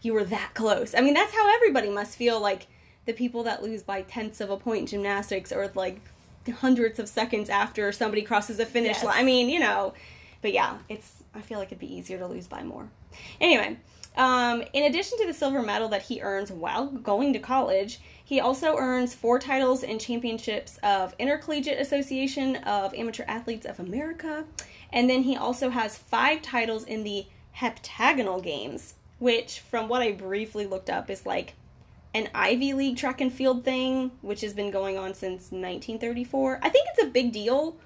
you 0.00 0.12
were 0.12 0.24
that 0.24 0.54
close. 0.54 0.94
I 0.94 1.00
mean, 1.00 1.14
that's 1.14 1.34
how 1.34 1.52
everybody 1.56 1.90
must 1.90 2.16
feel 2.16 2.38
like 2.40 2.68
the 3.04 3.12
people 3.12 3.42
that 3.44 3.62
lose 3.64 3.82
by 3.82 4.02
tenths 4.02 4.40
of 4.40 4.48
a 4.50 4.56
point 4.56 4.80
in 4.82 4.86
gymnastics 4.86 5.50
or 5.50 5.70
like 5.74 6.00
hundreds 6.60 6.98
of 6.98 7.08
seconds 7.08 7.50
after 7.50 7.92
somebody 7.92 8.22
crosses 8.22 8.58
a 8.58 8.66
finish 8.66 8.96
Yes. 8.96 9.04
line. 9.04 9.18
I 9.18 9.22
mean, 9.22 9.48
you 9.48 9.60
know, 9.60 9.92
but 10.42 10.52
yeah, 10.52 10.78
it's 10.88 11.14
I 11.34 11.40
feel 11.40 11.58
like 11.58 11.68
it'd 11.68 11.78
be 11.78 11.92
easier 11.94 12.18
to 12.18 12.26
lose 12.26 12.46
by 12.46 12.62
more. 12.62 12.88
Anyway, 13.40 13.76
um, 14.16 14.62
in 14.72 14.84
addition 14.84 15.18
to 15.18 15.26
the 15.26 15.34
silver 15.34 15.62
medal 15.62 15.88
that 15.88 16.02
he 16.02 16.20
earns 16.20 16.50
while 16.50 16.86
going 16.86 17.32
to 17.34 17.38
college, 17.38 18.00
he 18.24 18.40
also 18.40 18.76
earns 18.76 19.14
four 19.14 19.38
titles 19.38 19.82
in 19.82 19.98
championships 19.98 20.78
of 20.82 21.14
Intercollegiate 21.18 21.78
Association 21.80 22.56
of 22.56 22.92
Amateur 22.94 23.24
Athletes 23.28 23.66
of 23.66 23.78
America, 23.78 24.44
and 24.92 25.08
then 25.08 25.22
he 25.22 25.36
also 25.36 25.70
has 25.70 25.96
five 25.98 26.42
titles 26.42 26.84
in 26.84 27.04
the 27.04 27.26
heptagonal 27.52 28.40
games, 28.40 28.94
which, 29.18 29.60
from 29.60 29.88
what 29.88 30.02
I 30.02 30.12
briefly 30.12 30.66
looked 30.66 30.90
up, 30.90 31.10
is 31.10 31.26
like 31.26 31.54
an 32.14 32.28
Ivy 32.34 32.72
League 32.72 32.96
track 32.96 33.20
and 33.20 33.32
field 33.32 33.64
thing, 33.64 34.12
which 34.22 34.40
has 34.40 34.54
been 34.54 34.70
going 34.70 34.96
on 34.96 35.14
since 35.14 35.52
1934. 35.52 36.60
I 36.62 36.68
think 36.68 36.86
it's 36.92 37.04
a 37.04 37.10
big 37.10 37.32
deal 37.32 37.76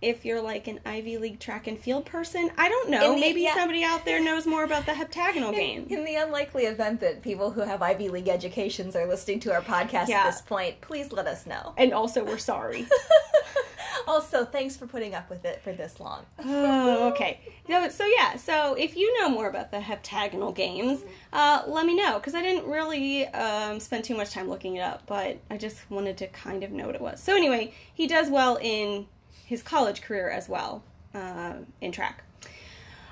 if 0.00 0.24
you're 0.24 0.40
like 0.40 0.68
an 0.68 0.78
Ivy 0.86 1.18
League 1.18 1.40
track 1.40 1.66
and 1.66 1.78
field 1.78 2.06
person. 2.06 2.50
I 2.56 2.68
don't 2.68 2.88
know. 2.90 3.14
The- 3.14 3.20
Maybe 3.20 3.42
yeah. 3.42 3.54
somebody 3.54 3.82
out 3.82 4.04
there 4.04 4.22
knows 4.22 4.46
more 4.46 4.64
about 4.64 4.86
the 4.86 4.94
heptagonal 4.94 5.52
game. 5.52 5.86
In 5.90 6.04
the 6.04 6.14
unlikely 6.14 6.64
event 6.64 7.00
that 7.00 7.22
people 7.22 7.50
who 7.50 7.62
have 7.62 7.82
Ivy 7.82 8.08
League 8.08 8.28
educations 8.28 8.94
are 8.94 9.06
listening 9.06 9.40
to 9.40 9.52
our 9.52 9.60
podcast 9.60 10.08
Yeah. 10.08 10.20
at 10.20 10.30
this 10.30 10.40
point, 10.42 10.80
please 10.80 11.12
let 11.12 11.26
us 11.26 11.46
know. 11.46 11.74
And 11.76 11.92
also, 11.92 12.24
we're 12.24 12.38
sorry. 12.38 12.86
also, 14.06 14.44
thanks 14.44 14.76
for 14.76 14.86
putting 14.86 15.14
up 15.14 15.28
with 15.28 15.44
it 15.44 15.60
for 15.62 15.72
this 15.72 15.98
long. 15.98 16.24
oh, 16.44 17.08
okay. 17.10 17.40
So, 17.68 17.88
so 17.88 18.06
yeah. 18.06 18.36
So 18.36 18.74
if 18.74 18.96
you 18.96 19.20
know 19.20 19.28
more 19.28 19.48
about 19.48 19.70
the 19.70 19.80
heptagonal 19.80 20.52
games, 20.52 21.00
uh, 21.32 21.62
let 21.66 21.84
me 21.86 21.94
know 21.96 22.18
because 22.18 22.34
I 22.34 22.42
didn't 22.42 22.70
really 22.70 23.26
um, 23.28 23.80
spend 23.80 24.04
too 24.04 24.16
much 24.16 24.30
time 24.30 24.48
looking 24.48 24.76
it 24.76 24.80
up, 24.80 25.02
but 25.06 25.38
I 25.50 25.56
just 25.56 25.78
wanted 25.90 26.16
to 26.18 26.28
kind 26.28 26.62
of 26.62 26.70
know 26.70 26.86
what 26.86 26.94
it 26.94 27.00
was. 27.00 27.20
So 27.20 27.34
anyway, 27.36 27.74
he 27.92 28.06
does 28.06 28.30
well 28.30 28.58
in 28.62 29.06
his 29.48 29.62
college 29.62 30.02
career 30.02 30.28
as 30.28 30.46
well 30.48 30.82
uh, 31.14 31.54
in 31.80 31.90
track. 31.90 32.22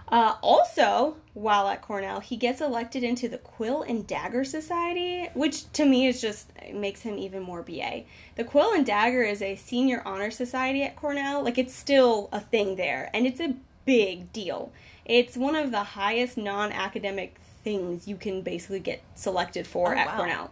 Uh, 0.08 0.36
also, 0.40 1.16
while 1.34 1.66
at 1.66 1.82
Cornell, 1.82 2.20
he 2.20 2.36
gets 2.36 2.60
elected 2.60 3.02
into 3.02 3.28
the 3.28 3.38
Quill 3.38 3.82
and 3.82 4.06
Dagger 4.06 4.44
Society, 4.44 5.28
which 5.34 5.70
to 5.72 5.84
me 5.84 6.06
is 6.06 6.20
just 6.20 6.52
makes 6.72 7.00
him 7.00 7.18
even 7.18 7.42
more 7.42 7.62
BA. 7.62 8.02
The 8.36 8.44
Quill 8.44 8.72
and 8.72 8.86
Dagger 8.86 9.22
is 9.22 9.42
a 9.42 9.56
senior 9.56 10.02
honor 10.04 10.30
society 10.30 10.82
at 10.82 10.94
Cornell. 10.94 11.42
Like 11.42 11.58
it's 11.58 11.74
still 11.74 12.28
a 12.30 12.38
thing 12.38 12.76
there, 12.76 13.10
and 13.14 13.26
it's 13.26 13.40
a 13.40 13.54
big 13.84 14.32
deal. 14.32 14.70
It's 15.04 15.36
one 15.36 15.56
of 15.56 15.70
the 15.72 15.82
highest 15.82 16.36
non-academic 16.36 17.36
things 17.64 18.06
you 18.06 18.16
can 18.16 18.42
basically 18.42 18.80
get 18.80 19.02
selected 19.16 19.66
for 19.66 19.94
Oh, 19.94 19.98
at 19.98 20.06
wow. 20.06 20.16
Cornell. 20.16 20.50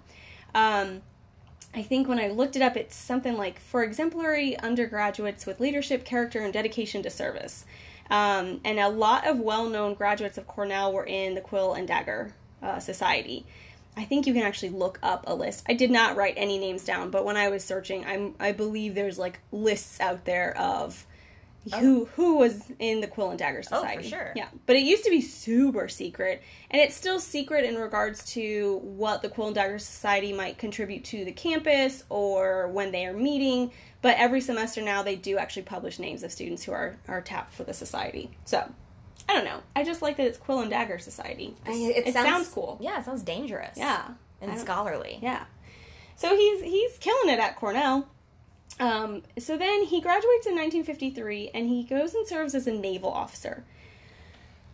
Um, 0.54 1.02
I 1.74 1.82
think 1.82 2.08
when 2.08 2.20
I 2.20 2.28
looked 2.28 2.54
it 2.56 2.62
up, 2.62 2.76
it's 2.76 2.94
something 2.94 3.36
like 3.36 3.58
for 3.58 3.82
exemplary 3.82 4.56
undergraduates 4.58 5.44
with 5.44 5.58
leadership, 5.60 6.04
character, 6.04 6.40
and 6.40 6.52
dedication 6.52 7.02
to 7.02 7.10
service. 7.10 7.64
Um, 8.10 8.60
and 8.64 8.78
a 8.78 8.88
lot 8.88 9.26
of 9.26 9.40
well 9.40 9.68
known 9.68 9.94
graduates 9.94 10.38
of 10.38 10.46
Cornell 10.46 10.92
were 10.92 11.06
in 11.06 11.34
the 11.34 11.40
Quill 11.40 11.74
and 11.74 11.88
Dagger 11.88 12.32
uh, 12.62 12.78
Society. 12.78 13.44
I 13.96 14.04
think 14.04 14.26
you 14.26 14.34
can 14.34 14.42
actually 14.42 14.70
look 14.70 14.98
up 15.02 15.24
a 15.26 15.34
list. 15.34 15.64
I 15.68 15.74
did 15.74 15.90
not 15.90 16.16
write 16.16 16.34
any 16.36 16.58
names 16.58 16.84
down, 16.84 17.10
but 17.10 17.24
when 17.24 17.36
I 17.36 17.48
was 17.48 17.64
searching, 17.64 18.04
I'm, 18.04 18.34
I 18.40 18.52
believe 18.52 18.94
there's 18.94 19.18
like 19.18 19.40
lists 19.52 20.00
out 20.00 20.24
there 20.24 20.56
of 20.58 21.06
Oh. 21.72 21.78
who 21.78 22.04
who 22.16 22.36
was 22.36 22.62
in 22.78 23.00
the 23.00 23.06
Quill 23.06 23.30
and 23.30 23.38
Dagger 23.38 23.62
Society. 23.62 23.98
Oh, 23.98 24.02
for 24.02 24.08
sure. 24.08 24.32
Yeah, 24.36 24.48
but 24.66 24.76
it 24.76 24.82
used 24.82 25.04
to 25.04 25.10
be 25.10 25.20
super 25.20 25.88
secret, 25.88 26.42
and 26.70 26.80
it's 26.80 26.94
still 26.94 27.18
secret 27.18 27.64
in 27.64 27.76
regards 27.76 28.24
to 28.34 28.78
what 28.82 29.22
the 29.22 29.28
Quill 29.28 29.46
and 29.48 29.54
Dagger 29.54 29.78
Society 29.78 30.32
might 30.32 30.58
contribute 30.58 31.04
to 31.06 31.24
the 31.24 31.32
campus 31.32 32.04
or 32.10 32.68
when 32.68 32.92
they 32.92 33.06
are 33.06 33.14
meeting. 33.14 33.70
But 34.02 34.18
every 34.18 34.42
semester 34.42 34.82
now, 34.82 35.02
they 35.02 35.16
do 35.16 35.38
actually 35.38 35.62
publish 35.62 35.98
names 35.98 36.22
of 36.22 36.30
students 36.32 36.62
who 36.64 36.72
are 36.72 36.96
are 37.08 37.20
tapped 37.22 37.54
for 37.54 37.64
the 37.64 37.74
society. 37.74 38.30
So. 38.44 38.70
I 39.26 39.32
don't 39.32 39.46
know. 39.46 39.60
I 39.74 39.84
just 39.84 40.02
like 40.02 40.18
that 40.18 40.26
it's 40.26 40.36
Quill 40.36 40.60
and 40.60 40.68
Dagger 40.68 40.98
Society. 40.98 41.56
I- 41.64 41.70
it, 41.96 42.12
sounds, 42.12 42.48
cool. 42.48 42.76
Yeah, 42.78 42.98
it 42.98 43.06
sounds 43.06 43.22
dangerous. 43.22 43.78
Yeah. 43.78 44.08
And 44.42 44.58
scholarly. 44.58 45.18
Yeah. 45.22 45.44
So 46.16 46.36
he's 46.36 46.62
he's 46.62 46.98
killing 46.98 47.32
it 47.32 47.38
at 47.38 47.56
Cornell. 47.56 48.06
Um, 48.80 49.22
so 49.38 49.56
then 49.56 49.84
he 49.84 50.00
graduates 50.00 50.46
in 50.46 50.54
1953 50.54 51.50
and 51.54 51.68
he 51.68 51.84
goes 51.84 52.14
and 52.14 52.26
serves 52.26 52.54
as 52.54 52.66
a 52.66 52.72
naval 52.72 53.10
officer. 53.10 53.64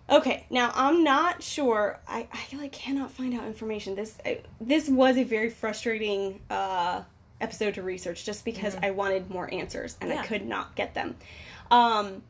Okay, 0.08 0.44
now 0.50 0.72
I'm 0.74 1.04
not 1.04 1.42
sure. 1.42 2.00
I, 2.08 2.26
I 2.32 2.56
like 2.56 2.72
cannot 2.72 3.12
find 3.12 3.32
out 3.34 3.44
information. 3.44 3.94
This 3.94 4.16
I, 4.24 4.40
this 4.60 4.88
was 4.88 5.16
a 5.16 5.22
very 5.22 5.50
frustrating 5.50 6.40
uh, 6.50 7.02
episode 7.40 7.74
to 7.74 7.82
research 7.82 8.24
just 8.24 8.44
because 8.44 8.76
I 8.82 8.90
wanted 8.90 9.30
more 9.30 9.52
answers 9.52 9.96
and 10.00 10.12
I 10.12 10.26
could 10.26 10.46
not 10.46 10.74
get 10.74 10.94
them. 10.94 11.16
Um, 11.70 12.22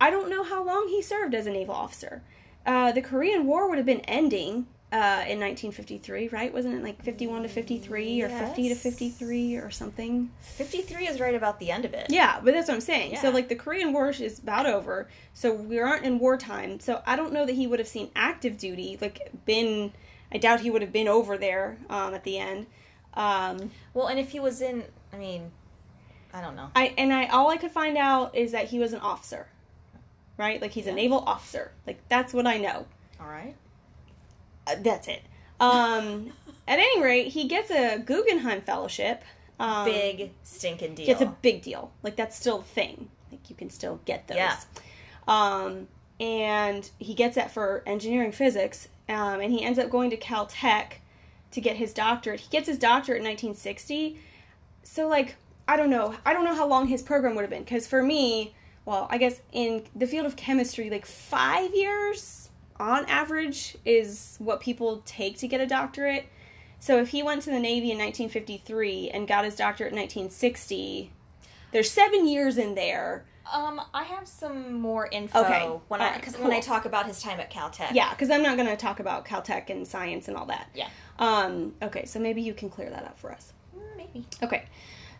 I 0.00 0.10
don't 0.10 0.30
know 0.30 0.42
how 0.42 0.64
long 0.64 0.88
he 0.88 1.02
served 1.02 1.34
as 1.34 1.46
a 1.46 1.50
naval 1.50 1.74
officer. 1.74 2.22
Uh, 2.66 2.90
the 2.92 3.02
Korean 3.02 3.46
War 3.46 3.68
would 3.68 3.78
have 3.78 3.86
been 3.86 4.00
ending 4.00 4.66
uh, 4.92 5.22
in 5.28 5.38
1953, 5.38 6.28
right? 6.28 6.52
Wasn't 6.52 6.74
it 6.74 6.82
like 6.82 7.02
51 7.02 7.42
to 7.42 7.48
53 7.48 8.22
or 8.22 8.28
50 8.28 8.68
to 8.70 8.74
53 8.74 9.56
or 9.56 9.70
something? 9.70 10.30
53 10.40 11.06
is 11.06 11.20
right 11.20 11.34
about 11.34 11.60
the 11.60 11.70
end 11.70 11.84
of 11.84 11.94
it. 11.94 12.06
Yeah, 12.08 12.40
but 12.42 12.54
that's 12.54 12.66
what 12.68 12.74
I'm 12.74 12.80
saying. 12.80 13.16
So 13.16 13.30
like 13.30 13.48
the 13.48 13.54
Korean 13.54 13.92
War 13.92 14.10
is 14.10 14.40
about 14.40 14.66
over, 14.66 15.08
so 15.32 15.54
we 15.54 15.78
aren't 15.78 16.04
in 16.04 16.18
wartime. 16.18 16.80
So 16.80 17.02
I 17.06 17.14
don't 17.14 17.32
know 17.32 17.46
that 17.46 17.54
he 17.54 17.66
would 17.68 17.78
have 17.78 17.88
seen 17.88 18.10
active 18.16 18.58
duty, 18.58 18.98
like 19.00 19.30
been. 19.44 19.92
I 20.32 20.38
doubt 20.38 20.60
he 20.60 20.70
would 20.70 20.82
have 20.82 20.92
been 20.92 21.08
over 21.08 21.36
there 21.36 21.78
um, 21.88 22.14
at 22.14 22.22
the 22.24 22.38
end. 22.38 22.66
Um, 23.14 23.72
Well, 23.94 24.06
and 24.06 24.18
if 24.20 24.30
he 24.30 24.38
was 24.38 24.60
in, 24.60 24.84
I 25.12 25.16
mean, 25.16 25.50
I 26.32 26.40
don't 26.40 26.56
know. 26.56 26.70
I 26.74 26.94
and 26.98 27.12
I 27.12 27.26
all 27.26 27.48
I 27.50 27.56
could 27.56 27.72
find 27.72 27.96
out 27.96 28.34
is 28.36 28.52
that 28.52 28.66
he 28.68 28.78
was 28.78 28.92
an 28.92 29.00
officer, 29.00 29.46
right? 30.36 30.60
Like 30.60 30.72
he's 30.72 30.86
a 30.86 30.92
naval 30.92 31.18
officer. 31.18 31.72
Like 31.86 32.00
that's 32.08 32.32
what 32.34 32.46
I 32.46 32.58
know. 32.58 32.86
All 33.20 33.26
right. 33.28 33.54
That's 34.76 35.08
it. 35.08 35.22
Um, 35.58 36.32
at 36.66 36.78
any 36.78 37.02
rate, 37.02 37.28
he 37.28 37.48
gets 37.48 37.70
a 37.70 37.98
Guggenheim 37.98 38.62
Fellowship. 38.62 39.22
Um, 39.58 39.84
Big 39.84 40.32
stinking 40.42 40.94
deal. 40.94 41.10
It's 41.10 41.20
a 41.20 41.34
big 41.42 41.62
deal. 41.62 41.92
Like 42.02 42.16
that's 42.16 42.36
still 42.36 42.60
a 42.60 42.62
thing. 42.62 43.10
Like 43.30 43.50
you 43.50 43.56
can 43.56 43.70
still 43.70 44.00
get 44.04 44.26
those. 44.26 44.38
Yeah. 44.38 44.56
Um, 45.28 45.88
and 46.18 46.88
he 46.98 47.14
gets 47.14 47.36
that 47.36 47.50
for 47.50 47.82
engineering 47.86 48.32
physics. 48.32 48.88
Um, 49.08 49.40
and 49.40 49.52
he 49.52 49.62
ends 49.62 49.78
up 49.78 49.90
going 49.90 50.10
to 50.10 50.16
Caltech 50.16 50.92
to 51.50 51.60
get 51.60 51.76
his 51.76 51.92
doctorate. 51.92 52.40
He 52.40 52.48
gets 52.50 52.68
his 52.68 52.78
doctorate 52.78 53.18
in 53.18 53.24
1960. 53.24 54.18
So 54.82 55.08
like 55.08 55.36
I 55.68 55.76
don't 55.76 55.90
know. 55.90 56.14
I 56.24 56.32
don't 56.32 56.44
know 56.44 56.54
how 56.54 56.66
long 56.66 56.86
his 56.86 57.02
program 57.02 57.34
would 57.34 57.42
have 57.42 57.50
been 57.50 57.62
because 57.62 57.86
for 57.86 58.02
me, 58.02 58.54
well, 58.86 59.06
I 59.10 59.18
guess 59.18 59.40
in 59.52 59.84
the 59.94 60.06
field 60.06 60.26
of 60.26 60.36
chemistry, 60.36 60.90
like 60.90 61.06
five 61.06 61.74
years 61.74 62.39
on 62.80 63.04
average 63.06 63.76
is 63.84 64.36
what 64.38 64.60
people 64.60 65.02
take 65.04 65.38
to 65.38 65.46
get 65.48 65.60
a 65.60 65.66
doctorate. 65.66 66.26
So 66.80 66.98
if 66.98 67.08
he 67.10 67.22
went 67.22 67.42
to 67.42 67.50
the 67.50 67.60
Navy 67.60 67.90
in 67.90 67.98
1953 67.98 69.10
and 69.10 69.28
got 69.28 69.44
his 69.44 69.54
doctorate 69.54 69.92
in 69.92 69.98
1960, 69.98 71.12
there's 71.72 71.90
seven 71.90 72.26
years 72.26 72.56
in 72.58 72.74
there. 72.74 73.26
Um, 73.52 73.80
I 73.92 74.04
have 74.04 74.26
some 74.26 74.80
more 74.80 75.08
info 75.10 75.40
Okay. 75.44 75.66
when 75.88 76.00
I 76.00 76.16
because 76.16 76.36
when 76.38 76.52
I 76.52 76.60
talk 76.60 76.84
about 76.84 77.06
his 77.06 77.20
time 77.20 77.40
at 77.40 77.50
Caltech. 77.52 77.92
Yeah, 77.92 78.10
because 78.10 78.30
I'm 78.30 78.42
not 78.42 78.56
going 78.56 78.68
to 78.68 78.76
talk 78.76 79.00
about 79.00 79.26
Caltech 79.26 79.70
and 79.70 79.86
science 79.86 80.28
and 80.28 80.36
all 80.36 80.46
that. 80.46 80.68
Yeah. 80.74 80.88
Um, 81.18 81.74
okay, 81.82 82.06
so 82.06 82.18
maybe 82.20 82.42
you 82.42 82.54
can 82.54 82.70
clear 82.70 82.88
that 82.90 83.04
up 83.04 83.18
for 83.18 83.32
us. 83.32 83.52
Mm, 83.76 83.96
Maybe. 83.96 84.26
Okay. 84.42 84.64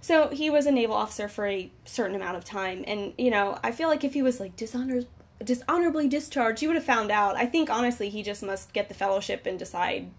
So 0.01 0.29
he 0.29 0.49
was 0.49 0.65
a 0.67 0.71
naval 0.73 0.97
officer 0.97 1.29
for 1.29 1.47
a 1.47 1.71
certain 1.85 2.17
amount 2.17 2.37
of 2.39 2.45
time, 2.45 2.85
and 2.87 3.13
you 3.19 3.31
know, 3.31 3.59
I 3.63 3.73
feel 3.73 3.89
like 3.89 4.03
if 4.05 4.15
he 4.15 4.23
was 4.23 4.41
like 4.41 4.57
dishonor 4.57 5.03
dishonorably 5.43 6.09
discharged, 6.09 6.63
you 6.63 6.69
would 6.69 6.77
have 6.77 6.85
found 6.85 7.11
out. 7.11 7.37
I 7.37 7.47
think 7.47 7.71
honestly, 7.71 8.09
he 8.09 8.23
just 8.23 8.43
must 8.43 8.73
get 8.73 8.89
the 8.89 8.95
fellowship 8.95 9.47
and 9.47 9.59
decide 9.59 10.11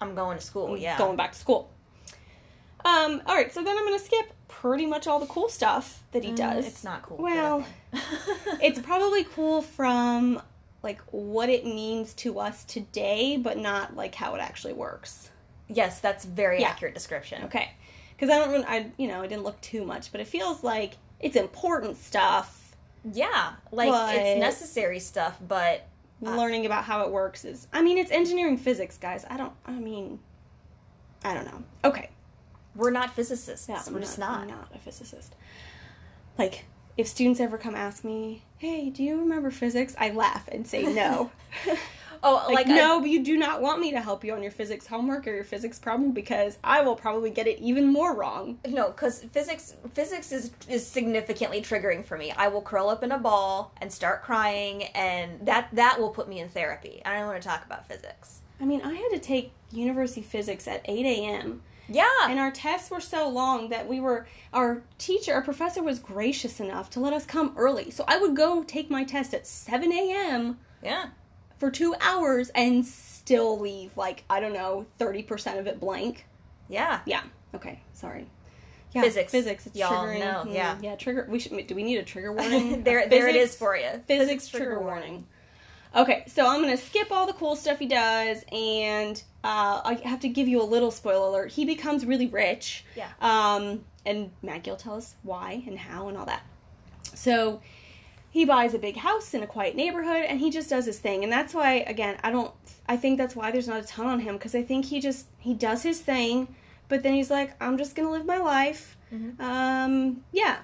I'm 0.00 0.14
going 0.14 0.38
to 0.38 0.44
school. 0.44 0.76
Yeah. 0.76 0.98
going 0.98 1.16
back 1.16 1.32
to 1.32 1.38
school. 1.38 1.70
Um, 2.84 3.20
all 3.26 3.34
right, 3.34 3.52
so 3.52 3.62
then 3.64 3.76
I'm 3.76 3.84
going 3.84 3.98
to 3.98 4.04
skip 4.04 4.32
pretty 4.48 4.86
much 4.86 5.06
all 5.08 5.18
the 5.18 5.26
cool 5.26 5.48
stuff 5.48 6.02
that 6.12 6.22
he 6.22 6.30
Mm, 6.30 6.36
does. 6.36 6.66
It's 6.66 6.84
not 6.84 7.02
cool. 7.02 7.16
Well, 7.18 7.66
it's 8.62 8.78
probably 8.82 9.24
cool 9.24 9.62
from 9.62 10.40
like 10.82 11.00
what 11.10 11.48
it 11.48 11.64
means 11.64 12.14
to 12.14 12.38
us 12.38 12.62
today, 12.64 13.36
but 13.38 13.58
not 13.58 13.96
like 13.96 14.14
how 14.14 14.34
it 14.36 14.40
actually 14.40 14.74
works. 14.74 15.30
yes, 15.68 15.98
that's 16.00 16.24
very 16.24 16.60
Yeah. 16.60 16.68
accurate 16.68 16.94
description. 16.94 17.42
Okay, 17.44 17.72
because 18.16 18.30
I 18.30 18.38
don't, 18.44 18.64
I 18.68 18.92
you 18.96 19.08
know, 19.08 19.20
I 19.22 19.26
didn't 19.26 19.42
look 19.42 19.60
too 19.62 19.84
much, 19.84 20.12
but 20.12 20.20
it 20.20 20.28
feels 20.28 20.62
like 20.62 20.92
it's 21.18 21.34
important 21.34 21.96
stuff, 21.96 22.65
Yeah, 23.12 23.52
like 23.72 23.88
But- 23.90 24.14
it's 24.16 24.40
necessary 24.40 24.98
stuff, 25.00 25.36
but 25.46 25.86
Uh, 26.24 26.34
learning 26.34 26.64
about 26.66 26.84
how 26.84 27.02
it 27.02 27.10
works 27.12 27.44
is 27.44 27.68
I 27.72 27.82
mean, 27.82 27.98
it's 27.98 28.10
engineering 28.10 28.56
physics, 28.56 28.96
guys. 28.98 29.24
I 29.28 29.36
don't 29.36 29.52
I 29.66 29.72
mean 29.72 30.18
I 31.24 31.34
don't 31.34 31.44
know. 31.46 31.62
Okay. 31.84 32.10
we're 32.74 32.90
not 32.90 33.14
physicists. 33.14 33.68
Yeah, 33.68 33.82
we're 33.90 34.00
just 34.00 34.18
I'm 34.20 34.46
not. 34.46 34.48
not 34.48 34.68
a 34.74 34.78
physicist. 34.78 35.34
Like, 36.38 36.64
if 36.98 37.06
students 37.08 37.40
ever 37.40 37.56
come 37.58 37.74
ask 37.74 38.04
me, 38.04 38.42
"Hey, 38.58 38.90
do 38.90 39.02
you 39.02 39.18
remember 39.18 39.50
physics?" 39.50 39.94
I 39.98 40.10
laugh 40.10 40.46
and 40.48 40.66
say 40.66 40.82
no. 40.84 41.30
Oh, 42.22 42.44
like, 42.46 42.54
like, 42.54 42.66
I- 42.68 42.76
no, 42.76 43.04
you 43.04 43.22
do 43.22 43.36
not 43.36 43.60
want 43.60 43.80
me 43.80 43.90
to 43.92 44.00
help 44.00 44.24
you 44.24 44.32
on 44.34 44.42
your 44.42 44.50
physics 44.52 44.86
homework 44.86 45.26
or 45.26 45.34
your 45.34 45.44
physics 45.44 45.78
problem 45.78 46.12
because 46.12 46.58
I 46.62 46.82
will 46.82 46.96
probably 46.96 47.30
get 47.30 47.46
it 47.46 47.58
even 47.60 47.86
more 47.86 48.14
wrong. 48.14 48.58
no, 48.66 48.88
because 48.88 49.22
physics 49.24 49.74
physics 49.94 50.32
is 50.32 50.50
is 50.68 50.86
significantly 50.86 51.62
triggering 51.62 52.04
for 52.04 52.16
me. 52.16 52.32
I 52.32 52.48
will 52.48 52.62
curl 52.62 52.88
up 52.88 53.02
in 53.02 53.12
a 53.12 53.18
ball 53.18 53.72
and 53.80 53.92
start 53.92 54.22
crying, 54.22 54.84
and 54.94 55.46
that 55.46 55.68
that 55.72 56.00
will 56.00 56.10
put 56.10 56.28
me 56.28 56.40
in 56.40 56.48
therapy. 56.48 57.02
I 57.04 57.18
don't 57.18 57.28
want 57.28 57.42
to 57.42 57.48
talk 57.48 57.64
about 57.64 57.86
physics. 57.86 58.40
I 58.60 58.64
mean, 58.64 58.80
I 58.82 58.94
had 58.94 59.10
to 59.10 59.18
take 59.18 59.52
university 59.70 60.22
physics 60.22 60.66
at 60.66 60.80
8 60.84 61.04
a.m. 61.04 61.62
Yeah, 61.88 62.06
and 62.22 62.38
our 62.40 62.50
tests 62.50 62.90
were 62.90 63.00
so 63.00 63.28
long 63.28 63.68
that 63.68 63.86
we 63.86 64.00
were 64.00 64.26
our 64.52 64.82
teacher 64.98 65.34
our 65.34 65.42
professor 65.42 65.82
was 65.82 65.98
gracious 66.00 66.58
enough 66.58 66.90
to 66.90 67.00
let 67.00 67.12
us 67.12 67.24
come 67.26 67.52
early 67.56 67.90
so 67.90 68.04
i 68.08 68.16
would 68.18 68.34
go 68.34 68.64
take 68.64 68.90
my 68.90 69.04
test 69.04 69.32
at 69.34 69.46
7 69.46 69.92
a.m 69.92 70.58
yeah. 70.82 71.06
For 71.58 71.70
two 71.70 71.94
hours 72.00 72.50
and 72.54 72.84
still 72.84 73.58
leave 73.58 73.96
like 73.96 74.24
i 74.30 74.38
don't 74.40 74.52
know 74.52 74.86
30% 75.00 75.58
of 75.58 75.66
it 75.66 75.80
blank. 75.80 76.26
Yeah. 76.68 77.00
yeah. 77.06 77.22
Okay. 77.54 77.80
Sorry. 77.92 78.26
Yeah, 78.92 79.02
Physics. 79.02 79.30
physics 79.32 79.66
it's 79.66 79.76
Y'all 79.76 80.04
triggering. 80.04 80.20
know, 80.20 80.44
Mm, 80.46 80.54
yeah. 80.54 80.78
yeah 80.82 80.96
trigger 80.96 81.26
we 81.28 81.38
should 81.38 81.66
do 81.66 81.74
we 81.74 81.82
need 81.82 81.98
a 81.98 82.02
trigger 82.02 82.32
warning? 82.38 82.82
There 82.82 83.08
there 83.08 83.28
it 83.28 83.34
Physics- 83.34 83.52
is 83.52 83.58
for 83.58 83.76
you. 83.76 84.02
physics 84.06 84.48
trigger 84.48 84.80
warning. 84.80 85.26
okay 85.94 86.24
so 86.26 86.46
i'm 86.46 86.60
gonna 86.60 86.76
skip 86.76 87.10
all 87.12 87.26
the 87.26 87.32
cool 87.34 87.56
stuff 87.56 87.78
he 87.78 87.86
does 87.86 88.44
and 88.52 89.22
uh, 89.44 89.80
i 89.84 89.94
have 90.04 90.20
to 90.20 90.28
give 90.28 90.48
you 90.48 90.60
a 90.60 90.64
little 90.64 90.90
spoiler 90.90 91.28
alert. 91.28 91.52
He 91.52 91.64
becomes 91.64 92.04
really 92.04 92.26
rich 92.26 92.84
Yeah. 92.96 93.08
um, 93.20 93.84
and 94.04 94.30
maggie 94.42 94.70
will 94.70 94.76
tell 94.78 94.94
us 94.96 95.14
why 95.22 95.62
and 95.66 95.78
how 95.78 96.08
and 96.08 96.16
all 96.18 96.26
that. 96.26 96.42
So 97.14 97.60
he 98.36 98.44
buys 98.44 98.74
a 98.74 98.78
big 98.78 98.96
house 99.08 99.32
in 99.34 99.42
a 99.42 99.46
quiet 99.46 99.74
neighborhood 99.74 100.24
and 100.28 100.40
he 100.40 100.50
just 100.50 100.68
does 100.68 100.84
his 100.86 100.98
thing 100.98 101.22
and 101.24 101.32
that's 101.32 101.52
why 101.54 101.70
again 101.94 102.14
i 102.22 102.30
don't 102.30 102.52
i 102.86 102.96
think 102.96 103.16
that's 103.16 103.34
why 103.34 103.50
there's 103.50 103.68
not 103.72 103.82
a 103.82 103.86
ton 103.86 104.06
on 104.06 104.20
him 104.20 104.34
because 104.36 104.54
i 104.54 104.62
think 104.62 104.84
he 104.84 105.00
just 105.00 105.26
he 105.38 105.54
does 105.54 105.82
his 105.82 106.00
thing 106.00 106.34
but 106.90 107.02
then 107.02 107.14
he's 107.14 107.30
like 107.30 107.50
i'm 107.62 107.76
just 107.78 107.94
gonna 107.96 108.10
live 108.10 108.26
my 108.26 108.38
life 108.38 108.96
Mhm. 109.14 109.40
um 109.40 110.22
yeah 110.32 110.56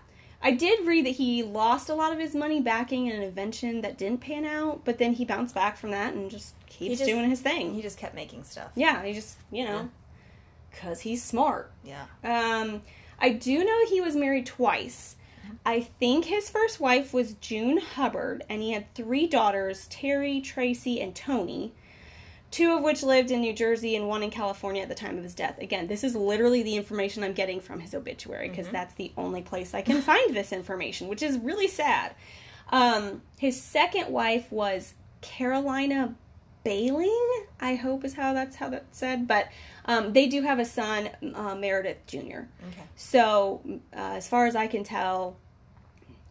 i 0.42 0.50
did 0.50 0.84
read 0.86 1.06
that 1.06 1.16
he 1.22 1.42
lost 1.42 1.88
a 1.88 1.94
lot 1.94 2.12
of 2.12 2.18
his 2.18 2.34
money 2.34 2.60
backing 2.60 3.08
an 3.10 3.22
invention 3.22 3.80
that 3.82 3.96
didn't 3.96 4.20
pan 4.20 4.44
out 4.44 4.84
but 4.84 4.98
then 4.98 5.12
he 5.14 5.24
bounced 5.24 5.54
back 5.54 5.76
from 5.78 5.92
that 5.92 6.12
and 6.14 6.30
just 6.30 6.54
keeps 6.66 6.98
just- 6.98 7.08
doing 7.10 7.30
his 7.30 7.40
thing 7.40 7.72
He 7.74 7.80
just 7.80 7.98
kept 7.98 8.14
making 8.14 8.44
stuff. 8.44 8.70
yeah 8.74 9.02
he 9.04 9.12
just 9.14 9.38
you 9.50 9.64
know 9.64 9.88
because 10.70 11.00
he's 11.00 11.22
smart 11.24 11.70
Yeah. 11.84 12.04
um, 12.24 12.82
I 13.20 13.28
do 13.30 13.64
know 13.64 13.78
he 13.86 14.00
was 14.00 14.16
married 14.16 14.46
twice. 14.46 15.14
I 15.64 15.80
think 15.80 16.24
his 16.24 16.50
first 16.50 16.80
wife 16.80 17.12
was 17.12 17.34
June 17.34 17.78
Hubbard, 17.78 18.44
and 18.48 18.62
he 18.62 18.72
had 18.72 18.92
three 18.94 19.26
daughters 19.26 19.86
Terry, 19.88 20.40
Tracy, 20.40 21.00
and 21.00 21.14
Tony, 21.14 21.72
two 22.50 22.76
of 22.76 22.82
which 22.82 23.02
lived 23.02 23.30
in 23.30 23.40
New 23.40 23.52
Jersey 23.52 23.96
and 23.96 24.08
one 24.08 24.22
in 24.22 24.30
California 24.30 24.82
at 24.82 24.88
the 24.88 24.94
time 24.94 25.16
of 25.16 25.24
his 25.24 25.34
death. 25.34 25.58
Again, 25.58 25.86
this 25.86 26.04
is 26.04 26.14
literally 26.14 26.62
the 26.62 26.76
information 26.76 27.22
I'm 27.22 27.32
getting 27.32 27.60
from 27.60 27.80
his 27.80 27.94
obituary 27.94 28.48
because 28.48 28.68
that's 28.68 28.94
the 28.94 29.12
only 29.16 29.42
place 29.42 29.74
I 29.74 29.82
can 29.82 30.02
find 30.02 30.34
this 30.34 30.52
information, 30.52 31.08
which 31.08 31.22
is 31.22 31.38
really 31.38 31.68
sad. 31.68 32.14
Um, 32.70 33.22
his 33.38 33.60
second 33.60 34.08
wife 34.08 34.50
was 34.50 34.94
Carolina 35.20 36.14
Bailing, 36.64 37.28
I 37.60 37.74
hope 37.74 38.04
is 38.04 38.14
how 38.14 38.32
that's 38.34 38.56
how 38.56 38.68
that's 38.70 38.96
said, 38.98 39.26
but 39.26 39.48
um, 39.86 40.12
they 40.12 40.26
do 40.28 40.42
have 40.42 40.58
a 40.58 40.64
son, 40.64 41.10
uh, 41.34 41.54
Meredith 41.54 42.06
Jr. 42.06 42.18
Okay. 42.18 42.82
So, 42.96 43.60
uh, 43.94 44.14
as 44.16 44.28
far 44.28 44.46
as 44.46 44.54
I 44.54 44.66
can 44.68 44.84
tell, 44.84 45.36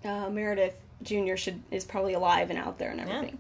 uh, 0.05 0.29
Meredith 0.29 0.75
Jr. 1.03 1.35
should 1.35 1.61
is 1.71 1.83
probably 1.83 2.13
alive 2.13 2.49
and 2.49 2.57
out 2.57 2.77
there 2.77 2.91
and 2.91 3.01
everything. 3.01 3.39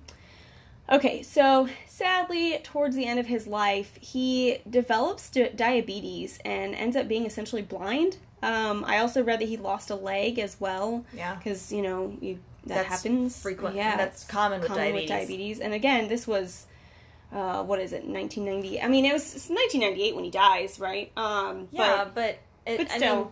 Okay, 0.91 1.21
so 1.23 1.69
sadly, 1.87 2.59
towards 2.63 2.95
the 2.97 3.05
end 3.05 3.19
of 3.19 3.27
his 3.27 3.47
life, 3.47 3.97
he 4.01 4.57
develops 4.69 5.29
di- 5.29 5.49
diabetes 5.55 6.39
and 6.43 6.75
ends 6.75 6.97
up 6.97 7.07
being 7.07 7.25
essentially 7.25 7.61
blind. 7.61 8.17
Um, 8.43 8.83
I 8.85 8.97
also 8.97 9.23
read 9.23 9.39
that 9.39 9.47
he 9.47 9.55
lost 9.55 9.89
a 9.89 9.95
leg 9.95 10.37
as 10.39 10.59
well 10.59 11.05
Yeah. 11.13 11.35
because 11.35 11.71
you 11.71 11.81
know 11.83 12.17
you 12.19 12.39
that 12.65 12.75
That's 12.75 13.03
happens 13.03 13.41
frequent. 13.41 13.75
Yeah, 13.75 13.95
That's 13.95 14.23
common 14.25 14.59
with 14.61 14.69
diabetes. 14.73 15.09
diabetes. 15.09 15.59
And 15.61 15.73
again, 15.73 16.09
this 16.09 16.27
was 16.27 16.65
uh, 17.31 17.63
what 17.63 17.79
is 17.79 17.93
it, 17.93 18.03
1990? 18.05 18.81
I 18.81 18.87
mean, 18.87 19.05
it 19.05 19.13
was 19.13 19.33
1998 19.49 20.15
when 20.15 20.23
he 20.23 20.31
dies, 20.31 20.79
right? 20.79 21.11
Um, 21.17 21.67
Yeah, 21.71 22.05
but 22.05 22.15
but, 22.15 22.39
it, 22.71 22.77
but 22.77 22.91
I 22.91 22.97
still. 22.97 23.15
mean, 23.15 23.27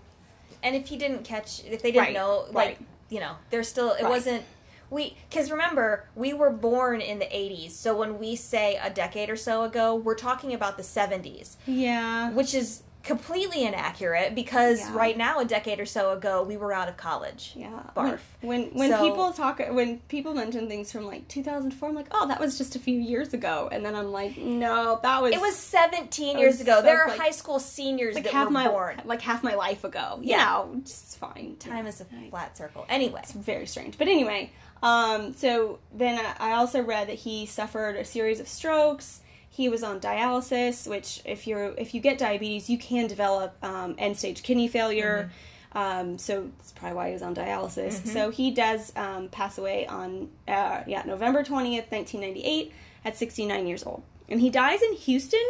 and 0.63 0.75
if 0.75 0.87
he 0.87 0.97
didn't 0.97 1.23
catch, 1.23 1.63
if 1.65 1.81
they 1.81 1.91
didn't 1.91 2.07
Right, 2.07 2.13
know, 2.13 2.45
like 2.51 2.53
right. 2.53 2.77
you 3.09 3.19
know, 3.19 3.33
there's 3.49 3.67
still 3.67 3.91
it 3.93 4.03
Right. 4.03 4.09
wasn't. 4.09 4.43
We 4.91 5.15
because 5.29 5.51
remember 5.51 6.05
we 6.15 6.33
were 6.33 6.49
born 6.49 6.99
in 7.01 7.19
the 7.19 7.25
80s, 7.25 7.71
so 7.71 7.95
when 7.95 8.17
we 8.17 8.35
say 8.35 8.79
a 8.81 8.89
decade 8.89 9.29
or 9.29 9.35
so 9.35 9.63
ago, 9.63 9.95
we're 9.95 10.15
talking 10.15 10.53
about 10.53 10.77
the 10.77 10.83
70s, 10.83 11.57
yeah, 11.67 12.31
which 12.31 12.55
is 12.55 12.81
completely 13.03 13.63
inaccurate 13.63 14.35
because 14.35 14.79
Yeah. 14.79 14.93
right 14.95 15.17
now 15.17 15.39
a 15.39 15.45
decade 15.45 15.79
or 15.79 15.85
so 15.85 16.11
ago 16.11 16.43
we 16.43 16.57
were 16.57 16.73
out 16.73 16.89
of 16.89 16.97
college. 16.97 17.53
yeah. 17.55 17.69
Barf. 17.95 18.19
When 18.41 18.65
when, 18.73 18.91
So- 18.91 19.01
people 19.09 19.31
talk, 19.31 19.59
when 19.71 19.99
people 20.09 20.33
mention 20.33 20.67
things 20.67 20.91
from 20.91 21.05
like 21.05 21.27
2004, 21.29 21.89
I'm 21.89 21.95
like, 21.95 22.07
oh, 22.11 22.27
that 22.27 22.39
was 22.39 22.57
just 22.57 22.75
a 22.75 22.79
few 22.79 22.99
years 22.99 23.33
ago, 23.33 23.69
and 23.71 23.85
then 23.85 23.95
I'm 23.95 24.11
like, 24.11 24.37
no, 24.37 24.99
that 25.01 25.21
was 25.21 25.33
It 25.33 25.39
was 25.41 25.55
17 25.55 26.37
years 26.37 26.55
was- 26.55 26.61
ago. 26.61 26.81
There 26.81 27.01
are 27.01 27.07
like- 27.09 27.19
high 27.19 27.31
school 27.31 27.59
seniors 27.59 28.15
like 28.15 28.25
that 28.25 28.33
half 28.33 28.47
were 28.47 28.51
my 28.51 28.67
born. 28.67 29.01
like 29.05 29.21
half 29.21 29.43
my 29.43 29.55
life 29.55 29.83
ago. 29.85 30.19
You 30.21 30.31
Yeah. 30.31 30.43
know, 30.45 30.71
it's 30.79 31.15
fine. 31.15 31.55
Time 31.59 31.85
Yeah. 31.85 31.89
is 31.89 32.01
a 32.01 32.05
flat 32.29 32.57
circle. 32.57 32.85
Anyway, 32.89 33.21
It's 33.23 33.31
very 33.31 33.65
strange. 33.65 33.97
But 33.97 34.07
anyway, 34.09 34.51
um, 34.83 35.33
so 35.35 35.79
then 35.93 36.19
I 36.39 36.51
also 36.53 36.81
read 36.81 37.07
that 37.07 37.15
he 37.19 37.45
suffered 37.45 37.95
a 37.95 38.03
series 38.05 38.39
of 38.41 38.47
strokes. 38.47 39.21
He 39.49 39.67
was 39.67 39.83
on 39.83 39.99
dialysis, 39.99 40.87
which 40.87 41.21
if 41.25 41.47
you're 41.47 41.73
if 41.77 41.93
you 41.93 42.01
get 42.01 42.17
diabetes, 42.17 42.69
you 42.69 42.77
can 42.77 43.07
develop 43.07 43.55
um, 43.63 43.95
end 43.97 44.17
stage 44.17 44.43
kidney 44.43 44.67
failure. 44.67 45.31
Um, 45.73 46.17
so 46.17 46.49
that's 46.57 46.71
probably 46.71 46.95
why 46.95 47.07
he 47.07 47.13
was 47.13 47.21
on 47.21 47.35
dialysis. 47.35 48.07
So 48.07 48.31
he 48.31 48.51
does 48.51 48.91
um, 48.95 49.27
pass 49.29 49.57
away 49.57 49.85
on 49.85 50.29
uh, 50.47 50.83
yeah 50.87 51.03
November 51.05 51.43
twentieth, 51.43 51.91
nineteen 51.91 52.21
ninety 52.21 52.43
eight, 52.43 52.71
at 53.03 53.17
sixty 53.17 53.45
nine 53.45 53.67
years 53.67 53.83
old, 53.83 54.03
and 54.29 54.39
he 54.39 54.49
dies 54.49 54.81
in 54.81 54.93
Houston. 54.93 55.47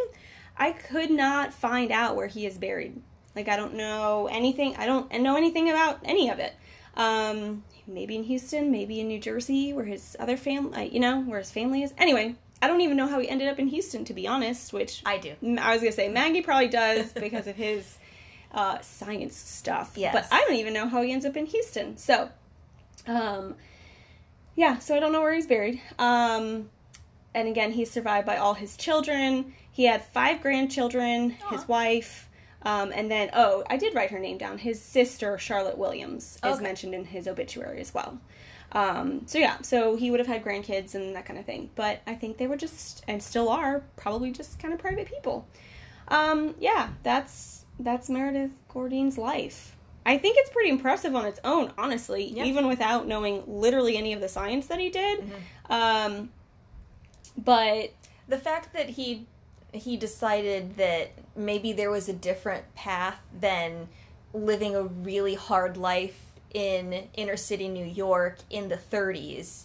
I 0.56 0.72
could 0.72 1.10
not 1.10 1.54
find 1.54 1.90
out 1.90 2.16
where 2.16 2.26
he 2.26 2.44
is 2.44 2.58
buried. 2.58 3.00
Like 3.36 3.48
I 3.48 3.56
don't 3.56 3.74
know 3.74 4.28
anything. 4.30 4.76
I 4.76 4.86
don't 4.86 5.10
know 5.20 5.36
anything 5.36 5.70
about 5.70 6.00
any 6.04 6.28
of 6.28 6.38
it. 6.38 6.54
Um, 6.96 7.62
maybe 7.86 8.16
in 8.16 8.24
Houston, 8.24 8.70
maybe 8.70 9.00
in 9.00 9.08
New 9.08 9.20
Jersey, 9.20 9.72
where 9.72 9.84
his 9.84 10.16
other 10.18 10.36
family, 10.36 10.88
you 10.88 11.00
know, 11.00 11.20
where 11.22 11.38
his 11.38 11.50
family 11.50 11.82
is. 11.82 11.94
Anyway, 11.96 12.34
I 12.62 12.66
don't 12.68 12.80
even 12.82 12.96
know 12.96 13.06
how 13.06 13.18
he 13.20 13.28
ended 13.28 13.48
up 13.48 13.58
in 13.58 13.68
Houston, 13.68 14.04
to 14.06 14.14
be 14.14 14.26
honest. 14.28 14.72
Which 14.72 15.02
I 15.06 15.18
do. 15.18 15.34
I 15.58 15.72
was 15.72 15.80
gonna 15.80 15.92
say 15.92 16.08
Maggie 16.08 16.42
probably 16.42 16.68
does 16.68 17.12
because 17.12 17.46
of 17.46 17.56
his 17.56 17.98
uh, 18.52 18.80
science 18.80 19.36
stuff. 19.36 19.92
Yes. 19.96 20.12
But 20.14 20.26
I 20.30 20.40
don't 20.42 20.56
even 20.56 20.74
know 20.74 20.88
how 20.88 21.02
he 21.02 21.12
ends 21.12 21.24
up 21.24 21.36
in 21.36 21.46
Houston. 21.46 21.96
So, 21.96 22.28
um, 23.06 23.54
yeah. 24.56 24.78
So 24.78 24.94
I 24.94 25.00
don't 25.00 25.12
know 25.12 25.22
where 25.22 25.32
he's 25.34 25.46
buried. 25.46 25.80
Um, 25.98 26.68
and 27.34 27.48
again, 27.48 27.72
he's 27.72 27.90
survived 27.90 28.26
by 28.26 28.36
all 28.36 28.54
his 28.54 28.76
children. 28.76 29.54
He 29.72 29.84
had 29.84 30.04
five 30.04 30.42
grandchildren, 30.42 31.30
his 31.50 31.66
wife, 31.68 32.28
um, 32.62 32.92
and 32.94 33.10
then 33.10 33.30
oh, 33.32 33.62
I 33.70 33.76
did 33.76 33.94
write 33.94 34.10
her 34.10 34.18
name 34.18 34.36
down. 34.36 34.58
His 34.58 34.82
sister 34.82 35.38
Charlotte 35.38 35.78
Williams 35.78 36.38
is 36.44 36.56
Okay. 36.56 36.62
mentioned 36.62 36.94
in 36.94 37.04
his 37.04 37.26
obituary 37.28 37.80
as 37.80 37.94
well. 37.94 38.18
Um, 38.72 39.22
so 39.26 39.38
yeah, 39.38 39.60
so 39.62 39.96
he 39.96 40.10
would 40.10 40.20
have 40.20 40.26
had 40.26 40.44
grandkids 40.44 40.94
and 40.94 41.14
that 41.16 41.26
kind 41.26 41.38
of 41.38 41.44
thing. 41.44 41.70
But 41.74 42.00
I 42.06 42.14
think 42.14 42.38
they 42.38 42.46
were 42.46 42.56
just 42.56 43.02
and 43.08 43.22
still 43.22 43.48
are 43.48 43.82
probably 43.96 44.30
just 44.30 44.58
kind 44.58 44.72
of 44.72 44.80
private 44.80 45.08
people. 45.08 45.46
Um, 46.08 46.54
yeah, 46.58 46.90
that's 47.02 47.64
that's 47.78 48.08
Meredith 48.08 48.52
Gourdine's 48.68 49.16
life. 49.18 49.76
I 50.06 50.18
think 50.18 50.36
it's 50.38 50.50
pretty 50.50 50.70
impressive 50.70 51.14
on 51.14 51.26
its 51.26 51.40
own, 51.44 51.72
honestly, 51.76 52.24
Yeah. 52.24 52.44
even 52.44 52.66
without 52.68 53.06
knowing 53.06 53.42
literally 53.46 53.96
any 53.96 54.12
of 54.12 54.20
the 54.20 54.28
science 54.28 54.66
that 54.68 54.78
he 54.80 54.88
did. 54.88 55.20
Mm-hmm. 55.20 55.72
Um, 55.72 56.30
but 57.36 57.92
the 58.28 58.38
fact 58.38 58.72
that 58.72 58.90
he 58.90 59.26
he 59.72 59.96
decided 59.96 60.76
that 60.76 61.12
maybe 61.36 61.72
there 61.72 61.90
was 61.90 62.08
a 62.08 62.12
different 62.12 62.74
path 62.74 63.18
than 63.38 63.88
living 64.34 64.74
a 64.74 64.82
really 64.82 65.34
hard 65.34 65.76
life 65.76 66.29
in 66.54 67.08
inner 67.14 67.36
city 67.36 67.68
New 67.68 67.84
York 67.84 68.38
in 68.50 68.68
the 68.68 68.76
30s 68.76 69.64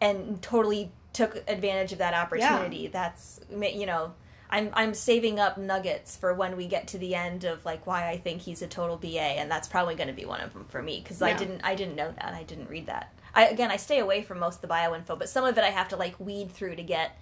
and 0.00 0.40
totally 0.42 0.90
took 1.12 1.42
advantage 1.48 1.92
of 1.92 1.98
that 1.98 2.14
opportunity. 2.14 2.88
That's 2.88 3.40
you 3.50 3.86
know, 3.86 4.12
I'm 4.50 4.70
I'm 4.74 4.92
saving 4.94 5.40
up 5.40 5.56
nuggets 5.56 6.16
for 6.16 6.34
when 6.34 6.56
we 6.56 6.66
get 6.66 6.88
to 6.88 6.98
the 6.98 7.14
end 7.14 7.44
of 7.44 7.64
like 7.64 7.86
why 7.86 8.08
I 8.10 8.18
think 8.18 8.42
he's 8.42 8.60
a 8.62 8.66
total 8.66 8.96
BA, 8.96 9.18
and 9.18 9.50
that's 9.50 9.68
probably 9.68 9.94
going 9.94 10.08
to 10.08 10.14
be 10.14 10.24
one 10.24 10.40
of 10.40 10.52
them 10.52 10.64
for 10.68 10.82
me 10.82 11.00
because 11.02 11.22
I 11.22 11.32
didn't 11.32 11.62
I 11.64 11.74
didn't 11.74 11.96
know 11.96 12.12
that 12.12 12.34
I 12.34 12.42
didn't 12.42 12.68
read 12.68 12.86
that. 12.86 13.12
I 13.34 13.46
again 13.46 13.70
I 13.70 13.76
stay 13.76 13.98
away 13.98 14.22
from 14.22 14.38
most 14.38 14.56
of 14.56 14.60
the 14.62 14.66
bio 14.68 14.94
info, 14.94 15.16
but 15.16 15.28
some 15.28 15.44
of 15.44 15.56
it 15.56 15.64
I 15.64 15.70
have 15.70 15.88
to 15.88 15.96
like 15.96 16.18
weed 16.20 16.50
through 16.52 16.76
to 16.76 16.82
get 16.82 17.18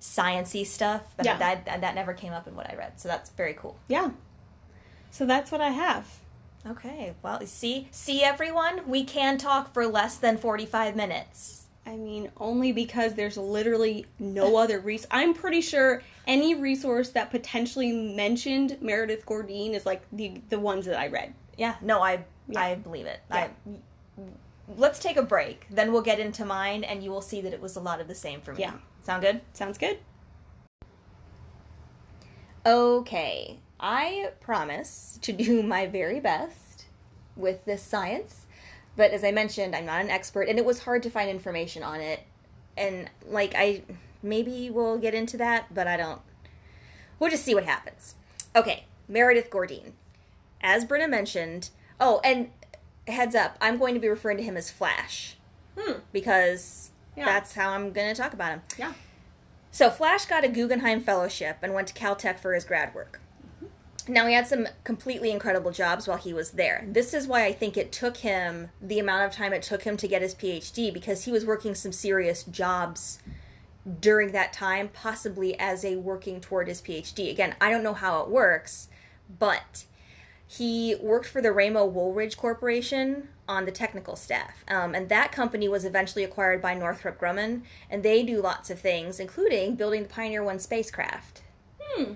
sciency 0.00 0.66
stuff. 0.66 1.02
But 1.16 1.26
Yeah. 1.26 1.38
that 1.38 1.80
that 1.80 1.94
never 1.94 2.12
came 2.12 2.32
up 2.32 2.46
in 2.48 2.54
what 2.56 2.68
I 2.70 2.76
read, 2.76 3.00
so 3.00 3.08
that's 3.08 3.30
very 3.30 3.54
cool. 3.54 3.76
Yeah. 3.88 4.10
So 5.10 5.26
that's 5.26 5.50
what 5.50 5.60
I 5.60 5.70
have. 5.70 6.06
Okay, 6.70 7.14
well 7.22 7.40
see 7.46 7.88
see 7.90 8.22
everyone, 8.22 8.88
we 8.88 9.04
can 9.04 9.38
talk 9.38 9.72
for 9.72 9.86
less 9.86 10.16
than 10.16 10.36
forty 10.36 10.66
five 10.66 10.96
minutes. 10.96 11.66
I 11.86 11.96
mean, 11.96 12.30
only 12.36 12.72
because 12.72 13.14
there's 13.14 13.38
literally 13.38 14.04
no 14.18 14.56
other 14.62 14.78
res. 14.78 15.06
I'm 15.10 15.32
pretty 15.32 15.62
sure 15.62 16.02
any 16.26 16.54
resource 16.54 17.08
that 17.10 17.30
potentially 17.30 17.92
mentioned 17.92 18.76
Meredith 18.82 19.24
Gourdine 19.24 19.72
is 19.74 19.86
like 19.86 20.02
the 20.12 20.40
the 20.50 20.58
ones 20.58 20.84
that 20.86 20.98
I 20.98 21.08
read. 21.08 21.32
Yeah, 21.56 21.76
no, 21.80 22.02
I 22.02 22.24
Yeah. 22.48 22.60
I 22.60 22.74
believe 22.74 23.06
it. 23.06 23.20
Yeah. 23.30 23.48
I, 23.66 24.22
let's 24.76 24.98
take 24.98 25.16
a 25.16 25.22
break. 25.22 25.66
Then 25.70 25.92
we'll 25.92 26.02
get 26.02 26.20
into 26.20 26.44
mine, 26.44 26.84
and 26.84 27.02
you 27.02 27.10
will 27.10 27.22
see 27.22 27.40
that 27.40 27.54
it 27.54 27.60
was 27.60 27.76
a 27.76 27.80
lot 27.80 28.00
of 28.00 28.08
the 28.08 28.14
same 28.14 28.40
for 28.42 28.52
me. 28.52 28.60
Yeah. 28.60 28.74
Sound 29.02 29.22
good? 29.22 29.40
Sounds 29.54 29.78
good. 29.78 29.98
Okay. 32.66 33.58
I 33.80 34.30
promise 34.40 35.18
to 35.22 35.32
do 35.32 35.62
my 35.74 35.86
very 35.86 36.20
best 36.20 36.86
with 37.36 37.64
this 37.64 37.82
science, 37.82 38.46
but 38.96 39.12
as 39.12 39.22
I 39.24 39.30
mentioned, 39.30 39.74
I'm 39.76 39.86
not 39.86 40.00
an 40.00 40.10
expert, 40.10 40.48
and 40.48 40.58
it 40.58 40.64
was 40.64 40.80
hard 40.80 41.02
to 41.04 41.10
find 41.10 41.30
information 41.30 41.82
on 41.82 42.00
it. 42.00 42.20
And 42.76 43.10
like 43.28 43.54
I, 43.56 43.82
maybe 44.22 44.70
we'll 44.70 44.98
get 44.98 45.14
into 45.14 45.36
that, 45.38 45.72
but 45.74 45.86
I 45.86 45.96
don't. 45.96 46.20
We'll 47.18 47.30
just 47.30 47.44
see 47.44 47.54
what 47.54 47.64
happens. 47.64 48.14
Okay, 48.56 48.84
Meredith 49.08 49.50
Gourdine, 49.50 49.92
as 50.60 50.84
Brynna 50.84 51.08
mentioned. 51.08 51.70
Oh, 52.00 52.20
and 52.22 52.50
heads 53.08 53.34
up, 53.34 53.56
I'm 53.60 53.76
going 53.78 53.94
to 53.94 54.00
be 54.00 54.08
referring 54.08 54.36
to 54.36 54.42
him 54.42 54.56
as 54.56 54.70
Flash 54.70 55.34
Hmm. 55.76 55.98
because 56.12 56.90
Yeah. 57.16 57.24
that's 57.24 57.54
how 57.54 57.70
I'm 57.70 57.92
going 57.92 58.14
to 58.14 58.20
talk 58.20 58.32
about 58.32 58.50
him. 58.52 58.62
Yeah. 58.78 58.92
So 59.72 59.90
Flash 59.90 60.24
got 60.26 60.44
a 60.44 60.48
Guggenheim 60.48 61.00
Fellowship 61.00 61.58
and 61.62 61.74
went 61.74 61.88
to 61.88 61.94
Caltech 61.94 62.38
for 62.38 62.54
his 62.54 62.64
grad 62.64 62.94
work. 62.94 63.20
Now 64.08 64.26
he 64.26 64.34
had 64.34 64.46
some 64.46 64.68
completely 64.84 65.30
incredible 65.30 65.70
jobs 65.70 66.08
while 66.08 66.16
he 66.16 66.32
was 66.32 66.52
there. 66.52 66.84
This 66.88 67.12
is 67.12 67.26
why 67.26 67.44
I 67.44 67.52
think 67.52 67.76
it 67.76 67.92
took 67.92 68.18
him 68.18 68.70
the 68.80 68.98
amount 68.98 69.24
of 69.24 69.32
time 69.32 69.52
it 69.52 69.62
took 69.62 69.82
him 69.82 69.96
to 69.98 70.08
get 70.08 70.22
his 70.22 70.34
PhD 70.34 70.92
because 70.92 71.24
he 71.24 71.32
was 71.32 71.44
working 71.44 71.74
some 71.74 71.92
serious 71.92 72.42
jobs 72.44 73.18
during 74.00 74.32
that 74.32 74.52
time, 74.52 74.88
possibly 74.88 75.58
as 75.58 75.84
a 75.84 75.96
working 75.96 76.40
toward 76.40 76.68
his 76.68 76.82
PhD. 76.82 77.30
Again, 77.30 77.54
I 77.60 77.70
don't 77.70 77.82
know 77.82 77.94
how 77.94 78.20
it 78.22 78.28
works, 78.28 78.88
but 79.38 79.84
he 80.46 80.94
worked 81.00 81.26
for 81.26 81.42
the 81.42 81.52
Ramo 81.52 81.90
Wooldridge 81.90 82.36
Corporation 82.36 83.28
on 83.46 83.66
the 83.66 83.72
technical 83.72 84.16
staff. 84.16 84.64
Um, 84.68 84.94
and 84.94 85.08
that 85.08 85.32
company 85.32 85.68
was 85.68 85.84
eventually 85.84 86.24
acquired 86.24 86.62
by 86.62 86.74
Northrop 86.74 87.20
Grumman, 87.20 87.62
and 87.90 88.02
they 88.02 88.22
do 88.22 88.40
lots 88.40 88.70
of 88.70 88.80
things, 88.80 89.20
including 89.20 89.74
building 89.74 90.04
the 90.04 90.08
Pioneer 90.08 90.42
1 90.42 90.58
spacecraft. 90.58 91.42
Hmm. 91.80 92.14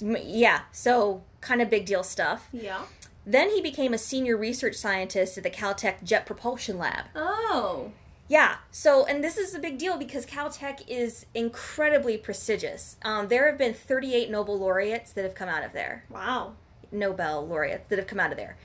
Yeah, 0.00 0.62
so 0.70 1.22
kind 1.40 1.62
of 1.62 1.70
big 1.70 1.86
deal 1.86 2.02
stuff. 2.02 2.48
Yeah. 2.52 2.82
Then 3.26 3.50
he 3.50 3.60
became 3.60 3.92
a 3.92 3.98
senior 3.98 4.36
research 4.36 4.74
scientist 4.74 5.36
at 5.36 5.44
the 5.44 5.50
Caltech 5.50 6.02
Jet 6.02 6.24
Propulsion 6.24 6.78
Lab. 6.78 7.06
Oh. 7.14 7.92
Yeah, 8.28 8.56
so, 8.70 9.06
and 9.06 9.24
this 9.24 9.38
is 9.38 9.54
a 9.54 9.58
big 9.58 9.78
deal 9.78 9.96
because 9.96 10.26
Caltech 10.26 10.82
is 10.86 11.24
incredibly 11.34 12.18
prestigious. 12.18 12.96
Um, 13.02 13.28
there 13.28 13.48
have 13.48 13.56
been 13.56 13.72
38 13.72 14.30
Nobel 14.30 14.58
laureates 14.58 15.12
that 15.12 15.24
have 15.24 15.34
come 15.34 15.48
out 15.48 15.64
of 15.64 15.72
there. 15.72 16.04
Wow. 16.10 16.54
Nobel 16.92 17.46
laureates 17.46 17.88
that 17.88 17.98
have 17.98 18.06
come 18.06 18.20
out 18.20 18.30
of 18.30 18.36
there. 18.36 18.56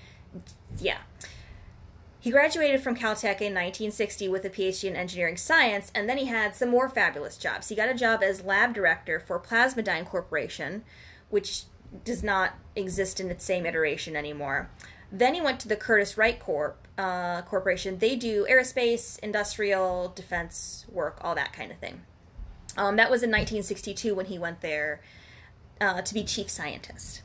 Yeah. 0.79 0.99
He 2.19 2.31
graduated 2.31 2.81
from 2.81 2.95
Caltech 2.95 3.41
in 3.41 3.53
1960 3.53 4.29
with 4.29 4.45
a 4.45 4.49
PhD 4.49 4.85
in 4.89 4.95
engineering 4.95 5.35
science, 5.35 5.91
and 5.93 6.09
then 6.09 6.17
he 6.17 6.25
had 6.25 6.55
some 6.55 6.69
more 6.69 6.87
fabulous 6.89 7.37
jobs. 7.37 7.67
He 7.67 7.75
got 7.75 7.89
a 7.89 7.93
job 7.93 8.23
as 8.23 8.43
lab 8.43 8.73
director 8.73 9.19
for 9.19 9.39
Plasmadyne 9.39 10.05
Corporation, 10.05 10.83
which 11.29 11.63
does 12.03 12.23
not 12.23 12.53
exist 12.75 13.19
in 13.19 13.29
its 13.29 13.45
same 13.45 13.65
iteration 13.65 14.15
anymore. 14.15 14.69
Then 15.11 15.33
he 15.33 15.41
went 15.41 15.59
to 15.61 15.67
the 15.67 15.75
Curtiss-Wright 15.75 16.39
Corp 16.39 16.87
uh, 16.97 17.43
Corporation. 17.43 17.99
They 17.99 18.15
do 18.15 18.47
aerospace, 18.49 19.19
industrial, 19.19 20.11
defense 20.15 20.85
work, 20.91 21.17
all 21.21 21.35
that 21.35 21.53
kind 21.53 21.71
of 21.71 21.77
thing. 21.77 22.01
Um, 22.77 22.95
that 22.95 23.11
was 23.11 23.21
in 23.21 23.29
1962 23.29 24.15
when 24.15 24.25
he 24.25 24.39
went 24.39 24.61
there 24.61 25.01
uh, 25.79 26.01
to 26.01 26.13
be 26.13 26.23
chief 26.23 26.49
scientist. 26.49 27.21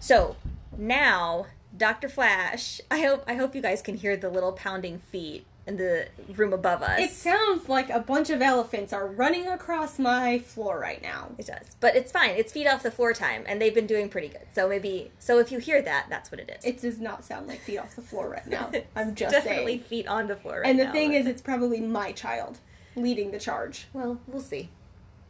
So 0.00 0.36
now, 0.76 1.46
Dr. 1.76 2.08
Flash, 2.08 2.80
I 2.90 3.00
hope 3.00 3.24
I 3.26 3.34
hope 3.34 3.54
you 3.54 3.62
guys 3.62 3.82
can 3.82 3.96
hear 3.96 4.16
the 4.16 4.30
little 4.30 4.52
pounding 4.52 4.98
feet 4.98 5.46
in 5.66 5.76
the 5.78 6.06
room 6.34 6.52
above 6.52 6.82
us. 6.82 7.00
It 7.00 7.10
sounds 7.10 7.68
like 7.68 7.90
a 7.90 7.98
bunch 8.00 8.30
of 8.30 8.40
elephants 8.40 8.92
are 8.92 9.06
running 9.06 9.48
across 9.48 9.98
my 9.98 10.38
floor 10.38 10.78
right 10.78 11.02
now. 11.02 11.32
It 11.38 11.46
does, 11.46 11.74
but 11.80 11.96
it's 11.96 12.12
fine. 12.12 12.30
It's 12.30 12.52
feet 12.52 12.66
off 12.68 12.82
the 12.84 12.90
floor 12.90 13.12
time, 13.12 13.42
and 13.46 13.60
they've 13.60 13.74
been 13.74 13.86
doing 13.86 14.08
pretty 14.08 14.28
good. 14.28 14.46
So 14.54 14.68
maybe, 14.68 15.10
so 15.18 15.38
if 15.38 15.50
you 15.50 15.58
hear 15.58 15.82
that, 15.82 16.06
that's 16.08 16.30
what 16.30 16.38
it 16.40 16.50
is. 16.56 16.64
It 16.64 16.80
does 16.80 17.00
not 17.00 17.24
sound 17.24 17.48
like 17.48 17.60
feet 17.60 17.78
off 17.78 17.96
the 17.96 18.02
floor 18.02 18.28
right 18.28 18.46
now. 18.46 18.70
I'm 18.96 19.14
just 19.14 19.32
definitely 19.32 19.78
saying. 19.78 19.84
feet 19.88 20.06
on 20.06 20.28
the 20.28 20.36
floor 20.36 20.60
right 20.60 20.68
And 20.70 20.78
the 20.78 20.84
now, 20.84 20.92
thing 20.92 21.12
is, 21.14 21.26
it's 21.26 21.42
probably 21.42 21.80
my 21.80 22.12
child 22.12 22.58
leading 22.94 23.30
the 23.32 23.38
charge. 23.40 23.88
well, 23.92 24.20
we'll 24.26 24.40
see. 24.40 24.70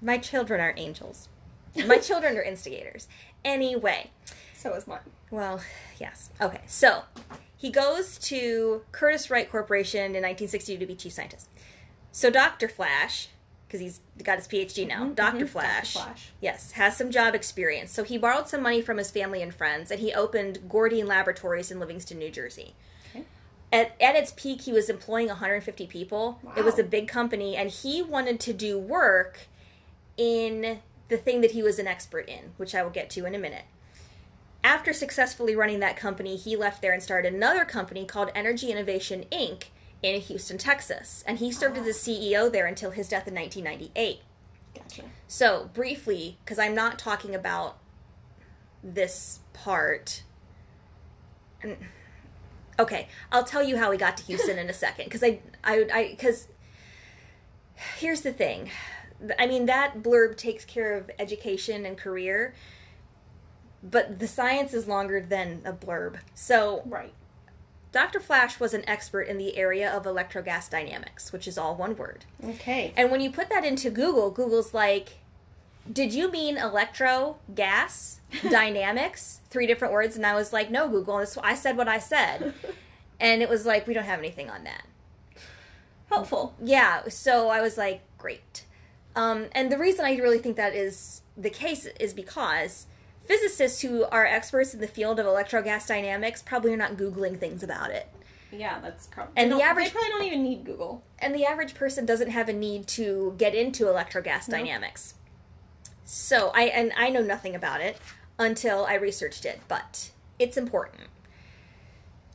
My 0.02 0.18
children 0.18 0.60
aren't 0.60 0.78
angels. 0.78 1.28
My 1.86 1.98
children 2.08 2.36
are 2.36 2.42
instigators. 2.42 3.08
Anyway, 3.44 4.10
So 4.54 4.74
is 4.74 4.86
mine. 4.86 4.98
Well, 5.30 5.60
yes. 5.98 6.30
Okay, 6.40 6.60
so 6.66 7.02
he 7.56 7.70
goes 7.70 8.18
to 8.18 8.82
Curtiss-Wright 8.92 9.50
Corporation 9.50 10.04
in 10.14 10.22
1960 10.22 10.76
to 10.78 10.86
be 10.86 10.94
chief 10.94 11.12
scientist. 11.12 11.48
So 12.12 12.30
Dr. 12.30 12.68
Flash, 12.68 13.28
because 13.66 13.80
he's 13.80 14.00
got 14.22 14.36
his 14.38 14.46
PhD 14.48 14.86
now, 14.86 15.04
Mhm, 15.06 15.14
Dr. 15.14 15.46
Flash, 15.46 15.94
Dr. 15.94 16.04
Flash. 16.04 16.30
yes, 16.40 16.72
has 16.72 16.96
some 16.96 17.10
job 17.10 17.34
experience. 17.34 17.90
So 17.92 18.04
he 18.04 18.16
borrowed 18.18 18.48
some 18.48 18.62
money 18.62 18.80
from 18.82 18.98
his 18.98 19.10
family 19.10 19.42
and 19.42 19.54
friends, 19.54 19.90
and 19.90 20.00
he 20.00 20.12
opened 20.14 20.68
Gourdine 20.68 21.06
Laboratories 21.06 21.70
in 21.70 21.80
Livingston, 21.80 22.18
New 22.18 22.30
Jersey. 22.30 22.74
Okay. 23.10 23.24
At, 23.72 23.96
at 24.00 24.14
its 24.16 24.32
peak, 24.36 24.62
he 24.62 24.72
was 24.72 24.88
employing 24.88 25.28
150 25.28 25.86
people. 25.86 26.40
It 26.56 26.64
was 26.64 26.78
a 26.78 26.84
big 26.84 27.08
company, 27.08 27.56
and 27.56 27.70
he 27.70 28.02
wanted 28.02 28.38
to 28.40 28.52
do 28.52 28.78
work 28.78 29.40
in 30.16 30.80
the 31.08 31.16
thing 31.16 31.40
that 31.40 31.52
he 31.52 31.62
was 31.62 31.78
an 31.78 31.86
expert 31.86 32.28
in, 32.28 32.52
which 32.56 32.74
I 32.74 32.82
will 32.82 32.90
get 32.90 33.10
to 33.10 33.24
in 33.26 33.34
a 33.34 33.38
minute. 33.38 33.64
After 34.66 34.92
successfully 34.92 35.54
running 35.54 35.78
that 35.78 35.96
company, 35.96 36.34
he 36.34 36.56
left 36.56 36.82
there 36.82 36.92
and 36.92 37.00
started 37.00 37.32
another 37.32 37.64
company 37.64 38.04
called 38.04 38.32
Energy 38.34 38.72
Innovation 38.72 39.24
Inc. 39.30 39.66
in 40.02 40.20
Houston, 40.20 40.58
Texas. 40.58 41.22
And 41.24 41.38
he 41.38 41.52
served 41.52 41.78
as 41.78 41.84
the 41.84 41.92
CEO 41.92 42.50
there 42.50 42.66
until 42.66 42.90
his 42.90 43.08
death 43.08 43.28
in 43.28 43.34
1998. 43.36 44.22
Gotcha. 44.74 45.02
So, 45.28 45.70
briefly, 45.72 46.38
because 46.44 46.58
I'm 46.58 46.74
not 46.74 46.98
talking 46.98 47.32
about 47.32 47.78
this 48.82 49.38
part. 49.52 50.24
Okay, 52.76 53.06
I'll 53.30 53.44
tell 53.44 53.62
you 53.62 53.76
how 53.76 53.92
we 53.92 53.96
got 53.96 54.16
to 54.16 54.24
Houston 54.24 54.58
in 54.58 54.68
a 54.68 54.74
second. 54.74 55.04
Because 55.04 55.22
I, 55.22 55.38
I, 55.62 55.86
I, 55.94 56.08
because 56.10 56.48
here's 57.98 58.22
the 58.22 58.32
thing. 58.32 58.72
I 59.38 59.46
mean, 59.46 59.66
that 59.66 60.02
blurb 60.02 60.36
takes 60.36 60.64
care 60.64 60.92
of 60.94 61.08
education 61.20 61.86
and 61.86 61.96
career, 61.96 62.52
but 63.90 64.18
the 64.18 64.28
science 64.28 64.74
is 64.74 64.86
longer 64.86 65.20
than 65.20 65.62
a 65.64 65.72
blurb. 65.72 66.18
So, 66.34 66.82
Right. 66.86 67.12
Dr. 67.92 68.20
Flash 68.20 68.60
was 68.60 68.74
an 68.74 68.86
expert 68.86 69.22
in 69.22 69.38
the 69.38 69.56
area 69.56 69.90
of 69.90 70.02
electrogas 70.04 70.68
dynamics, 70.68 71.32
which 71.32 71.48
is 71.48 71.56
all 71.56 71.74
one 71.76 71.96
word. 71.96 72.26
Okay. 72.44 72.92
And 72.94 73.10
when 73.10 73.22
you 73.22 73.30
put 73.30 73.48
that 73.48 73.64
into 73.64 73.88
Google, 73.90 74.30
Google's 74.30 74.74
like, 74.74 75.20
did 75.90 76.12
you 76.12 76.30
mean 76.30 76.58
electro, 76.58 77.36
gas, 77.54 78.20
dynamics? 78.50 79.40
Three 79.48 79.66
different 79.66 79.94
words. 79.94 80.14
And 80.16 80.26
I 80.26 80.34
was 80.34 80.52
like, 80.52 80.70
no, 80.70 80.88
Google. 80.88 81.18
This, 81.18 81.38
I 81.42 81.54
said 81.54 81.76
what 81.76 81.88
I 81.88 81.98
said. 81.98 82.52
And 83.18 83.40
it 83.40 83.48
was 83.48 83.64
like, 83.64 83.86
we 83.86 83.94
don't 83.94 84.04
have 84.04 84.18
anything 84.18 84.50
on 84.50 84.64
that. 84.64 84.84
Helpful. 86.10 86.54
Yeah. 86.62 87.08
So 87.08 87.48
I 87.48 87.62
was 87.62 87.78
like, 87.78 88.02
great. 88.18 88.64
Um, 89.14 89.46
and 89.52 89.72
the 89.72 89.78
reason 89.78 90.04
I 90.04 90.16
really 90.16 90.38
think 90.38 90.56
that 90.56 90.74
is 90.74 91.22
the 91.34 91.48
case 91.48 91.86
is 91.98 92.12
because 92.12 92.86
physicists 93.26 93.80
who 93.82 94.04
are 94.04 94.24
experts 94.26 94.74
in 94.74 94.80
the 94.80 94.86
field 94.88 95.18
of 95.20 95.26
electrogas 95.26 95.86
dynamics 95.86 96.42
probably 96.42 96.72
are 96.72 96.76
not 96.76 96.96
Googling 96.96 97.38
things 97.38 97.62
about 97.62 97.90
it. 97.90 98.08
Yeah, 98.52 98.78
that's 98.80 99.06
probably. 99.08 99.32
And 99.36 99.50
the 99.52 99.60
average- 99.60 99.86
They 99.86 99.90
probably 99.92 100.10
don't 100.10 100.24
even 100.24 100.42
need 100.42 100.64
Google. 100.64 101.02
and 101.18 101.34
the 101.34 101.44
average 101.44 101.74
person 101.74 102.06
doesn't 102.06 102.30
have 102.30 102.48
a 102.48 102.52
need 102.52 102.86
to 102.88 103.34
get 103.38 103.54
into 103.54 103.84
electrogas 103.84 104.48
No. 104.48 104.56
dynamics. 104.58 105.14
So 106.04 106.52
I 106.54 106.62
and 106.64 106.92
I 106.96 107.10
know 107.10 107.22
nothing 107.22 107.54
about 107.56 107.80
it 107.80 107.98
until 108.38 108.86
I 108.86 108.94
researched 108.94 109.44
it, 109.44 109.60
but 109.66 110.10
it's 110.38 110.56
important. 110.56 111.08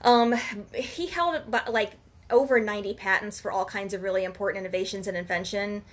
Um, 0.02 0.34
he 0.74 1.08
held 1.08 1.42
like 1.70 1.94
over 2.30 2.60
ninety 2.60 2.94
patents 2.94 3.40
for 3.40 3.52
all 3.52 3.66
kinds 3.66 3.94
of 3.94 4.02
really 4.04 4.24
important 4.24 4.66
innovations 4.66 5.08
and 5.08 5.16
invention. 5.16 5.84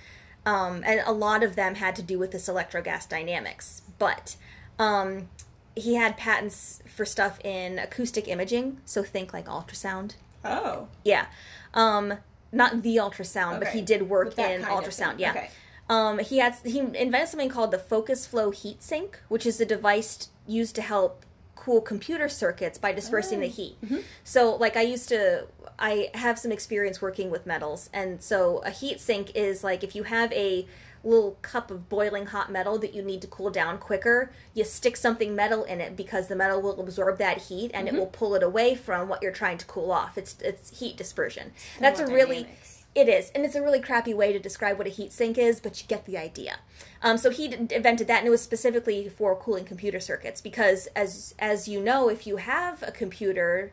Um, 0.45 0.83
and 0.85 1.01
a 1.05 1.11
lot 1.11 1.43
of 1.43 1.55
them 1.55 1.75
had 1.75 1.95
to 1.97 2.01
do 2.01 2.17
with 2.17 2.31
this 2.31 2.47
electrogas 2.49 3.07
dynamics. 3.07 3.81
But 3.97 4.35
um, 4.79 5.29
he 5.75 5.95
had 5.95 6.17
patents 6.17 6.81
for 6.87 7.05
stuff 7.05 7.39
in 7.43 7.77
acoustic 7.77 8.27
imaging, 8.27 8.79
so 8.85 9.03
think 9.03 9.33
like 9.33 9.45
ultrasound. 9.45 10.15
Oh. 10.43 10.87
Yeah. 11.03 11.27
Um, 11.73 12.15
not 12.51 12.81
the 12.81 12.95
ultrasound, 12.95 13.59
but 13.59 13.69
he 13.69 13.81
did 13.81 14.09
work 14.09 14.37
in 14.39 14.63
ultrasound. 14.63 15.19
Yeah. 15.19 15.31
Okay. 15.31 15.49
Um, 15.87 16.19
he 16.19 16.37
had 16.39 16.55
he 16.63 16.79
invented 16.79 17.27
something 17.29 17.49
called 17.49 17.71
the 17.71 17.79
Focus 17.79 18.25
Flow 18.25 18.51
Heat 18.51 18.81
Sink, 18.81 19.19
which 19.27 19.45
is 19.45 19.59
a 19.61 19.65
device 19.65 20.29
used 20.47 20.75
to 20.75 20.81
help 20.81 21.25
cool 21.55 21.81
computer 21.81 22.29
circuits 22.29 22.77
by 22.77 22.91
dispersing 22.93 23.39
the 23.41 23.47
Oh. 23.47 23.49
heat. 23.49 23.77
Mm-hmm. 23.83 23.97
So, 24.23 24.55
like, 24.55 24.77
I 24.77 24.81
used 24.81 25.09
to, 25.09 25.47
I 25.77 26.09
have 26.13 26.39
some 26.39 26.51
experience 26.51 27.01
working 27.01 27.29
with 27.29 27.45
metals, 27.45 27.89
and 27.93 28.21
so 28.23 28.59
a 28.59 28.69
heat 28.69 28.99
sink 29.01 29.35
is 29.35 29.63
like 29.63 29.83
if 29.83 29.95
you 29.95 30.03
have 30.03 30.31
a 30.33 30.65
little 31.03 31.37
cup 31.41 31.71
of 31.71 31.87
boiling 31.89 32.25
hot 32.27 32.51
metal 32.51 32.77
that 32.79 32.93
you 32.93 33.01
need 33.01 33.21
to 33.21 33.27
cool 33.27 33.49
down 33.49 33.77
quicker, 33.77 34.31
you 34.53 34.63
stick 34.63 34.97
something 34.97 35.35
metal 35.35 35.63
in 35.63 35.79
it 35.81 35.95
because 35.95 36.27
the 36.27 36.35
metal 36.35 36.61
will 36.61 36.79
absorb 36.79 37.17
that 37.19 37.37
heat 37.43 37.71
and 37.73 37.87
Mm-hmm. 37.87 37.95
it 37.95 37.99
will 37.99 38.07
pull 38.07 38.35
it 38.35 38.43
away 38.43 38.75
from 38.75 39.07
what 39.07 39.21
you're 39.23 39.31
trying 39.31 39.57
to 39.57 39.65
cool 39.65 39.91
off. 39.91 40.17
It's 40.17 40.35
it's 40.41 40.79
heat 40.79 40.97
dispersion. 40.97 41.51
That's 41.79 41.99
a 41.99 42.07
really 42.07 42.47
it 42.95 43.07
is, 43.07 43.29
and 43.35 43.45
it's 43.45 43.53
a 43.55 43.61
really 43.61 43.79
crappy 43.79 44.13
way 44.15 44.33
to 44.33 44.39
describe 44.39 44.77
what 44.79 44.87
a 44.87 44.89
heat 44.89 45.11
sink 45.13 45.37
is, 45.37 45.59
but 45.59 45.79
you 45.79 45.87
get 45.87 46.05
the 46.05 46.17
idea. 46.17 46.57
Um, 47.03 47.17
so 47.17 47.29
he 47.29 47.45
invented 47.53 48.07
that, 48.07 48.17
and 48.19 48.27
it 48.27 48.31
was 48.31 48.41
specifically 48.41 49.07
for 49.09 49.35
cooling 49.35 49.63
computer 49.63 49.99
circuits 49.99 50.41
because, 50.41 50.87
as 50.95 51.35
as 51.37 51.67
you 51.67 51.79
know, 51.81 52.09
if 52.09 52.25
you 52.25 52.37
have 52.37 52.81
a 52.83 52.91
computer 52.91 53.71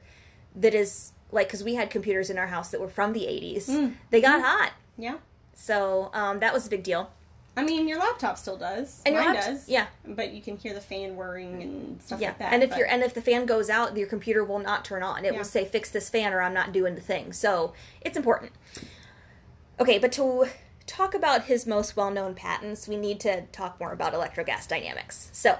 that 0.55 0.75
is 0.75 1.13
like, 1.33 1.49
because 1.49 1.65
we 1.65 1.75
had 1.75 1.89
computers 1.91 2.29
in 2.31 2.39
our 2.39 2.47
house 2.49 2.69
that 2.71 2.81
were 2.81 2.89
from 2.89 3.15
the 3.15 3.23
'80s, 3.27 3.69
Mm. 3.69 3.95
they 4.11 4.21
got 4.21 4.43
hot. 4.43 4.73
Yeah. 4.99 5.17
So 5.57 6.11
um, 6.15 6.39
that 6.41 6.53
was 6.55 6.67
a 6.67 6.71
big 6.71 6.85
deal. 6.85 7.11
I 7.59 7.65
mean, 7.65 7.89
your 7.89 7.99
laptop 7.99 8.37
still 8.37 8.59
does. 8.59 9.01
And 9.07 9.15
Mine 9.15 9.35
lapt- 9.35 9.47
does. 9.47 9.69
yeah. 9.69 9.87
But 10.07 10.33
you 10.33 10.43
can 10.43 10.59
hear 10.59 10.75
the 10.75 10.81
fan 10.81 11.17
whirring 11.17 11.63
and 11.63 12.03
stuff 12.03 12.21
Yeah, 12.21 12.29
like 12.29 12.39
that. 12.41 12.53
and 12.53 12.63
if 12.63 12.69
but- 12.71 12.79
you're 12.79 12.87
and 12.89 13.03
if 13.03 13.15
the 13.15 13.23
fan 13.23 13.47
goes 13.47 13.71
out, 13.71 13.97
your 13.97 14.07
computer 14.07 14.45
will 14.45 14.59
not 14.59 14.85
turn 14.85 15.03
on. 15.03 15.25
It 15.25 15.33
Yeah. 15.33 15.39
will 15.39 15.45
say 15.45 15.65
fix 15.65 15.91
this 15.91 16.11
fan 16.11 16.35
or 16.35 16.43
I'm 16.43 16.53
not 16.55 16.73
doing 16.73 16.95
the 16.95 17.01
thing. 17.01 17.33
So 17.33 17.73
it's 18.03 18.17
important. 18.17 18.53
Okay, 19.81 19.99
but 19.99 20.13
to 20.13 20.47
talk 20.87 21.15
about 21.15 21.45
his 21.45 21.67
most 21.67 21.97
well-known 21.97 22.35
patents, 22.35 22.87
we 22.87 22.97
need 22.97 23.21
to 23.21 23.43
talk 23.53 23.81
more 23.81 23.93
about 23.93 24.13
electrogas 24.13 24.69
dynamics. 24.69 25.29
So 25.33 25.59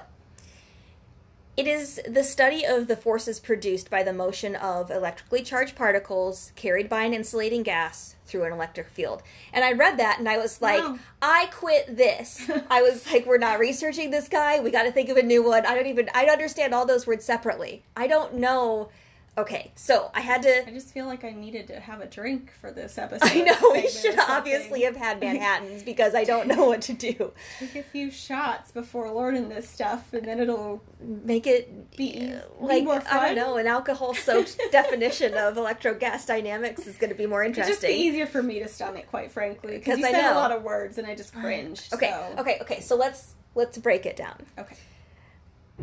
it 1.57 1.65
is 1.65 1.99
the 2.07 2.23
study 2.23 2.63
of 2.63 2.87
the 2.87 2.95
forces 2.95 3.39
produced 3.39 3.89
by 3.89 4.03
the 4.03 4.13
motion 4.13 4.55
of 4.55 4.91
electrically 4.91 5.41
charged 5.41 5.75
particles 5.75 6.51
carried 6.55 6.87
by 6.87 7.01
an 7.03 7.15
insulating 7.15 7.63
gas 7.63 8.15
through 8.27 8.43
an 8.43 8.53
electric 8.53 8.87
field. 8.87 9.23
And 9.51 9.65
I 9.65 9.71
read 9.71 9.97
that 9.97 10.19
and 10.19 10.29
I 10.29 10.37
was 10.37 10.61
like, 10.61 10.83
Wow. 10.83 10.99
I 11.19 11.47
quit 11.51 11.97
this. 11.97 12.47
I 12.69 12.83
was 12.83 13.11
like, 13.11 13.25
we're 13.25 13.39
not 13.39 13.57
researching 13.57 14.11
this 14.11 14.27
guy. 14.27 14.59
We 14.59 14.69
got 14.69 14.83
to 14.83 14.91
think 14.91 15.09
of 15.09 15.17
a 15.17 15.23
new 15.23 15.43
one. 15.43 15.65
I 15.65 15.73
don't 15.73 15.87
even, 15.87 16.09
I 16.13 16.25
understand 16.25 16.75
all 16.75 16.85
those 16.85 17.07
words 17.07 17.25
separately. 17.25 17.83
I 17.95 18.05
don't 18.05 18.35
know. 18.35 18.89
Okay, 19.37 19.71
so 19.75 20.09
I 20.15 20.21
had 20.21 20.41
to. 20.43 20.67
I 20.67 20.71
just 20.71 20.91
feel 20.91 21.05
like 21.05 21.23
I 21.23 21.29
needed 21.31 21.67
to 21.67 21.79
have 21.79 22.01
a 22.01 22.07
drink 22.07 22.51
for 22.59 22.71
this 22.71 22.97
episode. 22.97 23.29
I 23.29 23.41
know 23.41 23.71
we 23.71 23.87
should 23.87 24.17
obviously 24.17 24.81
have 24.81 24.95
had 24.95 25.19
Manhattans 25.21 25.83
because 25.83 26.15
I 26.15 26.23
don't 26.23 26.47
know 26.47 26.65
what 26.65 26.81
to 26.83 26.93
do. 26.93 27.33
Take 27.59 27.75
a 27.75 27.83
few 27.83 28.09
shots 28.09 28.71
before 28.71 29.11
learning 29.11 29.49
this 29.49 29.69
stuff, 29.69 30.11
and 30.11 30.25
then 30.25 30.39
it'll 30.39 30.81
Make 30.99 31.45
it 31.45 31.95
Be- 31.95 32.33
uh, 32.33 32.39
be 32.59 32.65
like 32.65 32.83
more 32.83 33.03
I 33.11 33.27
don't 33.27 33.35
know. 33.35 33.57
An 33.57 33.67
alcohol-soaked 33.67 34.57
definition 34.71 35.35
of 35.35 35.55
electrogas 35.55 36.25
dynamics 36.25 36.87
is 36.87 36.97
going 36.97 37.11
to 37.11 37.15
be 37.15 37.27
more 37.27 37.43
interesting. 37.43 37.73
it'll 37.75 37.81
just 37.81 37.87
be 37.99 38.07
easier 38.07 38.25
for 38.25 38.41
me 38.41 38.57
to 38.59 38.67
stomach, 38.67 39.05
quite 39.07 39.31
frankly, 39.31 39.77
because 39.77 39.99
you 39.99 40.05
I 40.07 40.11
said 40.13 40.21
know. 40.23 40.33
a 40.33 40.35
lot 40.35 40.51
of 40.51 40.63
words, 40.63 40.97
and 40.97 41.05
I 41.05 41.13
just 41.13 41.31
cringed. 41.33 41.93
Okay, 41.93 42.09
so- 42.09 42.41
okay, 42.41 42.57
okay. 42.61 42.81
So 42.81 42.95
let's 42.95 43.35
let's 43.53 43.77
break 43.77 44.07
it 44.07 44.15
down. 44.15 44.41
okay. 44.57 44.75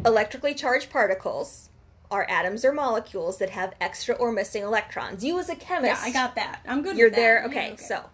Electrically 0.05 0.55
charged 0.55 0.91
particles 0.91 1.71
are 2.15 2.25
atoms 2.31 2.65
or 2.65 2.73
molecules 2.73 3.39
that 3.39 3.51
have 3.51 3.75
extra 3.81 4.15
or 4.15 4.31
missing 4.31 4.63
electrons. 4.63 5.25
You 5.25 5.39
as 5.41 5.49
a 5.49 5.57
chemist, 5.57 6.01
Yeah, 6.03 6.09
I 6.09 6.13
got 6.13 6.37
that. 6.37 6.61
I'm 6.67 6.81
good. 6.83 6.97
You're 6.97 7.09
with 7.09 7.17
that. 7.17 7.21
there. 7.21 7.41
Yeah, 7.41 7.47
Okay, 7.49 7.77
so 7.77 8.05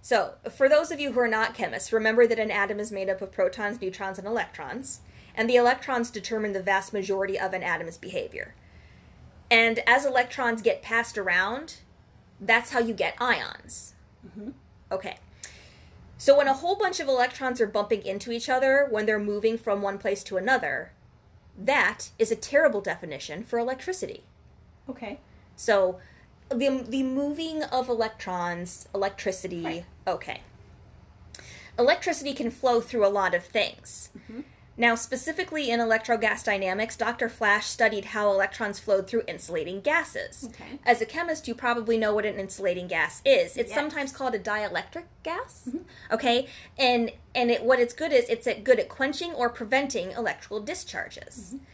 so 0.00 0.34
for 0.56 0.68
those 0.68 0.92
of 0.92 1.00
you 1.00 1.12
who 1.12 1.20
are 1.20 1.26
not 1.28 1.54
chemists, 1.54 1.92
remember 1.92 2.26
that 2.28 2.38
an 2.38 2.52
atom 2.52 2.78
is 2.78 2.92
made 2.92 3.10
up 3.10 3.20
of 3.20 3.32
protons, 3.32 3.80
neutrons, 3.80 4.18
and 4.18 4.26
electrons, 4.28 5.00
and 5.34 5.50
the 5.50 5.56
electrons 5.56 6.10
determine 6.10 6.52
the 6.52 6.62
vast 6.62 6.92
majority 6.92 7.36
of 7.38 7.52
an 7.52 7.64
atom's 7.64 7.98
behavior. 7.98 8.54
And 9.50 9.80
as 9.86 10.06
electrons 10.06 10.62
get 10.62 10.80
passed 10.82 11.18
around, 11.18 11.76
that's 12.40 12.70
how 12.70 12.78
you 12.78 12.94
get 12.94 13.16
ions. 13.20 13.94
Mhm. 14.26 14.52
Okay. 14.92 15.18
So 16.18 16.36
when 16.38 16.46
a 16.48 16.54
whole 16.54 16.76
bunch 16.76 17.00
of 17.00 17.08
electrons 17.08 17.60
are 17.60 17.66
bumping 17.66 18.04
into 18.06 18.30
each 18.32 18.48
other 18.48 18.86
when 18.90 19.04
they're 19.06 19.18
moving 19.18 19.58
from 19.58 19.82
one 19.82 19.98
place 19.98 20.22
to 20.24 20.36
another, 20.36 20.92
that 21.58 22.10
is 22.18 22.30
a 22.30 22.36
terrible 22.36 22.80
definition 22.80 23.42
for 23.44 23.58
electricity. 23.58 24.22
okay. 24.88 25.18
So 25.56 25.98
the 26.48 26.84
the 26.88 27.02
moving 27.02 27.62
of 27.64 27.88
electrons, 27.88 28.88
electricity, 28.94 29.64
Right. 29.64 29.84
okay. 30.06 30.40
Electricity 31.78 32.32
can 32.34 32.50
flow 32.50 32.80
through 32.80 33.04
a 33.06 33.08
lot 33.08 33.34
of 33.34 33.44
things. 33.44 34.10
Mhm. 34.30 34.44
Now, 34.78 34.94
specifically 34.94 35.70
in 35.70 35.80
electrogas 35.80 36.44
dynamics, 36.44 36.96
Dr. 36.96 37.30
Flash 37.30 37.66
studied 37.66 38.06
how 38.06 38.30
electrons 38.30 38.78
flowed 38.78 39.06
through 39.06 39.22
insulating 39.26 39.80
gases. 39.80 40.44
Okay. 40.48 40.78
As 40.84 41.00
a 41.00 41.06
chemist, 41.06 41.48
you 41.48 41.54
probably 41.54 41.96
know 41.96 42.14
what 42.14 42.26
an 42.26 42.38
insulating 42.38 42.86
gas 42.86 43.22
is. 43.24 43.56
It's 43.56 43.70
Yes. 43.70 43.74
sometimes 43.74 44.12
called 44.12 44.34
a 44.34 44.38
dielectric 44.38 45.04
gas. 45.22 45.62
Mhm. 45.68 45.84
Okay, 46.12 46.46
and 46.76 47.10
and 47.34 47.50
it, 47.50 47.62
what 47.62 47.80
it's 47.80 47.94
good 47.94 48.12
is 48.12 48.28
it's 48.28 48.46
good 48.62 48.78
at 48.78 48.88
quenching 48.90 49.32
or 49.32 49.48
preventing 49.48 50.12
electrical 50.12 50.60
discharges. 50.60 51.54
Mm-hmm. 51.54 51.64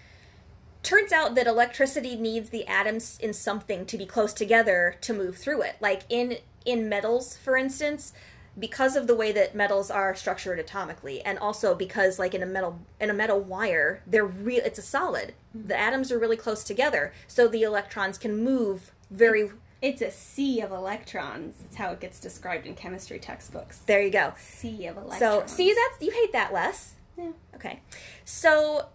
Turns 0.85 1.13
out 1.13 1.35
that 1.37 1.47
electricity 1.47 2.17
needs 2.17 2.51
the 2.51 2.67
atoms 2.67 3.19
in 3.21 3.33
something 3.33 3.87
to 3.87 3.97
be 3.97 4.07
close 4.07 4.33
together 4.33 4.97
to 5.01 5.13
move 5.13 5.37
through 5.39 5.63
it. 5.63 5.77
Like 5.81 6.03
in 6.09 6.39
in 6.65 6.89
metals, 6.89 7.37
for 7.37 7.57
instance, 7.57 8.13
because 8.59 8.97
of 8.97 9.07
the 9.07 9.15
way 9.15 9.33
that 9.33 9.55
metals 9.55 9.91
are 9.91 10.15
structured 10.15 10.65
atomically, 10.65 11.23
and 11.25 11.39
also 11.39 11.75
because 11.75 12.19
like 12.19 12.35
in 12.35 12.43
a 12.43 12.47
metal 12.47 12.79
in 13.01 13.11
a 13.11 13.15
metal 13.15 13.41
wire, 13.41 14.03
they're 14.07 14.25
real. 14.25 14.63
It's 14.65 14.79
a 14.79 14.83
solid. 14.83 15.35
Mm-hmm. 15.57 15.69
The 15.69 15.79
atoms 15.79 16.13
are 16.13 16.19
really 16.19 16.37
close 16.37 16.65
together, 16.65 17.13
so 17.27 17.49
the 17.49 17.63
electrons 17.63 18.19
can 18.19 18.43
move 18.43 18.93
very. 19.11 19.51
It's 19.81 20.01
a 20.01 20.11
sea 20.11 20.61
of 20.61 20.71
electrons. 20.71 21.57
It's 21.65 21.77
how 21.77 21.91
it 21.91 22.01
gets 22.01 22.21
described 22.21 22.67
in 22.67 22.75
chemistry 22.75 23.19
textbooks. 23.19 23.79
there 23.79 24.01
you 24.03 24.11
go. 24.11 24.35
Sea 24.39 24.87
of 24.87 24.97
electrons. 24.97 25.51
So 25.51 25.57
see, 25.57 25.75
that's 25.75 26.05
you 26.05 26.13
hate 26.13 26.33
that 26.33 26.53
less. 26.53 26.95
Yeah. 27.17 27.33
Okay. 27.55 27.81
So 28.25 28.89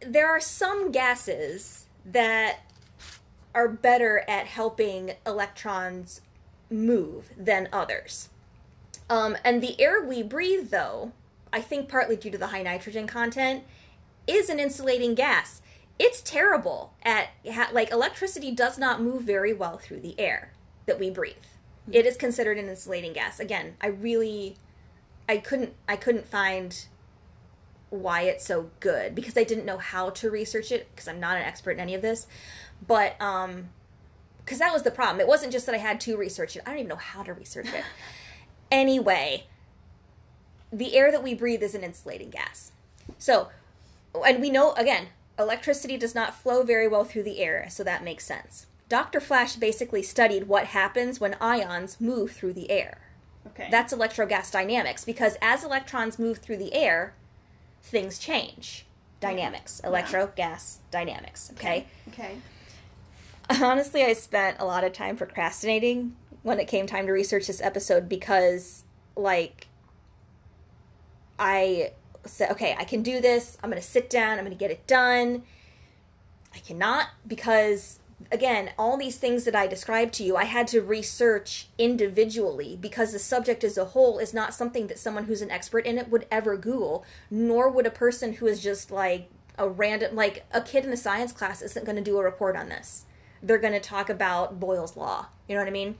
there 0.00 0.28
are 0.28 0.40
some 0.40 0.90
gases 0.90 1.86
that 2.04 2.60
are 3.54 3.68
better 3.68 4.24
at 4.28 4.46
helping 4.46 5.12
electrons 5.26 6.20
move 6.70 7.30
than 7.36 7.68
others. 7.72 8.28
Um, 9.08 9.36
and 9.44 9.62
the 9.62 9.80
air 9.80 10.02
we 10.02 10.22
breathe, 10.22 10.70
though, 10.70 11.12
I 11.52 11.60
think 11.60 11.88
partly 11.88 12.16
due 12.16 12.30
to 12.30 12.38
the 12.38 12.48
high 12.48 12.62
nitrogen 12.62 13.06
content, 13.06 13.64
is 14.26 14.48
an 14.48 14.58
insulating 14.58 15.14
gas. 15.14 15.60
It's 15.98 16.20
terrible 16.22 16.94
at 17.02 17.28
ha- 17.48 17.70
like 17.72 17.90
electricity 17.92 18.50
does 18.50 18.78
not 18.78 19.00
move 19.00 19.22
very 19.22 19.52
well 19.52 19.78
through 19.78 20.00
the 20.00 20.18
air 20.18 20.52
that 20.86 20.98
we 20.98 21.10
breathe. 21.10 21.36
It 21.92 22.06
is 22.06 22.16
considered 22.16 22.58
an 22.58 22.68
insulating 22.68 23.12
gas. 23.12 23.38
Again, 23.38 23.76
I 23.80 23.88
really 23.88 24.56
I 25.28 25.38
couldn't 25.38 25.74
I 25.88 25.96
couldn't 25.96 26.26
find 26.26 26.86
why 27.90 28.22
it's 28.22 28.44
so 28.44 28.70
good 28.80 29.14
because 29.14 29.36
I 29.36 29.44
didn't 29.44 29.66
know 29.66 29.78
how 29.78 30.10
to 30.10 30.30
research 30.30 30.72
it 30.72 30.88
because 30.90 31.06
I'm 31.06 31.20
not 31.20 31.36
an 31.36 31.44
expert 31.44 31.72
in 31.72 31.80
any 31.80 31.94
of 31.94 32.02
this. 32.02 32.26
But 32.84 33.20
um 33.20 33.68
because 34.44 34.58
that 34.58 34.72
was 34.72 34.82
the 34.82 34.90
problem. 34.90 35.20
It 35.20 35.26
wasn't 35.26 35.52
just 35.52 35.66
that 35.66 35.74
I 35.74 35.78
had 35.78 36.00
to 36.02 36.16
research 36.16 36.56
it. 36.56 36.62
I 36.66 36.70
don't 36.70 36.78
even 36.80 36.88
know 36.88 36.96
how 36.96 37.22
to 37.22 37.32
research 37.32 37.68
it. 37.68 37.84
anyway, 38.70 39.44
the 40.72 40.96
air 40.96 41.10
that 41.10 41.22
we 41.22 41.34
breathe 41.34 41.62
is 41.62 41.74
an 41.74 41.82
insulating 41.82 42.30
gas. 42.30 42.72
So, 43.18 43.48
and 44.26 44.40
we 44.40 44.50
know 44.50 44.72
again, 44.72 45.08
electricity 45.38 45.96
does 45.96 46.14
not 46.14 46.34
flow 46.34 46.62
very 46.62 46.88
well 46.88 47.04
through 47.04 47.22
the 47.24 47.40
air, 47.40 47.66
so 47.70 47.82
that 47.84 48.04
makes 48.04 48.24
sense. 48.24 48.66
Dr. 48.88 49.20
Flash 49.20 49.56
basically 49.56 50.02
studied 50.02 50.46
what 50.46 50.66
happens 50.66 51.18
when 51.18 51.36
ions 51.40 52.00
move 52.00 52.32
through 52.32 52.52
the 52.52 52.70
air. 52.70 52.98
Okay. 53.48 53.68
That's 53.70 53.92
electrogas 53.94 54.50
dynamics 54.50 55.04
because 55.04 55.36
as 55.40 55.64
electrons 55.64 56.18
move 56.18 56.38
through 56.38 56.58
the 56.58 56.74
air, 56.74 57.14
things 57.82 58.18
change. 58.18 58.86
Dynamics, 59.20 59.80
Yeah. 59.82 59.88
electro 59.88 60.32
gas 60.36 60.78
dynamics. 60.90 61.50
Okay. 61.54 61.86
Okay. 62.08 62.36
Honestly, 63.62 64.02
I 64.02 64.12
spent 64.14 64.58
a 64.60 64.64
lot 64.64 64.84
of 64.84 64.92
time 64.92 65.16
procrastinating 65.16 66.16
when 66.42 66.58
it 66.58 66.66
came 66.66 66.86
time 66.86 67.06
to 67.06 67.12
research 67.12 67.46
this 67.46 67.60
episode 67.60 68.08
because, 68.08 68.84
like, 69.16 69.68
I 71.38 71.92
said, 72.24 72.50
okay, 72.52 72.74
I 72.78 72.84
can 72.84 73.02
do 73.02 73.20
this. 73.20 73.58
I'm 73.62 73.70
going 73.70 73.80
to 73.80 73.86
sit 73.86 74.08
down. 74.08 74.38
I'm 74.38 74.44
going 74.44 74.56
to 74.56 74.58
get 74.58 74.70
it 74.70 74.86
done. 74.86 75.42
I 76.54 76.58
cannot 76.58 77.08
because 77.26 77.98
again, 78.30 78.70
all 78.78 78.96
these 78.96 79.18
things 79.18 79.44
that 79.44 79.54
I 79.54 79.66
described 79.66 80.14
to 80.14 80.24
you, 80.24 80.36
I 80.36 80.44
had 80.44 80.66
to 80.68 80.80
research 80.80 81.68
individually 81.78 82.78
because 82.80 83.12
the 83.12 83.18
subject 83.18 83.64
as 83.64 83.76
a 83.76 83.86
whole 83.86 84.18
is 84.18 84.32
not 84.32 84.54
something 84.54 84.86
that 84.86 84.98
someone 84.98 85.24
who's 85.24 85.42
an 85.42 85.50
expert 85.50 85.86
in 85.86 85.98
it 85.98 86.08
would 86.08 86.26
ever 86.30 86.56
Google, 86.56 87.04
nor 87.30 87.68
would 87.68 87.86
a 87.86 87.90
person 87.90 88.34
who 88.34 88.46
is 88.46 88.62
just 88.62 88.90
like 88.90 89.28
a 89.58 89.68
random, 89.68 90.14
like 90.14 90.44
a 90.52 90.60
kid 90.60 90.84
in 90.84 90.92
a 90.92 90.96
science 90.96 91.32
class 91.32 91.62
isn't 91.62 91.84
going 91.84 91.96
to 91.96 92.02
do 92.02 92.18
a 92.18 92.24
report 92.24 92.56
on 92.56 92.68
this. 92.68 93.04
They're 93.44 93.58
going 93.58 93.74
to 93.74 93.80
talk 93.80 94.08
about 94.10 94.58
Boyle's 94.58 94.96
Law. 94.96 95.26
You 95.48 95.54
know 95.54 95.60
what 95.60 95.68
I 95.68 95.72
mean? 95.72 95.96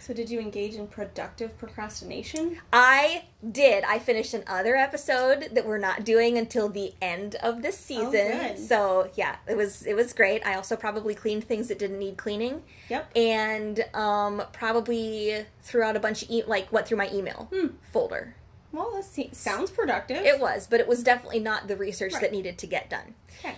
So, 0.00 0.12
did 0.12 0.28
you 0.28 0.38
engage 0.38 0.74
in 0.74 0.86
productive 0.86 1.56
procrastination? 1.56 2.58
I 2.70 3.24
did. 3.50 3.84
I 3.84 3.98
finished 3.98 4.34
another 4.34 4.76
episode 4.76 5.48
that 5.52 5.64
we're 5.66 5.78
not 5.78 6.04
doing 6.04 6.36
until 6.36 6.68
the 6.68 6.92
end 7.00 7.36
of 7.36 7.62
this 7.62 7.78
season. 7.78 8.10
good. 8.12 8.58
so 8.58 9.10
yeah, 9.14 9.36
it 9.48 9.56
was 9.56 9.82
it 9.86 9.94
was 9.94 10.12
great. 10.12 10.46
I 10.46 10.56
also 10.56 10.76
probably 10.76 11.14
cleaned 11.14 11.44
things 11.44 11.68
that 11.68 11.78
didn't 11.78 11.98
need 11.98 12.18
cleaning, 12.18 12.62
Yep. 12.90 13.16
and 13.16 13.84
um, 13.94 14.42
probably 14.52 15.46
threw 15.62 15.82
out 15.82 15.96
a 15.96 16.00
bunch 16.00 16.22
of 16.24 16.30
e- 16.30 16.44
like 16.46 16.70
went 16.70 16.86
through 16.86 16.98
my 16.98 17.08
email 17.10 17.48
Hmm. 17.50 17.68
folder. 17.90 18.34
Well, 18.72 18.90
that 18.94 19.04
se- 19.04 19.30
sounds 19.32 19.70
productive. 19.70 20.18
It 20.18 20.38
was, 20.38 20.66
but 20.66 20.80
it 20.80 20.86
was 20.88 21.02
definitely 21.02 21.40
not 21.40 21.66
the 21.66 21.76
research 21.76 22.12
Right. 22.12 22.22
that 22.22 22.32
needed 22.32 22.58
to 22.58 22.66
get 22.66 22.90
done. 22.90 23.14
Okay. 23.38 23.54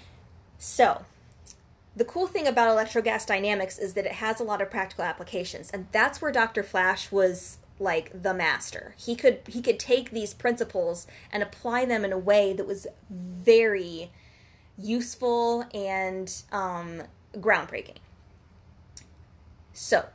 So, 0.59 1.05
the 1.97 2.05
cool 2.05 2.27
thing 2.27 2.47
about 2.47 2.77
electrogas 2.77 3.27
dynamics 3.27 3.79
is 3.79 3.95
that 3.95 4.05
it 4.05 4.13
has 4.13 4.39
a 4.39 4.45
lot 4.45 4.61
of 4.61 4.71
practical 4.71 5.03
applications, 5.03 5.71
and 5.71 5.87
that's 5.93 6.21
where 6.21 6.31
Dr. 6.31 6.63
Flash 6.63 7.11
was 7.11 7.57
like 7.79 8.23
the 8.23 8.35
master. 8.35 8.95
He 8.99 9.17
could 9.17 9.41
he 9.49 9.63
could 9.63 9.79
take 9.79 10.11
these 10.11 10.35
principles 10.35 11.07
and 11.33 11.43
apply 11.43 11.87
them 11.87 12.05
in 12.05 12.13
a 12.13 12.19
way 12.19 12.53
that 12.53 12.67
was 12.67 12.87
very 13.11 14.11
useful 14.79 15.65
and 15.73 16.43
um, 16.53 17.03
groundbreaking. 17.35 17.97
So, 19.73 20.07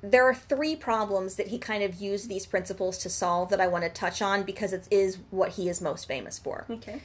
there 0.00 0.24
are 0.24 0.34
three 0.34 0.76
problems 0.76 1.36
that 1.36 1.48
he 1.48 1.58
kind 1.58 1.82
of 1.82 2.00
used 2.00 2.28
these 2.28 2.46
principles 2.46 2.98
to 2.98 3.08
solve 3.08 3.50
that 3.50 3.60
I 3.60 3.66
want 3.66 3.84
to 3.84 3.90
touch 3.90 4.22
on 4.22 4.44
because 4.44 4.72
it 4.72 4.86
is 4.90 5.18
what 5.30 5.50
he 5.50 5.68
is 5.68 5.80
most 5.80 6.06
famous 6.06 6.38
for. 6.38 6.66
Okay. 6.70 7.00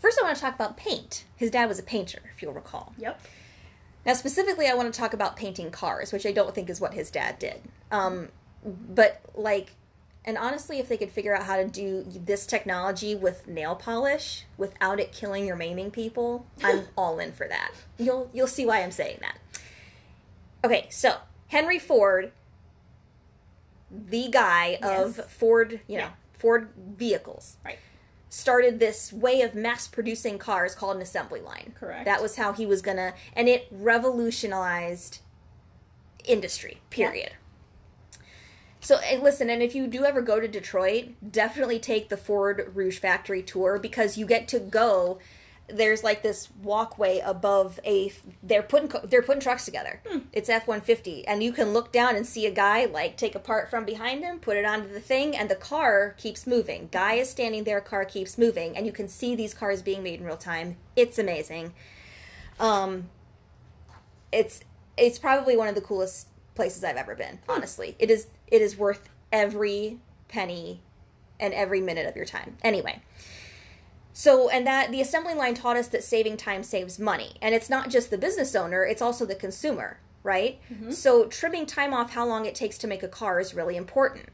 First, 0.00 0.18
I 0.20 0.24
want 0.24 0.34
to 0.36 0.40
talk 0.42 0.54
about 0.54 0.76
paint. 0.76 1.24
His 1.36 1.50
dad 1.50 1.68
was 1.68 1.78
a 1.78 1.82
painter, 1.82 2.20
if 2.34 2.42
you'll 2.42 2.52
recall. 2.54 2.94
Yep. 2.98 3.20
Now, 4.06 4.14
specifically, 4.14 4.66
I 4.66 4.74
want 4.74 4.92
to 4.92 4.98
talk 4.98 5.12
about 5.12 5.36
painting 5.36 5.70
cars, 5.70 6.10
which 6.12 6.24
I 6.24 6.32
don't 6.32 6.54
think 6.54 6.70
is 6.70 6.80
what 6.80 6.94
his 6.94 7.10
dad 7.10 7.38
did. 7.38 7.60
Um, 7.90 8.28
but, 8.64 9.20
like, 9.34 9.72
and 10.24 10.38
honestly, 10.38 10.78
if 10.78 10.88
they 10.88 10.96
could 10.96 11.10
figure 11.10 11.34
out 11.36 11.42
how 11.44 11.56
to 11.56 11.66
do 11.66 12.04
this 12.06 12.46
technology 12.46 13.14
with 13.14 13.46
nail 13.46 13.74
polish 13.74 14.44
without 14.56 15.00
it 15.00 15.12
killing 15.12 15.50
or 15.50 15.56
maiming 15.56 15.90
people, 15.90 16.46
I'm 16.62 16.86
all 16.96 17.18
in 17.18 17.32
for 17.32 17.46
that. 17.48 17.72
You'll 17.98 18.30
you'll 18.32 18.46
see 18.46 18.66
why 18.66 18.82
I'm 18.82 18.90
saying 18.90 19.18
that. 19.22 19.38
Okay, 20.62 20.86
so 20.90 21.16
Henry 21.48 21.78
Ford, 21.78 22.32
the 23.90 24.28
guy 24.30 24.78
of 24.82 25.16
Ford, 25.30 25.80
you 25.86 25.96
know, 25.96 26.04
Yeah. 26.04 26.10
Ford 26.34 26.68
vehicles, 26.76 27.56
Right. 27.64 27.78
Started 28.30 28.78
this 28.78 29.12
way 29.12 29.42
of 29.42 29.54
mass 29.54 29.86
producing 29.86 30.38
cars 30.38 30.74
called 30.74 30.96
an 30.96 31.02
assembly 31.02 31.40
line. 31.40 31.74
Correct. 31.78 32.06
That 32.06 32.22
was 32.22 32.36
how 32.36 32.52
he 32.52 32.64
was 32.64 32.80
gonna, 32.80 33.12
and 33.34 33.48
it 33.48 33.66
revolutionized 33.70 35.18
industry. 36.24 36.78
Period. 36.88 37.32
So 38.80 38.96
and 38.98 39.22
listen, 39.22 39.50
and 39.50 39.62
if 39.62 39.74
you 39.74 39.86
do 39.86 40.04
ever 40.04 40.22
go 40.22 40.40
to 40.40 40.48
Detroit, 40.48 41.08
definitely 41.30 41.78
take 41.78 42.08
the 42.08 42.16
Ford 42.16 42.70
Rouge 42.74 42.98
factory 42.98 43.42
tour 43.42 43.78
because 43.78 44.16
you 44.16 44.24
get 44.24 44.48
to 44.48 44.58
go. 44.58 45.18
There's 45.72 46.02
like 46.04 46.22
this 46.22 46.48
walkway 46.62 47.20
above 47.20 47.80
a. 47.84 48.12
They're 48.42 48.62
putting 48.62 48.90
they're 49.04 49.22
putting 49.22 49.40
trucks 49.40 49.64
together. 49.64 50.02
It's 50.32 50.48
F 50.48 50.66
one 50.66 50.80
fifty, 50.80 51.26
and 51.26 51.42
you 51.42 51.52
can 51.52 51.72
look 51.72 51.92
down 51.92 52.16
and 52.16 52.26
see 52.26 52.46
a 52.46 52.50
guy 52.50 52.86
like 52.86 53.16
take 53.16 53.34
a 53.34 53.38
part 53.38 53.70
from 53.70 53.84
behind 53.84 54.22
him, 54.22 54.38
put 54.38 54.56
it 54.56 54.64
onto 54.64 54.92
the 54.92 55.00
thing, 55.00 55.36
and 55.36 55.48
the 55.48 55.54
car 55.54 56.14
keeps 56.18 56.46
moving. 56.46 56.88
Guy 56.90 57.14
is 57.14 57.30
standing 57.30 57.64
there, 57.64 57.80
car 57.80 58.04
keeps 58.04 58.36
moving, 58.36 58.76
and 58.76 58.86
you 58.86 58.92
can 58.92 59.08
see 59.08 59.34
these 59.34 59.54
cars 59.54 59.82
being 59.82 60.02
made 60.02 60.20
in 60.20 60.26
real 60.26 60.36
time. 60.36 60.76
It's 60.96 61.18
amazing. 61.18 61.74
Um, 62.58 63.08
it's 64.32 64.60
it's 64.96 65.18
probably 65.18 65.56
one 65.56 65.68
of 65.68 65.74
the 65.74 65.80
coolest 65.80 66.28
places 66.54 66.84
I've 66.84 66.96
ever 66.96 67.14
been. 67.14 67.38
Honestly, 67.48 67.96
it 67.98 68.10
is 68.10 68.26
it 68.46 68.60
is 68.60 68.76
worth 68.76 69.08
every 69.32 69.98
penny 70.28 70.82
and 71.38 71.54
every 71.54 71.80
minute 71.80 72.06
of 72.06 72.16
your 72.16 72.26
time. 72.26 72.58
Anyway, 72.62 73.00
so 74.12 74.48
and 74.48 74.66
that 74.66 74.90
the 74.90 75.00
assembly 75.00 75.34
line 75.34 75.54
taught 75.54 75.76
us 75.76 75.88
that 75.88 76.04
saving 76.04 76.36
time 76.36 76.62
saves 76.62 76.98
money, 76.98 77.36
and 77.40 77.54
it's 77.54 77.70
not 77.70 77.90
just 77.90 78.10
the 78.10 78.18
business 78.18 78.54
owner; 78.54 78.84
it's 78.84 79.02
also 79.02 79.24
the 79.24 79.34
consumer, 79.34 80.00
right? 80.22 80.60
Mm-hmm. 80.72 80.90
So 80.90 81.26
trimming 81.26 81.66
time 81.66 81.94
off 81.94 82.12
how 82.12 82.26
long 82.26 82.46
it 82.46 82.54
takes 82.54 82.78
to 82.78 82.86
make 82.86 83.02
a 83.02 83.08
car 83.08 83.40
is 83.40 83.54
really 83.54 83.76
important, 83.76 84.28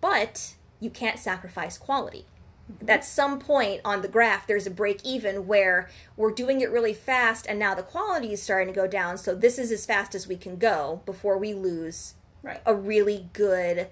but 0.00 0.54
you 0.80 0.90
can't 0.90 1.18
sacrifice 1.18 1.78
quality. 1.78 2.26
Mm-hmm. 2.70 2.90
At 2.90 3.04
some 3.04 3.38
point 3.38 3.80
on 3.84 4.02
the 4.02 4.08
graph 4.08 4.46
there's 4.46 4.66
a 4.66 4.70
break 4.70 5.04
even 5.04 5.46
where 5.46 5.88
we're 6.16 6.32
doing 6.32 6.60
it 6.60 6.70
really 6.70 6.94
fast 6.94 7.46
and 7.48 7.58
now 7.58 7.74
the 7.74 7.82
quality 7.82 8.32
is 8.32 8.42
starting 8.42 8.72
to 8.72 8.80
go 8.80 8.86
down. 8.86 9.18
So 9.18 9.34
this 9.34 9.58
is 9.58 9.72
as 9.72 9.84
fast 9.84 10.14
as 10.14 10.28
we 10.28 10.36
can 10.36 10.56
go 10.56 11.02
before 11.04 11.38
we 11.38 11.54
lose 11.54 12.14
Right. 12.42 12.60
a 12.66 12.74
really 12.74 13.28
good 13.32 13.86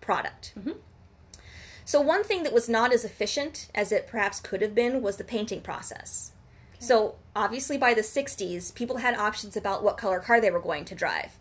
product 0.00 0.52
mm-hmm. 0.56 0.78
So 1.84 2.00
one 2.00 2.24
thing 2.24 2.42
that 2.44 2.52
was 2.52 2.68
not 2.68 2.92
as 2.92 3.04
efficient 3.04 3.68
as 3.74 3.92
it 3.92 4.06
perhaps 4.06 4.40
could 4.40 4.62
have 4.62 4.74
been 4.74 5.02
was 5.02 5.16
the 5.16 5.24
painting 5.24 5.60
process 5.60 6.30
so 6.80 7.14
obviously 7.34 7.78
by 7.78 7.94
the 7.94 8.02
60s 8.02 8.74
people 8.74 8.98
had 8.98 9.14
options 9.16 9.56
about 9.56 9.82
what 9.82 9.96
color 9.96 10.20
car 10.20 10.38
they 10.40 10.50
were 10.50 10.60
going 10.60 10.84
to 10.84 10.94
drive 10.94 11.38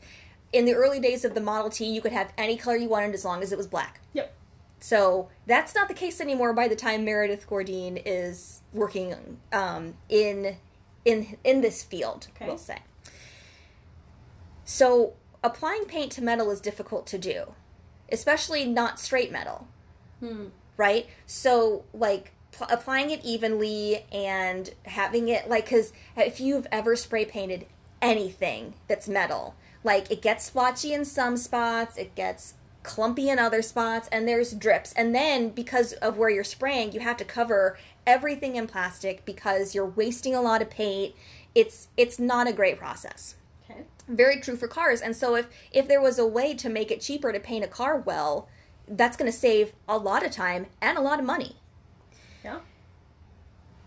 in 0.54 0.64
the 0.64 0.74
early 0.74 1.00
days 1.02 1.26
of 1.26 1.34
the 1.34 1.42
model 1.42 1.70
t 1.70 1.84
you 1.86 2.00
could 2.02 2.14
have 2.14 2.32
any 2.38 2.56
color 2.56 2.78
you 2.78 2.88
wanted 2.88 3.14
as 3.14 3.26
long 3.26 3.42
as 3.44 3.52
it 3.52 3.58
was 3.58 3.68
black 3.68 4.00
Yep. 4.14 4.34
so 4.80 5.28
that's 5.46 5.76
not 5.76 5.88
the 5.90 5.94
case 5.94 6.22
anymore 6.22 6.54
by 6.54 6.68
the 6.70 6.76
time 6.78 7.04
Meredith 7.04 7.46
Gourdine 7.50 8.02
is 8.06 8.62
working 8.72 9.38
um, 9.52 9.96
in 10.08 10.58
in 11.04 11.36
in 11.44 11.60
this 11.62 11.84
field, 11.84 12.28
Okay. 12.36 12.46
we'll 12.48 12.58
say. 12.58 12.80
So 14.66 15.14
applying 15.44 15.86
paint 15.86 16.12
to 16.14 16.24
metal 16.24 16.50
is 16.52 16.62
difficult 16.62 17.06
to 17.08 17.18
do, 17.18 17.54
especially 18.12 18.66
not 18.66 19.00
straight 19.00 19.32
metal, 19.32 19.68
Hmm. 20.24 20.46
right? 20.78 21.08
So 21.26 21.84
like 21.94 22.32
pl- 22.52 22.68
applying 22.70 23.10
it 23.12 23.24
evenly 23.26 24.06
and 24.12 24.74
having 24.86 25.28
it 25.28 25.50
like 25.50 25.66
because 25.66 25.92
if 26.16 26.40
you've 26.40 26.68
ever 26.72 26.96
spray 26.96 27.26
painted 27.26 27.66
anything 28.02 28.76
that's 28.88 29.08
metal, 29.08 29.56
like 29.84 30.10
it 30.12 30.22
gets 30.22 30.46
splotchy 30.46 30.94
in 30.94 31.04
some 31.06 31.36
spots, 31.38 31.98
it 31.98 32.16
gets 32.16 32.54
clumpy 32.84 33.30
in 33.30 33.40
other 33.40 33.62
spots, 33.62 34.10
and 34.12 34.28
there's 34.28 34.52
drips. 34.54 34.94
And 34.94 35.16
then 35.16 35.50
because 35.50 35.94
of 35.94 36.18
where 36.18 36.30
you're 36.30 36.44
spraying, 36.44 36.92
you 36.92 37.00
have 37.00 37.18
to 37.18 37.26
cover 37.26 37.78
everything 38.06 38.56
in 38.58 38.68
plastic 38.68 39.24
because 39.26 39.74
you're 39.74 39.86
wasting 39.86 40.36
a 40.36 40.42
lot 40.42 40.62
of 40.62 40.70
paint. 40.70 41.16
It's 41.56 41.88
it's 41.98 42.18
not 42.20 42.48
a 42.48 42.54
great 42.54 42.78
process 42.80 43.36
Okay. 43.70 43.82
very 44.08 44.40
true 44.42 44.56
for 44.58 44.68
cars 44.68 45.02
and 45.02 45.16
so 45.16 45.36
if 45.36 45.48
if 45.72 45.88
there 45.88 46.02
was 46.02 46.18
a 46.20 46.26
way 46.26 46.54
to 46.56 46.68
make 46.68 46.92
it 46.92 47.00
cheaper 47.00 47.32
to 47.32 47.40
paint 47.40 47.64
a 47.64 47.68
car 47.68 47.98
well 47.98 48.48
that's 48.98 49.18
going 49.18 49.32
to 49.32 49.38
save 49.38 49.74
a 49.88 49.98
lot 49.98 50.26
of 50.26 50.32
time 50.32 50.68
and 50.82 50.98
a 50.98 51.02
lot 51.02 51.20
of 51.20 51.26
money 51.26 51.56
Yeah. 52.44 52.60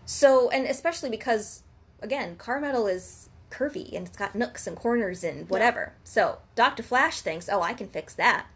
so 0.05 0.49
and 0.49 0.65
especially 0.65 1.09
because 1.09 1.63
again 2.01 2.35
car 2.35 2.59
metal 2.59 2.87
is 2.87 3.29
curvy 3.49 3.95
and 3.95 4.07
it's 4.07 4.17
got 4.17 4.35
nooks 4.35 4.67
and 4.67 4.75
corners 4.75 5.23
and 5.23 5.49
whatever 5.49 5.93
so 6.03 6.39
dr 6.55 6.81
flash 6.83 7.21
thinks 7.21 7.47
oh 7.49 7.61
i 7.61 7.73
can 7.73 7.87
fix 7.87 8.13
that 8.13 8.47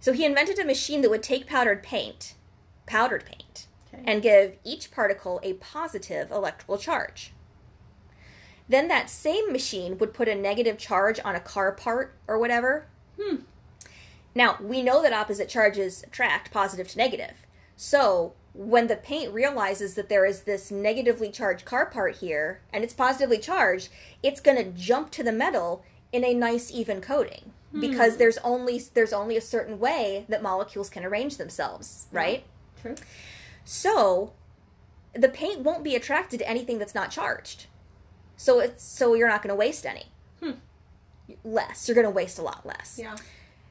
so 0.00 0.12
he 0.12 0.24
invented 0.24 0.58
a 0.58 0.64
machine 0.64 1.00
that 1.02 1.10
would 1.10 1.22
take 1.22 1.46
powdered 1.46 1.82
paint 1.82 2.34
powdered 2.86 3.24
paint 3.24 3.66
Okay. 3.94 4.02
and 4.06 4.22
give 4.22 4.56
each 4.64 4.90
particle 4.90 5.38
a 5.42 5.52
positive 5.52 6.30
electrical 6.30 6.78
charge. 6.78 7.34
Then 8.66 8.88
that 8.88 9.10
same 9.10 9.52
machine 9.52 9.98
would 9.98 10.14
put 10.14 10.28
a 10.28 10.34
negative 10.34 10.78
charge 10.78 11.20
on 11.22 11.34
a 11.34 11.40
car 11.40 11.72
part 11.72 12.16
or 12.26 12.38
whatever. 12.38 12.86
Hmm. 13.20 13.36
Now, 14.34 14.56
we 14.60 14.82
know 14.82 15.02
that 15.02 15.12
opposite 15.12 15.48
charges 15.48 16.02
attract 16.02 16.50
positive 16.50 16.88
to 16.88 16.98
negative. 16.98 17.46
So, 17.76 18.34
when 18.54 18.86
the 18.86 18.96
paint 18.96 19.32
realizes 19.32 19.94
that 19.94 20.08
there 20.08 20.26
is 20.26 20.42
this 20.42 20.70
negatively 20.70 21.30
charged 21.30 21.64
car 21.64 21.86
part 21.86 22.16
here 22.16 22.60
and 22.72 22.84
it's 22.84 22.92
positively 22.92 23.38
charged, 23.38 23.88
it's 24.22 24.40
going 24.40 24.58
to 24.58 24.70
jump 24.70 25.10
to 25.12 25.22
the 25.22 25.32
metal 25.32 25.82
in 26.12 26.24
a 26.24 26.34
nice 26.34 26.70
even 26.70 27.00
coating 27.00 27.52
because 27.80 28.18
there's 28.18 28.38
only 28.38 28.82
there's 28.92 29.12
only 29.12 29.36
a 29.36 29.40
certain 29.40 29.78
way 29.78 30.26
that 30.28 30.42
molecules 30.42 30.90
can 30.90 31.04
arrange 31.04 31.38
themselves, 31.38 32.06
right? 32.12 32.44
True. 32.80 32.96
So 33.64 34.32
the 35.14 35.28
paint 35.28 35.60
won't 35.60 35.84
be 35.84 35.94
attracted 35.94 36.40
to 36.40 36.48
anything 36.48 36.78
that's 36.78 36.94
not 36.94 37.10
charged. 37.10 37.66
So 38.36 38.60
it's 38.60 38.84
so 38.84 39.14
you're 39.14 39.28
not 39.28 39.42
going 39.42 39.50
to 39.50 39.54
waste 39.54 39.86
any. 39.86 40.06
Hmm. 40.42 40.52
Less. 41.44 41.88
You're 41.88 41.94
going 41.94 42.06
to 42.06 42.10
waste 42.10 42.38
a 42.38 42.42
lot 42.42 42.66
less. 42.66 42.98
Yeah. 43.00 43.16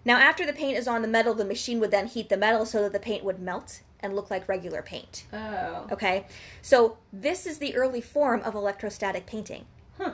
Now 0.03 0.17
after 0.17 0.45
the 0.45 0.53
paint 0.53 0.77
is 0.77 0.87
on 0.87 1.01
the 1.01 1.07
metal, 1.07 1.33
the 1.33 1.45
machine 1.45 1.79
would 1.79 1.91
then 1.91 2.07
heat 2.07 2.29
the 2.29 2.37
metal 2.37 2.65
so 2.65 2.81
that 2.81 2.93
the 2.93 2.99
paint 2.99 3.23
would 3.23 3.39
melt 3.39 3.81
and 3.99 4.15
look 4.15 4.31
like 4.31 4.47
regular 4.49 4.81
paint. 4.81 5.25
Oh. 5.31 5.87
Okay? 5.91 6.25
So 6.61 6.97
this 7.13 7.45
is 7.45 7.59
the 7.59 7.75
early 7.75 8.01
form 8.01 8.41
of 8.41 8.55
electrostatic 8.55 9.25
painting. 9.25 9.65
Huh. 9.97 10.13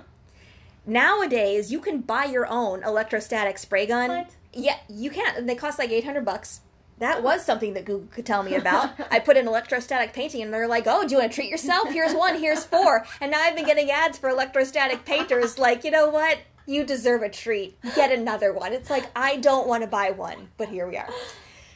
nowadays 0.85 1.71
you 1.71 1.79
can 1.79 2.01
buy 2.01 2.25
your 2.25 2.45
own 2.47 2.83
electrostatic 2.83 3.57
spray 3.57 3.85
gun. 3.85 4.09
What? 4.09 4.29
Yeah, 4.53 4.77
you 4.89 5.11
can. 5.11 5.45
They 5.45 5.55
cost 5.55 5.79
like 5.79 5.91
800 5.91 6.25
bucks. 6.25 6.61
That 6.99 7.19
oh. 7.19 7.21
was 7.21 7.45
something 7.45 7.73
that 7.73 7.85
Google 7.85 8.07
could 8.11 8.25
tell 8.25 8.43
me 8.43 8.55
about. 8.61 8.91
I 9.11 9.19
put 9.19 9.37
in 9.37 9.47
electrostatic 9.47 10.13
painting 10.13 10.41
and 10.41 10.53
they're 10.53 10.67
like, 10.67 10.83
oh, 10.87 11.07
do 11.07 11.13
you 11.13 11.19
want 11.19 11.31
to 11.31 11.35
treat 11.35 11.49
yourself? 11.49 11.89
Here's 11.89 12.13
one, 12.13 12.39
here's 12.39 12.63
four. 12.63 13.05
And 13.21 13.31
now 13.31 13.39
I've 13.39 13.55
been 13.55 13.65
getting 13.65 13.91
ads 13.91 14.17
for 14.17 14.29
electrostatic 14.29 15.05
painters 15.05 15.59
like, 15.59 15.83
you 15.83 15.91
know 15.91 16.09
what? 16.09 16.39
You 16.67 16.83
deserve 16.85 17.23
a 17.23 17.29
treat. 17.29 17.81
Get 17.95 18.11
another 18.11 18.53
one. 18.53 18.73
It's 18.73 18.89
like, 18.89 19.09
I 19.15 19.37
don't 19.37 19.67
want 19.67 19.81
to 19.81 19.87
buy 19.87 20.11
one, 20.11 20.49
but 20.57 20.69
here 20.69 20.87
we 20.87 20.97
are. 20.97 21.09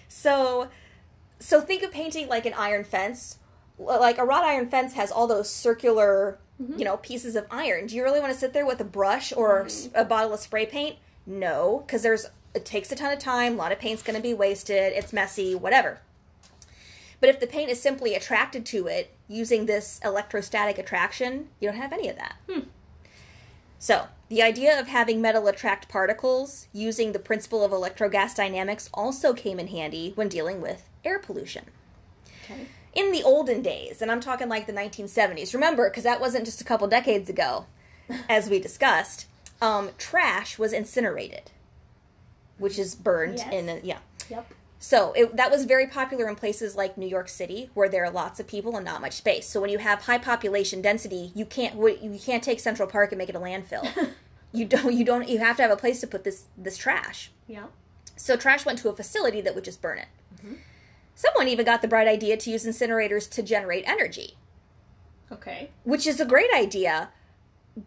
So, 0.09 0.67
so 1.39 1.61
think 1.61 1.81
of 1.81 1.91
painting 1.91 2.27
like 2.27 2.45
an 2.45 2.53
iron 2.53 2.83
fence. 2.83 3.37
Like 3.79 4.17
a 4.17 4.25
wrought 4.25 4.43
iron 4.43 4.69
fence 4.69 4.93
has 4.93 5.09
all 5.11 5.25
those 5.25 5.49
circular, 5.49 6.37
mm-hmm. 6.61 6.77
you 6.77 6.85
know, 6.85 6.97
pieces 6.97 7.37
of 7.37 7.47
iron. 7.49 7.87
Do 7.87 7.95
you 7.95 8.03
really 8.03 8.19
want 8.19 8.33
to 8.33 8.37
sit 8.37 8.51
there 8.51 8.65
with 8.65 8.81
a 8.81 8.85
brush 8.85 9.31
or 9.35 9.63
mm-hmm. 9.63 9.95
a 9.95 10.03
bottle 10.03 10.33
of 10.33 10.41
spray 10.41 10.65
paint? 10.65 10.97
No, 11.25 11.83
because 11.87 12.03
there's 12.03 12.27
it 12.53 12.65
takes 12.65 12.91
a 12.91 12.95
ton 12.95 13.13
of 13.13 13.19
time. 13.19 13.53
A 13.53 13.55
lot 13.55 13.71
of 13.71 13.79
paint's 13.79 14.03
going 14.03 14.17
to 14.17 14.21
be 14.21 14.33
wasted. 14.33 14.93
It's 14.93 15.13
messy, 15.13 15.55
whatever. 15.55 16.01
But 17.21 17.29
if 17.29 17.39
the 17.39 17.47
paint 17.47 17.69
is 17.69 17.81
simply 17.81 18.15
attracted 18.15 18.65
to 18.67 18.87
it 18.87 19.15
using 19.27 19.65
this 19.65 20.01
electrostatic 20.03 20.77
attraction, 20.77 21.49
you 21.59 21.69
don't 21.69 21.77
have 21.77 21.93
any 21.93 22.09
of 22.09 22.17
that. 22.17 22.35
Hmm. 22.49 22.61
So, 23.79 24.07
the 24.31 24.41
idea 24.41 24.79
of 24.79 24.87
having 24.87 25.19
metal 25.21 25.45
attract 25.49 25.89
particles 25.89 26.67
using 26.71 27.11
the 27.11 27.19
principle 27.19 27.65
of 27.65 27.71
electrogas 27.71 28.33
dynamics 28.33 28.89
also 28.93 29.33
came 29.33 29.59
in 29.59 29.67
handy 29.67 30.13
when 30.15 30.29
dealing 30.29 30.61
with 30.61 30.87
air 31.03 31.19
pollution. 31.19 31.65
Okay. 32.45 32.67
In 32.95 33.11
the 33.11 33.23
olden 33.23 33.61
days, 33.61 34.01
and 34.01 34.09
I'm 34.09 34.21
talking 34.21 34.47
like 34.47 34.67
the 34.67 34.71
1970s, 34.73 35.53
remember, 35.53 35.89
because 35.89 36.05
that 36.05 36.21
wasn't 36.21 36.45
just 36.45 36.61
a 36.61 36.63
couple 36.63 36.87
decades 36.87 37.29
ago, 37.29 37.65
as 38.29 38.49
we 38.49 38.57
discussed, 38.57 39.25
um, 39.61 39.89
trash 39.97 40.57
was 40.57 40.71
incinerated, 40.71 41.51
which 42.57 42.79
is 42.79 42.95
burned 42.95 43.39
Yes. 43.39 43.53
in 43.53 43.67
a, 43.67 43.81
yeah. 43.83 43.97
Yep. 44.29 44.49
So 44.79 45.11
it, 45.11 45.35
that 45.35 45.51
was 45.51 45.65
very 45.65 45.87
popular 45.87 46.29
in 46.29 46.35
places 46.37 46.77
like 46.77 46.97
New 46.97 47.05
York 47.05 47.27
City, 47.27 47.69
where 47.73 47.89
there 47.89 48.05
are 48.05 48.09
lots 48.09 48.39
of 48.39 48.47
people 48.47 48.77
and 48.77 48.85
not 48.85 49.01
much 49.01 49.13
space. 49.13 49.47
So 49.47 49.59
when 49.59 49.69
you 49.69 49.77
have 49.79 50.03
high 50.03 50.17
population 50.17 50.81
density, 50.81 51.31
you 51.35 51.45
can't 51.45 51.75
you 51.75 52.17
can't 52.19 52.41
take 52.41 52.61
Central 52.61 52.87
Park 52.87 53.11
and 53.11 53.19
make 53.19 53.27
it 53.29 53.35
a 53.35 53.39
landfill. 53.39 53.85
you 54.51 54.65
don't 54.65 54.93
you 54.93 55.03
don't 55.05 55.27
you 55.29 55.39
have 55.39 55.55
to 55.57 55.61
have 55.61 55.71
a 55.71 55.75
place 55.77 55.99
to 56.01 56.07
put 56.07 56.23
this 56.23 56.45
this 56.57 56.77
trash. 56.77 57.31
Yeah. 57.47 57.65
So 58.15 58.35
trash 58.37 58.65
went 58.65 58.79
to 58.79 58.89
a 58.89 58.95
facility 58.95 59.41
that 59.41 59.55
would 59.55 59.63
just 59.63 59.81
burn 59.81 59.97
it. 59.99 60.07
Mm-hmm. 60.37 60.55
Someone 61.15 61.47
even 61.47 61.65
got 61.65 61.81
the 61.81 61.87
bright 61.87 62.07
idea 62.07 62.37
to 62.37 62.49
use 62.49 62.65
incinerators 62.65 63.29
to 63.31 63.43
generate 63.43 63.83
energy, 63.87 64.37
Okay. 65.31 65.69
which 65.83 66.07
is 66.07 66.19
a 66.19 66.25
great 66.25 66.49
idea, 66.53 67.09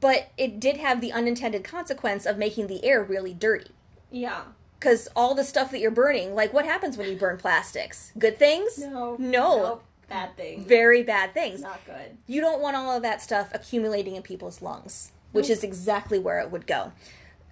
but 0.00 0.28
it 0.36 0.60
did 0.60 0.76
have 0.78 1.00
the 1.00 1.12
unintended 1.12 1.64
consequence 1.64 2.26
of 2.26 2.38
making 2.38 2.66
the 2.68 2.84
air 2.84 3.02
really 3.02 3.34
dirty. 3.34 3.70
Yeah. 4.10 4.42
Because 4.78 5.08
all 5.16 5.34
the 5.34 5.44
stuff 5.44 5.70
that 5.70 5.80
you're 5.80 5.90
burning, 5.90 6.34
like 6.34 6.52
what 6.52 6.64
happens 6.64 6.96
when 6.96 7.08
you 7.08 7.16
burn 7.16 7.38
plastics? 7.38 8.12
Good 8.18 8.38
things? 8.38 8.78
No. 8.78 9.16
No. 9.18 9.56
Nope. 9.56 9.84
Bad 10.08 10.36
things. 10.36 10.66
Very 10.66 11.02
bad 11.02 11.32
things. 11.34 11.62
Not 11.62 11.84
good. 11.86 12.18
You 12.26 12.40
don't 12.40 12.60
want 12.60 12.76
all 12.76 12.94
of 12.94 13.02
that 13.02 13.22
stuff 13.22 13.48
accumulating 13.54 14.14
in 14.16 14.22
people's 14.22 14.60
lungs, 14.60 15.12
which 15.34 15.46
hmm. 15.46 15.52
is 15.52 15.64
exactly 15.64 16.18
where 16.18 16.40
it 16.40 16.50
would 16.50 16.66
go. 16.66 16.92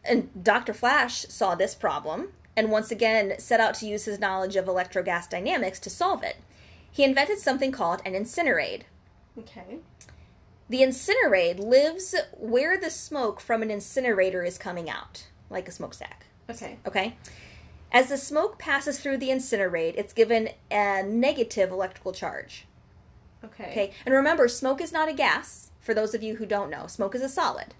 And 0.05 0.30
Dr. 0.43 0.72
Flash 0.72 1.26
saw 1.28 1.55
this 1.55 1.74
problem 1.74 2.28
and 2.57 2.70
once 2.70 2.91
again 2.91 3.35
set 3.39 3.61
out 3.61 3.74
to 3.74 3.87
use 3.87 4.05
his 4.05 4.18
knowledge 4.18 4.57
of 4.57 4.66
electrogas 4.66 5.28
dynamics 5.28 5.78
to 5.80 5.91
solve 5.91 6.22
it. 6.22 6.37
He 6.91 7.05
invented 7.05 7.39
something 7.39 7.72
called 7.72 8.03
an 8.05 8.12
Incineraid. 8.12 8.83
Okay. 9.39 9.78
The 10.68 10.83
Incineraid 10.83 11.59
lives 11.59 12.14
where 12.37 12.78
the 12.78 12.91
smoke 12.91 13.41
from 13.41 13.62
an 13.62 13.70
incinerator 13.70 14.43
is 14.43 14.59
coming 14.59 14.89
out, 14.89 15.26
like 15.51 15.68
a 15.68 15.72
smokestack. 15.72 16.26
Okay. 16.49 16.78
Okay? 16.87 17.16
As 17.91 18.09
the 18.09 18.16
smoke 18.16 18.59
passes 18.59 18.99
through 18.99 19.18
the 19.18 19.28
Incineraid, 19.28 19.95
it's 19.97 20.12
given 20.12 20.51
a 20.70 21.03
negative 21.03 21.70
electrical 21.70 22.12
charge. 22.12 22.66
Okay. 23.45 23.70
Okay? 23.70 23.93
And 24.07 24.14
remember, 24.14 24.49
smoke 24.49 24.80
is 24.80 24.93
not 24.93 25.09
a 25.09 25.14
gas. 25.14 25.71
For 25.83 25.93
those 25.93 26.14
of 26.14 26.22
you 26.22 26.37
who 26.37 26.47
don't 26.47 26.70
know, 26.70 26.87
smoke 26.87 27.14
is 27.14 27.22
a 27.22 27.28
solid. 27.28 27.74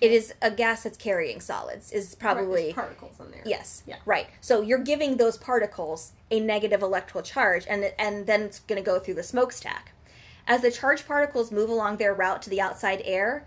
It 0.00 0.12
is 0.12 0.34
a 0.40 0.50
gas 0.50 0.82
that's 0.84 0.96
carrying 0.96 1.40
solids, 1.40 1.90
is 1.90 2.14
probably. 2.14 2.64
there's 2.64 2.74
particles 2.74 3.18
in 3.18 3.30
there. 3.30 3.42
Yes. 3.44 3.82
Yeah. 3.86 3.96
Right. 4.04 4.28
So 4.40 4.60
you're 4.60 4.78
giving 4.78 5.16
those 5.16 5.36
particles 5.36 6.12
a 6.30 6.38
negative 6.38 6.82
electrical 6.82 7.22
charge, 7.22 7.66
and 7.68 7.92
and 7.98 8.26
then 8.26 8.42
it's 8.42 8.60
going 8.60 8.82
to 8.82 8.84
go 8.84 8.98
through 8.98 9.14
the 9.14 9.22
smokestack. 9.22 9.92
As 10.46 10.62
the 10.62 10.70
charged 10.70 11.06
particles 11.06 11.50
move 11.50 11.68
along 11.70 11.96
their 11.96 12.14
route 12.14 12.42
to 12.42 12.50
the 12.50 12.60
outside 12.60 13.02
air, 13.04 13.46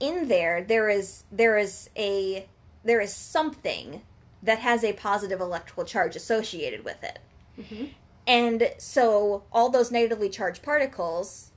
in 0.00 0.28
there 0.28 0.64
there 0.64 0.88
is 0.88 1.24
there 1.30 1.56
is 1.58 1.90
a 1.96 2.48
there 2.82 3.00
is 3.00 3.12
something 3.12 4.02
that 4.42 4.60
has 4.60 4.82
a 4.82 4.94
positive 4.94 5.40
electrical 5.40 5.84
charge 5.84 6.16
associated 6.16 6.84
with 6.84 7.04
it. 7.04 7.18
Mhm. 7.58 7.90
And 8.26 8.72
so 8.78 9.44
all 9.52 9.68
those 9.68 9.90
negatively 9.90 10.28
charged 10.28 10.62
particles, 10.62 11.47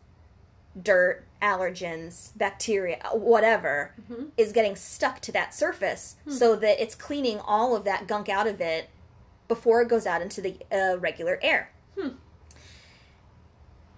dirt, 0.79 1.25
allergens, 1.41 2.29
bacteria, 2.37 2.97
whatever, 3.13 3.93
Mhm. 4.09 4.29
is 4.37 4.51
getting 4.51 4.75
stuck 4.75 5.19
to 5.21 5.31
that 5.31 5.53
surface 5.53 6.15
so 6.29 6.55
that 6.55 6.81
it's 6.81 6.95
cleaning 6.95 7.39
all 7.39 7.75
of 7.75 7.83
that 7.85 8.07
gunk 8.07 8.29
out 8.29 8.47
of 8.47 8.61
it 8.61 8.89
before 9.47 9.81
it 9.81 9.87
goes 9.89 10.05
out 10.05 10.21
into 10.21 10.39
the 10.41 10.55
uh, 10.71 10.97
regular 10.97 11.39
air. 11.41 11.71
Hmm. 11.99 12.09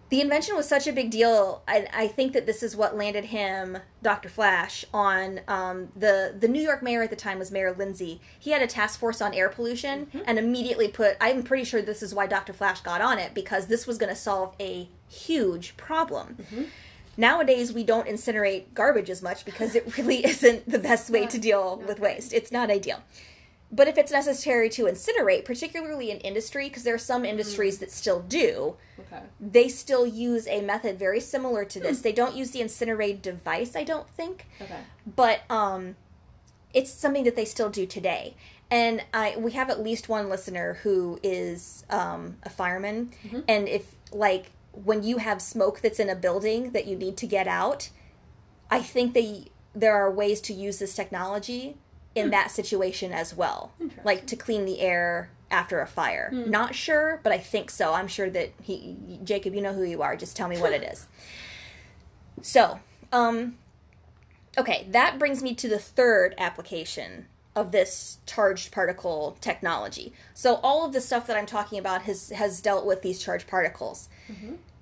The 0.10 0.22
invention 0.22 0.56
was 0.56 0.68
such 0.68 0.86
a 0.86 0.94
big 0.94 1.10
deal. 1.10 1.64
I, 1.68 1.88
I 1.92 2.08
think 2.08 2.34
that 2.34 2.46
this 2.46 2.62
is 2.62 2.76
what 2.76 2.96
landed 2.96 3.26
him, 3.26 3.80
Dr. 4.04 4.30
Flash, 4.30 4.86
on 4.94 5.42
um, 5.48 5.92
the 5.96 6.36
the 6.40 6.48
New 6.48 6.62
York 6.62 6.84
mayor 6.84 7.02
at 7.02 7.10
the 7.10 7.16
time 7.16 7.40
was 7.40 7.50
Mayor 7.52 7.74
Lindsay. 7.74 8.22
He 8.40 8.52
had 8.52 8.62
a 8.62 8.68
task 8.68 9.00
force 9.00 9.22
on 9.22 9.34
air 9.34 9.50
pollution 9.50 10.12
and 10.28 10.38
immediately 10.38 10.88
put. 10.88 11.18
I'm 11.20 11.42
pretty 11.42 11.64
sure 11.64 11.82
this 11.82 12.04
is 12.04 12.14
why 12.14 12.28
Dr. 12.28 12.54
Flash 12.54 12.82
got 12.82 13.02
on 13.02 13.18
it 13.18 13.34
because 13.34 13.66
this 13.68 13.88
was 13.88 13.98
going 13.98 14.12
to 14.12 14.16
solve 14.16 14.56
a 14.60 14.88
huge 15.14 15.76
problem. 15.78 16.38
Nowadays, 17.16 17.72
we 17.72 17.84
don't 17.84 18.08
incinerate 18.08 18.74
garbage 18.74 19.10
as 19.10 19.22
much 19.22 19.46
because 19.46 19.76
it 19.76 19.98
really 19.98 20.26
isn't 20.34 20.70
the 20.70 20.80
best 20.80 21.10
way 21.10 21.28
to 21.28 21.38
deal 21.38 21.82
with 21.88 22.00
waste. 22.00 22.34
It's 22.34 22.52
not 22.52 22.70
ideal. 22.72 23.04
But 23.72 23.88
if 23.88 23.98
it's 23.98 24.12
necessary 24.12 24.70
to 24.70 24.84
incinerate, 24.84 25.46
particularly 25.46 26.12
in 26.12 26.20
industry, 26.20 26.70
because 26.70 26.84
there 26.84 26.94
are 26.94 27.00
some 27.00 27.26
industries 27.26 27.80
that 27.80 27.92
still 27.92 28.20
do, 28.22 28.76
Okay. 29.00 29.24
they 29.40 29.68
still 29.68 30.06
use 30.06 30.48
a 30.48 30.62
method 30.62 31.00
very 31.00 31.20
similar 31.20 31.66
to 31.66 31.80
this. 31.80 32.02
They 32.02 32.12
don't 32.12 32.36
use 32.36 32.52
the 32.52 32.60
incinerate 32.62 33.22
device, 33.24 33.76
I 33.76 33.84
don't 33.84 34.08
think, 34.10 34.46
Okay. 34.62 34.78
but 35.08 35.42
um, 35.50 35.96
it's 36.72 36.92
something 36.92 37.24
that 37.24 37.36
they 37.36 37.46
still 37.46 37.70
do 37.72 37.88
today. 37.88 38.36
And 38.70 39.04
I 39.14 39.36
we 39.38 39.52
have 39.54 39.70
at 39.72 39.80
least 39.84 40.08
one 40.10 40.30
listener 40.30 40.76
who 40.84 41.20
is 41.24 41.84
um, 41.90 42.38
a 42.44 42.50
fireman, 42.52 43.12
and 43.48 43.68
if 43.68 43.96
like 44.12 44.52
when 44.74 45.04
you 45.04 45.18
have 45.18 45.42
smoke 45.42 45.82
that's 45.82 46.00
in 46.00 46.10
a 46.10 46.16
building 46.16 46.72
that 46.72 46.88
you 46.88 46.96
need 46.96 47.18
to 47.18 47.28
get 47.28 47.48
out, 47.48 47.90
I 48.70 48.82
think 48.82 49.14
they 49.14 49.46
there 49.76 49.96
are 49.96 50.12
ways 50.12 50.40
to 50.42 50.54
use 50.54 50.80
this 50.80 50.96
technology 50.96 51.78
in 52.16 52.30
that 52.30 52.52
situation 52.52 53.12
as 53.12 53.36
well, 53.36 53.72
like 54.04 54.28
to 54.28 54.36
clean 54.36 54.66
the 54.66 54.80
air 54.82 55.30
after 55.50 55.82
a 55.82 55.88
fire. 55.88 56.30
Not 56.32 56.76
sure, 56.76 57.20
but 57.24 57.32
I 57.32 57.38
think 57.38 57.72
so. 57.72 57.94
I'm 57.94 58.08
sure 58.08 58.30
that 58.30 58.52
he 58.62 58.96
Jacob, 59.24 59.56
you 59.56 59.62
know 59.62 59.74
who 59.74 59.84
you 59.84 60.02
are. 60.02 60.16
Just 60.16 60.36
tell 60.36 60.48
me 60.48 60.58
what 60.60 60.74
it 60.74 60.84
is. 60.92 61.08
So, 62.42 62.80
um, 63.12 63.58
okay, 64.58 64.88
that 64.90 65.18
brings 65.18 65.42
me 65.42 65.56
to 65.56 65.68
the 65.68 65.80
third 65.80 66.36
application 66.38 67.28
of 67.56 67.72
this 67.72 68.18
charged 68.26 68.72
particle 68.72 69.38
technology. 69.42 70.12
So 70.34 70.56
all 70.64 70.86
of 70.86 70.94
the 70.94 71.02
stuff 71.02 71.28
that 71.28 71.38
I'm 71.38 71.46
talking 71.46 71.78
about 71.80 72.04
has 72.04 72.30
has 72.30 72.62
dealt 72.62 72.86
with 72.86 73.02
these 73.02 73.22
charged 73.24 73.48
particles. 73.48 74.10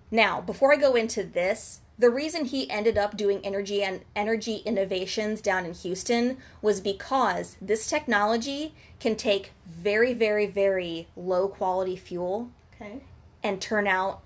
Now, 0.10 0.42
before 0.42 0.74
I 0.74 0.76
go 0.78 0.96
into 0.96 1.24
this, 1.24 1.80
the 1.98 2.10
reason 2.10 2.46
he 2.46 2.70
ended 2.70 2.98
up 2.98 3.16
doing 3.16 3.40
energy 3.46 3.84
and 3.84 4.02
energy 4.16 4.58
innovations 4.66 5.40
down 5.42 5.66
in 5.66 5.74
Houston 5.74 6.38
was 6.62 6.82
because 6.82 7.56
this 7.62 7.88
technology 7.88 8.74
can 9.00 9.16
take 9.16 9.52
very 9.68 10.14
very 10.14 10.46
very 10.48 11.08
low 11.16 11.48
quality 11.48 11.96
fuel 11.96 12.50
Okay. 12.76 13.02
and 13.44 13.62
turn 13.62 13.88
out 13.88 14.22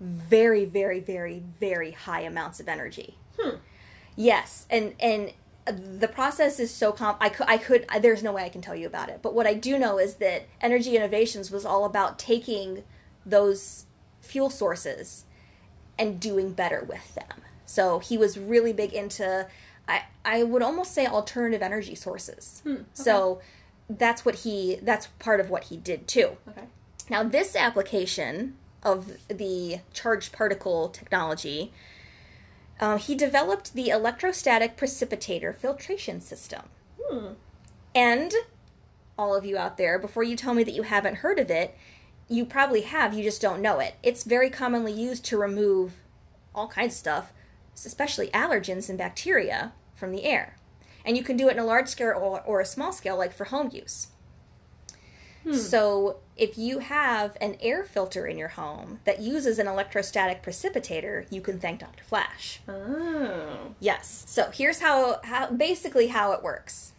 very 0.00 0.64
very 0.64 0.98
very 1.00 1.42
very 1.60 1.92
high 1.92 2.22
amounts 2.22 2.58
of 2.60 2.68
energy. 2.68 3.16
Hmm. 3.38 3.56
Yes, 4.16 4.66
and 4.68 4.94
and 5.00 5.32
the 5.64 6.08
process 6.08 6.58
is 6.58 6.72
so 6.72 6.92
comp. 6.92 7.18
I 7.20 7.28
could, 7.28 7.46
I 7.48 7.58
could. 7.58 7.86
There's 8.00 8.22
no 8.22 8.32
way 8.32 8.44
I 8.44 8.48
can 8.48 8.60
tell 8.60 8.74
you 8.74 8.86
about 8.86 9.08
it. 9.08 9.20
But 9.22 9.34
what 9.34 9.46
I 9.46 9.54
do 9.54 9.78
know 9.78 9.98
is 9.98 10.16
that 10.16 10.46
Energy 10.60 10.96
Innovations 10.96 11.50
was 11.50 11.64
all 11.64 11.84
about 11.84 12.18
taking 12.18 12.82
those 13.24 13.86
fuel 14.20 14.50
sources 14.50 15.24
and 15.98 16.18
doing 16.18 16.52
better 16.52 16.84
with 16.88 17.14
them. 17.14 17.42
So 17.64 18.00
he 18.00 18.18
was 18.18 18.38
really 18.38 18.72
big 18.72 18.92
into. 18.92 19.46
I 19.86 20.02
I 20.24 20.42
would 20.42 20.62
almost 20.62 20.92
say 20.92 21.06
alternative 21.06 21.62
energy 21.62 21.94
sources. 21.94 22.60
Hmm, 22.64 22.72
okay. 22.72 22.84
So 22.94 23.40
that's 23.88 24.24
what 24.24 24.36
he. 24.36 24.78
That's 24.82 25.06
part 25.18 25.38
of 25.38 25.48
what 25.48 25.64
he 25.64 25.76
did 25.76 26.08
too. 26.08 26.36
Okay. 26.48 26.66
Now, 27.08 27.22
this 27.22 27.54
application 27.54 28.56
of 28.82 29.18
the 29.28 29.80
charged 29.92 30.32
particle 30.32 30.88
technology 30.88 31.72
Uh, 32.82 32.98
he 32.98 33.14
developed 33.14 33.74
the 33.74 33.90
electrostatic 33.90 34.76
precipitator 34.76 35.54
filtration 35.54 36.20
system. 36.20 36.62
Hmm. 37.00 37.34
And 37.94 38.32
all 39.16 39.36
of 39.36 39.46
you 39.46 39.56
out 39.56 39.76
there, 39.76 40.00
before 40.00 40.24
you 40.24 40.34
tell 40.34 40.52
me 40.52 40.64
that 40.64 40.74
you 40.74 40.82
haven't 40.82 41.18
heard 41.18 41.38
of 41.38 41.48
it, 41.48 41.76
you 42.28 42.44
probably 42.44 42.80
have, 42.80 43.14
you 43.14 43.22
just 43.22 43.40
don't 43.40 43.62
know 43.62 43.78
it. 43.78 43.94
It's 44.02 44.24
very 44.24 44.50
commonly 44.50 44.92
used 44.92 45.24
to 45.26 45.38
remove 45.38 45.92
all 46.56 46.66
kinds 46.66 46.94
of 46.94 46.98
stuff, 46.98 47.32
especially 47.76 48.30
allergens 48.30 48.88
and 48.88 48.98
bacteria, 48.98 49.74
from 49.94 50.10
the 50.10 50.24
air. 50.24 50.56
And 51.04 51.16
you 51.16 51.22
can 51.22 51.36
do 51.36 51.48
it 51.48 51.52
in 51.52 51.60
a 51.60 51.64
large 51.64 51.86
scale 51.86 52.18
or, 52.20 52.40
or 52.40 52.60
a 52.60 52.66
small 52.66 52.90
scale, 52.90 53.16
like 53.16 53.32
for 53.32 53.44
home 53.44 53.70
use. 53.72 54.08
So, 55.52 56.16
if 56.36 56.56
you 56.56 56.78
have 56.78 57.36
an 57.40 57.56
air 57.60 57.84
filter 57.84 58.26
in 58.26 58.38
your 58.38 58.48
home 58.48 59.00
that 59.04 59.20
uses 59.20 59.58
an 59.58 59.66
electrostatic 59.66 60.42
precipitator, 60.42 61.26
you 61.30 61.40
can 61.40 61.58
thank 61.58 61.80
Dr. 61.80 62.04
Flash. 62.04 62.60
Oh. 62.68 63.74
Yes. 63.80 64.24
So 64.26 64.50
here's 64.52 64.80
how, 64.80 65.20
how 65.24 65.50
basically 65.50 66.08
how 66.08 66.32
it 66.32 66.42
works. 66.42 66.92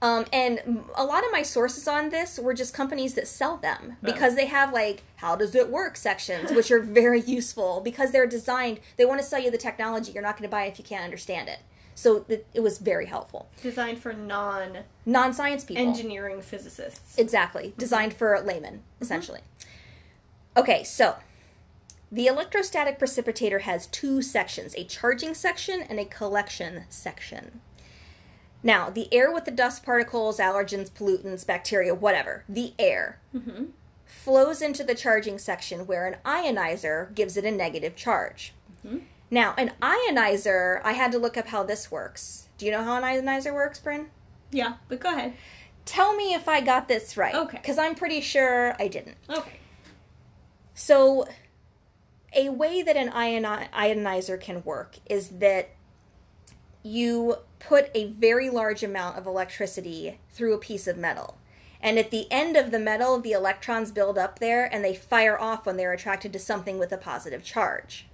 Um, 0.00 0.26
and 0.32 0.84
a 0.94 1.04
lot 1.04 1.24
of 1.24 1.32
my 1.32 1.42
sources 1.42 1.88
on 1.88 2.10
this 2.10 2.38
were 2.38 2.54
just 2.54 2.72
companies 2.72 3.14
that 3.14 3.26
sell 3.26 3.56
them 3.56 3.96
because 4.00 4.36
they 4.36 4.46
have 4.46 4.72
like 4.72 5.02
how 5.16 5.34
does 5.34 5.56
it 5.56 5.70
work 5.70 5.96
sections, 5.96 6.52
which 6.52 6.70
are 6.70 6.78
very 6.80 7.20
useful 7.20 7.80
because 7.80 8.12
they're 8.12 8.26
designed. 8.26 8.78
They 8.96 9.04
want 9.04 9.20
to 9.20 9.26
sell 9.26 9.40
you 9.40 9.50
the 9.50 9.58
technology. 9.58 10.12
You're 10.12 10.22
not 10.22 10.36
going 10.36 10.48
to 10.48 10.54
buy 10.54 10.66
it 10.66 10.72
if 10.72 10.78
you 10.78 10.84
can't 10.84 11.02
understand 11.02 11.48
it. 11.48 11.58
So 11.98 12.24
it, 12.28 12.46
it 12.54 12.60
was 12.60 12.78
very 12.78 13.06
helpful. 13.06 13.48
Designed 13.60 13.98
for 13.98 14.12
non 14.12 14.84
Non-science 15.04 15.64
people. 15.64 15.82
engineering 15.84 16.40
physicists. 16.40 17.18
Exactly. 17.18 17.74
Designed 17.76 18.14
for 18.14 18.38
laymen, 18.40 18.84
essentially. 19.00 19.40
Okay, 20.56 20.84
so 20.84 21.16
the 22.12 22.28
electrostatic 22.28 23.00
precipitator 23.00 23.62
has 23.62 23.88
two 23.88 24.22
sections 24.22 24.76
a 24.76 24.84
charging 24.84 25.34
section 25.34 25.82
and 25.82 25.98
a 25.98 26.04
collection 26.04 26.84
section. 26.88 27.60
Now, 28.62 28.90
the 28.90 29.12
air 29.12 29.32
with 29.32 29.44
the 29.44 29.50
dust 29.50 29.82
particles, 29.84 30.38
allergens, 30.38 30.92
pollutants, 30.92 31.44
bacteria, 31.44 31.96
whatever, 31.96 32.44
the 32.48 32.74
air 32.78 33.18
Mm-hmm. 33.34 33.64
flows 34.04 34.62
into 34.62 34.84
the 34.84 34.94
charging 34.94 35.36
section 35.38 35.84
where 35.88 36.06
an 36.06 36.18
ionizer 36.24 37.12
gives 37.16 37.36
it 37.36 37.44
a 37.44 37.50
negative 37.50 37.96
charge. 37.96 38.52
Mhm. 38.86 39.00
Now, 39.30 39.54
an 39.58 39.72
ionizer, 39.82 40.80
I 40.84 40.92
had 40.92 41.12
to 41.12 41.18
look 41.18 41.36
up 41.36 41.48
how 41.48 41.62
this 41.62 41.90
works. 41.90 42.48
Do 42.56 42.66
you 42.66 42.72
know 42.72 42.82
how 42.82 42.96
an 42.96 43.02
ionizer 43.02 43.52
works, 43.52 43.78
Bryn? 43.78 44.08
Yeah, 44.50 44.74
but 44.88 45.00
go 45.00 45.12
ahead. 45.12 45.34
Tell 45.84 46.14
me 46.16 46.34
if 46.34 46.48
I 46.48 46.60
got 46.60 46.88
this 46.88 47.16
right. 47.16 47.34
Okay. 47.34 47.58
Because 47.58 47.78
I'm 47.78 47.94
pretty 47.94 48.20
sure 48.20 48.74
I 48.78 48.88
didn't. 48.88 49.16
Okay. 49.28 49.58
So, 50.74 51.28
a 52.34 52.48
way 52.50 52.82
that 52.82 52.96
an 52.96 53.10
ionizer 53.10 54.40
can 54.40 54.62
work 54.64 54.96
is 55.06 55.28
that 55.28 55.70
you 56.82 57.36
put 57.58 57.90
a 57.94 58.06
very 58.12 58.50
large 58.50 58.82
amount 58.82 59.18
of 59.18 59.26
electricity 59.26 60.20
through 60.30 60.54
a 60.54 60.58
piece 60.58 60.86
of 60.86 60.96
metal. 60.96 61.38
And 61.80 61.98
at 61.98 62.10
the 62.10 62.30
end 62.30 62.56
of 62.56 62.70
the 62.70 62.78
metal, 62.78 63.20
the 63.20 63.32
electrons 63.32 63.92
build 63.92 64.18
up 64.18 64.38
there 64.38 64.72
and 64.72 64.84
they 64.84 64.94
fire 64.94 65.38
off 65.38 65.66
when 65.66 65.76
they're 65.76 65.92
attracted 65.92 66.32
to 66.32 66.38
something 66.38 66.78
with 66.78 66.92
a 66.92 66.98
positive 66.98 67.42
charge. 67.44 68.07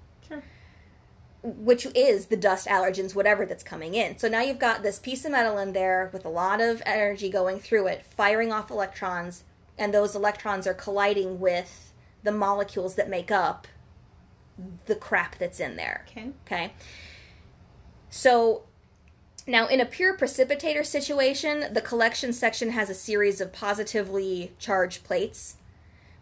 Which 1.44 1.86
is 1.94 2.26
the 2.26 2.36
dust, 2.38 2.66
allergens, 2.66 3.14
whatever 3.14 3.44
that's 3.44 3.62
coming 3.62 3.94
in. 3.94 4.16
So 4.16 4.28
now 4.28 4.40
you've 4.40 4.58
got 4.58 4.82
this 4.82 4.98
piece 4.98 5.26
of 5.26 5.32
metal 5.32 5.58
in 5.58 5.74
there 5.74 6.08
with 6.12 6.24
a 6.24 6.30
lot 6.30 6.62
of 6.62 6.82
energy 6.86 7.28
going 7.28 7.60
through 7.60 7.86
it, 7.88 8.06
firing 8.06 8.50
off 8.50 8.70
electrons, 8.70 9.44
and 9.76 9.92
those 9.92 10.16
electrons 10.16 10.66
are 10.66 10.74
colliding 10.74 11.38
with 11.38 11.92
the 12.22 12.32
molecules 12.32 12.94
that 12.94 13.10
make 13.10 13.30
up 13.30 13.66
the 14.86 14.94
crap 14.94 15.36
that's 15.36 15.60
in 15.60 15.76
there. 15.76 16.06
Okay. 16.08 16.30
Okay. 16.46 16.72
So 18.08 18.62
now 19.46 19.66
in 19.66 19.80
a 19.80 19.86
pure 19.86 20.16
precipitator 20.16 20.86
situation, 20.86 21.74
the 21.74 21.82
collection 21.82 22.32
section 22.32 22.70
has 22.70 22.88
a 22.88 22.94
series 22.94 23.42
of 23.42 23.52
positively 23.52 24.52
charged 24.58 25.04
plates, 25.04 25.56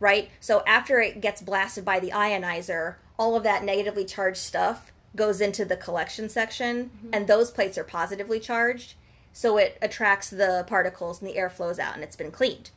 right? 0.01 0.31
So 0.41 0.65
after 0.67 0.99
it 1.01 1.21
gets 1.21 1.41
blasted 1.41 1.85
by 1.85 2.01
the 2.01 2.11
ionizer, 2.11 2.97
all 3.19 3.37
of 3.37 3.45
that 3.45 3.63
negatively 3.63 4.05
charged 4.05 4.39
stuff 4.39 4.92
goes 5.15 5.41
into 5.41 5.65
the 5.65 5.77
collection 5.77 6.29
section 6.29 6.91
and 7.13 7.27
those 7.27 7.51
plates 7.51 7.77
are 7.77 7.85
positively 7.85 8.41
charged. 8.41 8.95
So 9.33 9.57
it 9.59 9.79
attracts 9.83 10.31
the 10.31 10.65
particles 10.67 11.21
and 11.21 11.29
the 11.29 11.37
air 11.37 11.51
flows 11.51 11.79
out 11.79 11.95
and 11.95 12.03
it's 12.03 12.17
been 12.17 12.31
cleaned. 12.31 12.71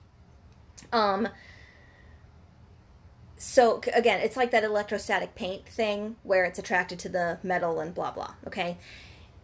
Um 0.92 1.30
so 3.38 3.82
again, 3.94 4.22
it's 4.22 4.38
like 4.38 4.52
that 4.52 4.64
electrostatic 4.64 5.36
paint 5.36 5.68
thing 5.68 6.16
where 6.24 6.46
it's 6.46 6.60
attracted 6.60 7.00
to 7.00 7.10
the 7.10 7.38
metal 7.44 7.80
and 7.80 7.94
blah 7.94 8.12
blah. 8.12 8.34
Okay, 8.48 8.78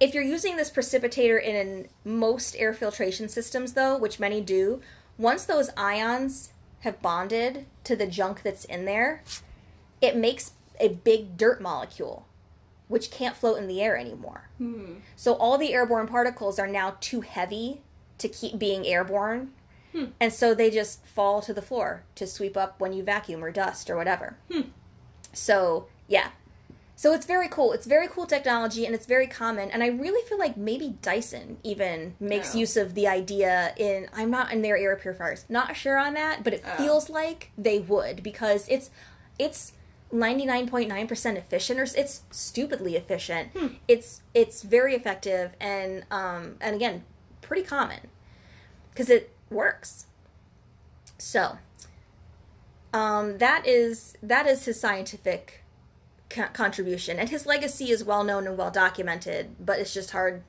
if 0.02 0.16
you're 0.16 0.24
using 0.24 0.56
this 0.56 0.72
precipitator 0.72 1.42
in 1.42 1.88
most 2.04 2.56
air 2.58 2.74
filtration 2.74 3.30
systems, 3.30 3.74
though, 3.74 3.96
which 3.96 4.20
many 4.20 4.42
do, 4.42 4.82
once 5.16 5.46
those 5.46 5.70
ions 5.78 6.54
have 6.80 7.02
bonded 7.04 7.68
to 7.84 7.96
the 7.96 8.08
junk 8.08 8.42
that's 8.42 8.66
in 8.66 8.86
there, 8.86 9.22
it 10.02 10.16
makes 10.16 10.54
a 10.80 10.88
big 10.90 11.38
dirt 11.38 11.62
molecule, 11.62 12.26
which 12.92 13.10
can't 13.10 13.36
float 13.36 13.58
in 13.58 13.68
the 13.68 13.82
air 13.82 13.98
anymore. 13.98 14.50
Hmm. 14.58 14.96
So 15.16 15.34
all 15.34 15.58
the 15.58 15.74
airborne 15.74 16.08
particles 16.08 16.60
are 16.60 16.68
now 16.68 16.98
too 17.00 17.22
heavy 17.22 17.82
to 18.20 18.28
keep 18.28 18.60
being 18.60 18.86
airborne. 18.86 19.52
Hmm. 19.94 20.06
And 20.20 20.32
so 20.32 20.54
they 20.54 20.70
just 20.70 21.06
fall 21.06 21.42
to 21.42 21.54
the 21.54 21.62
floor 21.62 22.04
to 22.16 22.28
sweep 22.28 22.56
up 22.56 22.80
when 22.80 22.94
you 22.94 23.02
vacuum 23.04 23.44
or 23.44 23.52
dust 23.52 23.90
or 23.90 23.96
whatever. 23.98 24.38
Hmm. 24.52 24.62
So, 25.34 25.88
yeah. 26.08 26.30
So 26.96 27.14
it's 27.14 27.26
very 27.26 27.48
cool. 27.48 27.72
It's 27.74 27.88
very 27.88 28.08
cool 28.08 28.28
technology 28.28 28.86
and 28.86 28.94
it's 28.94 29.08
very 29.08 29.26
common. 29.26 29.72
And 29.72 29.82
I 29.82 29.88
really 29.88 30.22
feel 30.30 30.38
like 30.38 30.56
maybe 30.56 30.98
Dyson 31.02 31.58
even 31.64 32.14
makes 32.20 32.54
Oh. 32.56 32.60
use 32.60 32.78
of 32.78 32.94
the 32.94 33.08
idea 33.08 33.74
in 33.76 34.08
I'm 34.14 34.30
not 34.30 34.52
in 34.52 34.62
their 34.62 34.78
air 34.78 34.96
purifiers. 34.96 35.46
Not 35.50 35.76
sure 35.76 35.98
on 35.98 36.14
that, 36.14 36.44
but 36.44 36.54
it 36.54 36.64
Oh. 36.66 36.78
feels 36.78 37.10
like 37.10 37.52
they 37.58 37.80
would 37.80 38.22
because 38.22 38.68
it's 38.70 38.92
it's 39.40 39.74
99.9% 40.14 41.36
efficient 41.38 41.80
or 41.80 41.84
it's 41.84 42.24
stupidly 42.32 42.96
efficient. 42.96 43.50
Hmm. 43.56 43.68
It's 43.88 44.22
it's 44.34 44.62
very 44.62 44.96
effective 44.96 45.54
and 45.60 46.04
um 46.12 46.58
and 46.60 46.76
again, 46.76 47.04
pretty 47.42 47.64
common 47.64 48.00
cuz 48.96 49.10
it 49.10 49.32
works. 49.50 50.06
So, 51.18 51.58
um 52.94 53.38
that 53.38 53.66
is 53.66 54.16
that 54.22 54.48
is 54.48 54.66
his 54.66 54.80
scientific 54.80 55.64
co- 56.30 56.50
contribution 56.54 57.20
and 57.20 57.30
his 57.30 57.46
legacy 57.46 57.92
is 57.92 58.04
well 58.04 58.24
known 58.24 58.48
and 58.48 58.58
well 58.58 58.72
documented, 58.72 59.56
but 59.60 59.80
it's 59.80 59.94
just 59.94 60.12
hard 60.12 60.44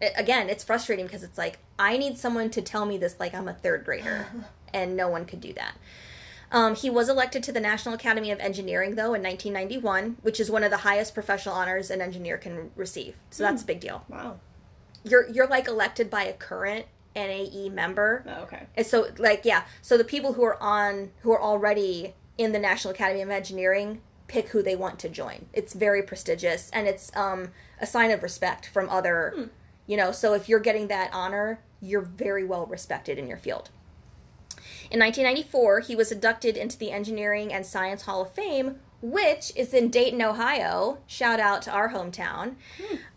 it, 0.00 0.12
again, 0.16 0.48
it's 0.48 0.62
frustrating 0.62 1.06
because 1.06 1.24
it's 1.24 1.38
like 1.38 1.58
I 1.78 1.96
need 1.96 2.18
someone 2.18 2.50
to 2.50 2.62
tell 2.62 2.86
me 2.86 2.98
this 2.98 3.16
like 3.18 3.34
I'm 3.34 3.48
a 3.48 3.54
third 3.54 3.84
grader 3.84 4.28
and 4.72 4.96
no 4.96 5.08
one 5.08 5.24
could 5.24 5.40
do 5.40 5.52
that. 5.54 5.74
Um, 6.50 6.74
he 6.74 6.88
was 6.88 7.08
elected 7.08 7.42
to 7.44 7.52
the 7.52 7.60
National 7.60 7.94
Academy 7.94 8.30
of 8.30 8.38
Engineering, 8.40 8.94
though, 8.94 9.12
in 9.14 9.22
1991, 9.22 10.16
which 10.22 10.40
is 10.40 10.50
one 10.50 10.64
of 10.64 10.70
the 10.70 10.78
highest 10.78 11.12
professional 11.14 11.54
honors 11.54 11.90
an 11.90 12.00
engineer 12.00 12.38
can 12.38 12.70
receive. 12.74 13.16
So 13.30 13.42
that's 13.42 13.62
a 13.62 13.66
big 13.66 13.80
deal. 13.80 14.04
Wow. 14.08 14.40
You're 15.04 15.28
you're 15.30 15.46
like 15.46 15.68
elected 15.68 16.10
by 16.10 16.24
a 16.24 16.32
current 16.32 16.86
NAE 17.14 17.68
member, 17.70 18.24
Oh, 18.26 18.42
okay. 18.42 18.66
and 18.76 18.86
so 18.86 19.08
like 19.18 19.44
yeah, 19.44 19.64
so 19.82 19.96
the 19.98 20.04
people 20.04 20.32
who 20.34 20.42
are 20.44 20.60
on 20.62 21.10
who 21.22 21.30
are 21.32 21.40
already 21.40 22.14
in 22.36 22.52
the 22.52 22.58
National 22.58 22.92
Academy 22.94 23.22
of 23.22 23.30
Engineering 23.30 24.00
pick 24.26 24.48
who 24.48 24.62
they 24.62 24.76
want 24.76 24.98
to 25.00 25.08
join. 25.08 25.46
It's 25.52 25.72
very 25.72 26.02
prestigious, 26.02 26.68
and 26.72 26.86
it's 26.86 27.10
um, 27.16 27.50
a 27.80 27.86
sign 27.86 28.10
of 28.10 28.22
respect 28.22 28.66
from 28.66 28.88
other, 28.90 29.32
Hmm. 29.36 29.44
you 29.86 29.96
know. 29.96 30.12
So 30.12 30.34
if 30.34 30.48
you're 30.48 30.60
getting 30.60 30.88
that 30.88 31.10
honor, 31.12 31.60
you're 31.80 32.02
very 32.02 32.44
well 32.44 32.66
respected 32.66 33.18
in 33.18 33.26
your 33.28 33.38
field. 33.38 33.70
In 34.90 35.00
1994, 35.00 35.80
he 35.80 35.94
was 35.96 36.10
inducted 36.10 36.56
into 36.56 36.78
the 36.78 36.90
Engineering 36.90 37.52
and 37.52 37.66
Science 37.66 38.02
Hall 38.02 38.22
of 38.22 38.32
Fame, 38.32 38.76
which 39.02 39.52
is 39.54 39.74
in 39.74 39.90
Dayton, 39.90 40.22
Ohio. 40.22 40.98
Shout 41.06 41.40
out 41.40 41.62
to 41.62 41.70
our 41.70 41.90
hometown. 41.90 42.54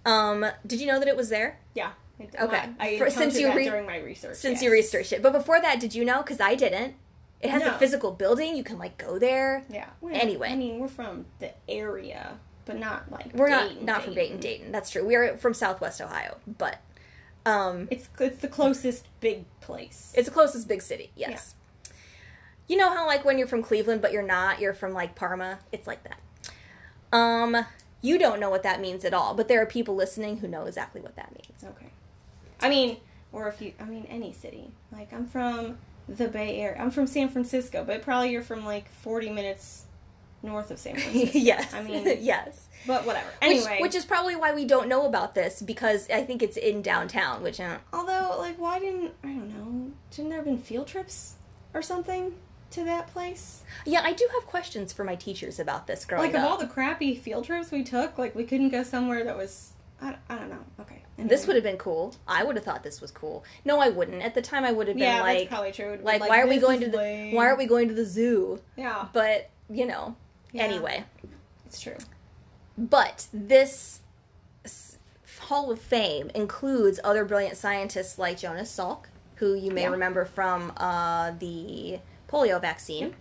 Um, 0.06 0.46
did 0.68 0.82
you 0.82 0.88
know 0.88 1.00
that 1.00 1.08
it 1.08 1.16
was 1.16 1.30
there? 1.30 1.60
Yeah. 1.74 1.92
Okay. 2.40 2.70
I 2.80 2.98
For- 2.98 3.10
since 3.10 3.40
you 3.40 3.48
that 3.48 3.56
re- 3.56 3.66
during 3.66 3.86
my 3.88 3.98
research. 3.98 4.36
Since 4.36 4.58
yes. 4.58 4.64
you 4.64 4.72
researched 4.72 5.12
it, 5.14 5.22
but 5.24 5.32
before 5.34 5.60
that, 5.62 5.80
did 5.80 5.96
you 5.96 6.06
know? 6.06 6.22
Because 6.22 6.40
I 6.40 6.56
didn't. 6.56 6.96
It 7.40 7.50
has 7.50 7.64
a 7.64 7.74
physical 7.80 8.12
building. 8.12 8.56
You 8.56 8.64
can 8.64 8.78
like 8.78 8.98
go 9.00 9.18
there. 9.18 9.64
Yeah. 9.70 9.88
We're- 10.02 10.16
Anyway. 10.16 10.50
I 10.50 10.56
mean, 10.56 10.78
we're 10.80 10.88
from 10.88 11.26
the 11.40 11.52
area, 11.68 12.38
but 12.66 12.78
not 12.78 13.12
like 13.12 13.34
We're 13.34 13.48
Dayton, 13.50 13.78
not 13.78 13.86
not 13.86 14.04
from 14.04 14.14
Dayton, 14.14 14.40
Dayton. 14.40 14.72
That's 14.72 14.92
true. 14.92 15.04
We're 15.08 15.36
from 15.38 15.56
Southwest 15.56 16.00
Ohio, 16.02 16.38
but 16.46 16.78
um, 17.48 17.88
It's 17.90 18.08
it's 18.20 18.38
the 18.42 18.48
closest 18.48 19.08
big 19.20 19.46
place. 19.62 20.14
it's 20.16 20.28
the 20.28 20.34
closest 20.34 20.68
big 20.68 20.84
city. 20.84 21.10
Yes. 21.16 21.56
You 22.72 22.78
know 22.78 22.90
how 22.90 23.06
like 23.06 23.26
when 23.26 23.38
you're 23.38 23.48
from 23.50 23.62
Cleveland, 23.62 24.02
but 24.02 24.14
you're 24.14 24.24
not. 24.24 24.62
You're 24.62 24.74
from 24.74 24.94
like 24.94 25.14
Parma. 25.14 25.60
It's 25.74 25.88
like 25.88 26.06
that. 26.06 26.20
Um, 27.12 27.66
you 28.02 28.18
don't 28.18 28.40
know 28.40 28.50
what 28.50 28.64
that 28.64 28.80
means 28.80 29.04
at 29.04 29.14
all, 29.14 29.34
but 29.34 29.50
there 29.50 29.62
are 29.62 29.66
people 29.66 29.94
listening 29.94 30.38
who 30.38 30.48
know 30.48 30.64
exactly 30.64 31.02
what 31.02 31.18
that 31.18 31.34
means. 31.34 31.66
Okay. 31.66 31.92
I 32.62 32.70
mean, 32.70 32.96
or 33.34 33.50
if 33.50 33.62
you, 33.62 33.74
I 33.78 33.84
mean, 33.84 34.06
any 34.10 34.32
city. 34.32 34.72
Like, 34.90 35.12
I'm 35.12 35.28
from 35.28 35.80
the 36.08 36.30
Bay 36.30 36.62
Area. 36.62 36.82
I'm 36.82 36.92
from 36.92 37.08
San 37.08 37.28
Francisco, 37.28 37.84
but 37.84 38.04
probably 38.04 38.32
you're 38.32 38.42
from 38.42 38.64
like 38.64 38.90
40 38.90 39.32
minutes 39.32 39.84
north 40.42 40.72
of 40.72 40.80
San 40.80 40.96
Francisco. 40.98 41.40
yes. 41.40 41.74
I 41.74 41.84
mean, 41.84 42.06
yes. 42.22 42.70
but 42.88 43.06
whatever. 43.06 43.28
Which- 43.42 43.52
Anyway, 43.52 43.80
which, 43.82 43.96
is 43.96 44.06
probably 44.06 44.38
why 44.38 44.54
we 44.54 44.64
don't 44.64 44.88
know 44.88 45.06
about 45.06 45.36
this 45.36 45.62
because 45.62 46.10
I 46.10 46.24
think 46.24 46.42
it's 46.42 46.56
in 46.56 46.82
downtown, 46.82 47.44
which 47.44 47.60
although, 47.92 48.38
like, 48.40 48.58
why 48.58 48.80
didn't 48.80 49.12
I 49.26 49.28
don't 49.28 49.50
know? 49.50 49.92
Didn't 50.12 50.30
there 50.30 50.38
have 50.38 50.46
been 50.46 50.58
field 50.58 50.88
trips 50.88 51.36
or 51.74 51.82
something 51.82 52.34
to 52.72 52.84
that 52.86 53.08
place? 53.08 53.64
yeah, 53.86 54.02
I 54.04 54.14
do 54.14 54.28
have 54.34 54.46
questions 54.46 54.92
for 54.94 55.04
my 55.04 55.16
teachers 55.16 55.60
about 55.60 55.88
this 55.88 56.06
growing 56.06 56.32
like, 56.32 56.36
of 56.42 56.50
all 56.50 56.58
the 56.58 56.68
crappy 56.68 57.16
field 57.16 57.46
trips 57.46 57.72
we 57.72 57.84
took, 57.84 58.18
like, 58.18 58.36
we 58.36 58.44
couldn't 58.44 58.70
go 58.70 58.84
somewhere 58.84 59.24
that 59.24 59.38
was. 59.38 59.74
I, 60.02 60.16
I 60.30 60.36
don't 60.36 60.50
know. 60.50 60.64
Okay. 60.80 61.04
This 61.18 61.46
would 61.46 61.56
have 61.56 61.64
been 61.64 61.78
cool. 61.78 62.16
I 62.28 62.44
would 62.44 62.56
have 62.56 62.66
thought 62.66 62.82
this 62.82 63.00
was 63.02 63.12
cool. 63.12 63.44
No, 63.64 63.80
I 63.80 63.90
wouldn't. 63.90 64.24
At 64.24 64.34
the 64.34 64.42
time, 64.42 64.64
I 64.64 64.72
would 64.72 64.88
have 64.88 64.98
been 64.98 65.04
Yeah, 65.06 65.22
like, 65.22 65.38
that's 65.38 65.50
probably 65.50 65.72
true. 65.72 65.98
Be 65.98 66.04
like, 66.04 66.22
why 66.22 66.42
are 66.42 66.48
we 66.48 66.58
going 66.58 66.80
to 66.80 66.88
the 66.90 66.98
lame. 66.98 67.36
why 67.36 67.46
are 67.48 67.56
we 67.56 67.68
going 67.68 67.88
to 67.90 67.94
the 67.94 68.06
zoo? 68.06 68.60
Yeah, 68.76 69.06
But 69.14 69.52
you 69.70 69.86
know, 69.86 70.16
Yeah. 70.52 70.64
anyway. 70.64 71.04
it's 71.68 71.80
true. 71.80 71.98
But 72.78 73.28
this 73.32 74.00
Hall 75.42 75.72
of 75.72 75.80
Fame 75.80 76.32
includes 76.34 77.00
other 77.04 77.26
brilliant 77.26 77.58
scientists 77.58 78.18
like 78.18 78.40
Jonas 78.40 78.76
Salk, 78.76 79.06
who 79.36 79.54
you 79.54 79.72
may 79.72 79.82
Yeah. 79.84 79.90
remember 79.90 80.24
from 80.26 80.72
uh, 80.78 81.32
the 81.38 82.00
polio 82.32 82.60
vaccine. 82.62 83.16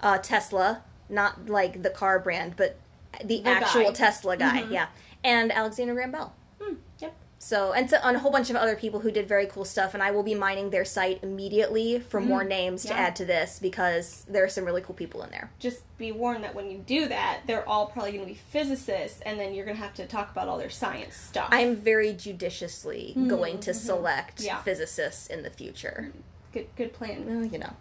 Uh, 0.00 0.18
Tesla, 0.18 0.82
not 1.08 1.46
like 1.48 1.82
the 1.82 1.90
car 1.90 2.18
brand, 2.18 2.54
but 2.56 2.78
the, 3.24 3.40
The 3.42 3.48
actual 3.50 3.84
guy. 3.86 3.92
Tesla 3.92 4.36
guy, 4.36 4.62
Mhm. 4.62 4.72
yeah. 4.72 4.86
And 5.22 5.52
Alexander 5.52 5.92
Graham 5.94 6.12
Bell. 6.12 6.32
Hmm, 6.60 6.74
yep. 6.98 7.14
So, 7.38 7.72
and, 7.72 7.88
so, 7.90 7.98
and 8.02 8.16
a 8.16 8.20
whole 8.20 8.30
bunch 8.30 8.48
of 8.50 8.56
other 8.56 8.76
people 8.76 9.00
who 9.00 9.10
did 9.10 9.26
very 9.26 9.46
cool 9.46 9.64
stuff, 9.64 9.92
and 9.94 10.02
I 10.02 10.10
will 10.10 10.22
be 10.22 10.34
mining 10.34 10.70
their 10.70 10.84
site 10.84 11.20
immediately 11.22 11.98
for 11.98 12.20
more 12.20 12.44
names 12.44 12.82
to 12.84 12.92
Mm, 12.94 12.96
add 12.98 13.16
to 13.16 13.24
this 13.24 13.58
because 13.58 14.24
there 14.28 14.44
are 14.44 14.48
some 14.48 14.64
really 14.64 14.80
cool 14.82 14.94
people 14.94 15.22
in 15.22 15.30
there. 15.30 15.50
Just 15.58 15.80
be 15.98 16.12
warned 16.12 16.44
that 16.44 16.54
when 16.54 16.70
you 16.70 16.78
do 16.78 17.08
that, 17.08 17.40
they're 17.46 17.66
all 17.68 17.86
probably 17.86 18.12
going 18.12 18.24
to 18.24 18.30
be 18.32 18.38
physicists, 18.50 19.20
and 19.22 19.40
then 19.40 19.54
you're 19.54 19.64
going 19.64 19.76
to 19.76 19.82
have 19.82 19.94
to 19.94 20.06
talk 20.06 20.30
about 20.30 20.48
all 20.48 20.58
their 20.58 20.70
science 20.70 21.16
stuff. 21.16 21.48
I'm 21.50 21.76
very 21.76 22.12
judiciously 22.14 23.14
going 23.28 23.58
to 23.60 23.74
select 23.74 24.36
Mm-hmm. 24.38 24.46
Yeah. 24.46 24.62
physicists 24.62 25.26
in 25.26 25.42
the 25.42 25.50
future. 25.50 26.12
good. 26.52 26.66
Good 26.76 26.92
plan. 26.92 27.24
Well, 27.26 27.44
you 27.44 27.58
know. 27.58 27.72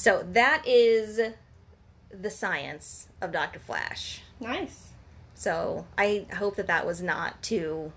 So 0.00 0.24
that 0.32 0.62
is 0.66 1.20
the 2.10 2.30
science 2.30 3.08
of 3.20 3.32
Dr. 3.32 3.58
Flash. 3.58 4.22
Nice. 4.40 4.92
So 5.34 5.84
I 5.98 6.24
hope 6.38 6.56
that 6.56 6.68
that 6.68 6.86
was 6.86 7.02
not 7.02 7.42
too 7.42 7.92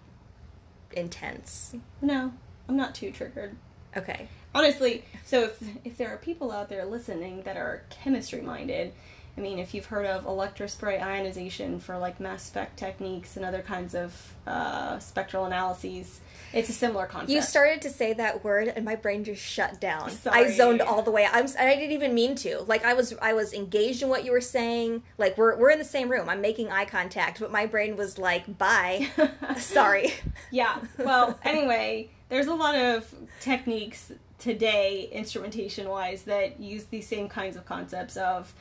intense. 0.91 1.78
No, 2.01 2.34
I'm 2.68 2.76
not 2.76 2.93
too 2.93 3.10
triggered. 3.10 3.56
Okay. 3.95 4.28
Honestly, 4.54 5.06
so 5.24 5.43
if 5.43 5.64
if 5.86 5.95
there 5.95 6.10
are 6.10 6.18
people 6.18 6.51
out 6.51 6.68
there 6.68 6.84
listening 6.84 7.43
that 7.43 7.56
are 7.56 7.86
chemistry 7.89 8.41
minded, 8.41 8.91
I 9.36 9.41
mean, 9.41 9.57
if 9.57 9.73
you've 9.73 9.88
heard 9.88 10.05
of 10.05 10.25
electrospray 10.25 11.01
ionization 11.01 11.79
for 11.79 11.97
like 11.97 12.19
mass 12.19 12.43
spec 12.43 12.75
techniques 12.75 13.36
and 13.36 13.43
other 13.43 13.61
kinds 13.61 13.95
of 13.95 14.34
uh, 14.45 14.99
spectral 14.99 15.45
analyses, 15.45 16.21
it's 16.53 16.69
a 16.69 16.73
similar 16.73 17.07
concept. 17.07 17.31
You 17.31 17.41
started 17.41 17.81
to 17.81 17.89
say 17.89 18.13
that 18.13 18.43
word 18.43 18.67
and 18.67 18.86
my 18.86 18.95
brain 18.95 19.23
just 19.23 19.41
shut 19.41 19.81
down. 19.81 20.11
I 20.29 20.51
zoned 20.51 20.81
all 20.81 21.01
the 21.01 21.09
way. 21.09 21.27
I'm 21.31 21.47
I 21.59 21.75
didn't 21.75 21.93
even 21.93 22.13
mean 22.13 22.36
to. 22.38 22.59
Like 22.67 22.86
I 22.86 22.93
was 22.93 23.15
I 23.23 23.34
was 23.34 23.53
engaged 23.53 24.03
in 24.03 24.09
what 24.09 24.23
you 24.23 24.31
were 24.31 24.41
saying. 24.41 25.01
Like 25.17 25.36
we're 25.36 25.57
we're 25.57 25.71
in 25.71 25.79
the 25.79 25.86
same 25.86 26.09
room. 26.09 26.29
I'm 26.29 26.41
making 26.41 26.71
eye 26.71 26.86
contact, 26.86 27.39
but 27.39 27.51
my 27.51 27.65
brain 27.65 27.95
was 27.95 28.19
like, 28.19 28.59
"Bye." 28.59 29.09
Sorry. 29.57 30.13
Yeah. 30.51 30.77
Well, 30.99 31.39
anyway, 31.43 32.11
there's 32.29 32.47
a 32.47 32.53
lot 32.53 32.75
of 32.75 33.11
techniques 33.39 34.11
today, 34.38 35.09
instrumentation 35.11 35.89
wise, 35.89 36.23
that 36.23 36.59
use 36.59 36.86
these 36.86 37.07
same 37.07 37.29
kinds 37.29 37.55
of 37.55 37.65
concepts 37.65 38.17
of, 38.17 38.53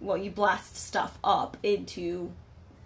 well, 0.00 0.16
you 0.16 0.30
blast 0.30 0.76
stuff 0.76 1.18
up 1.24 1.56
into 1.62 2.30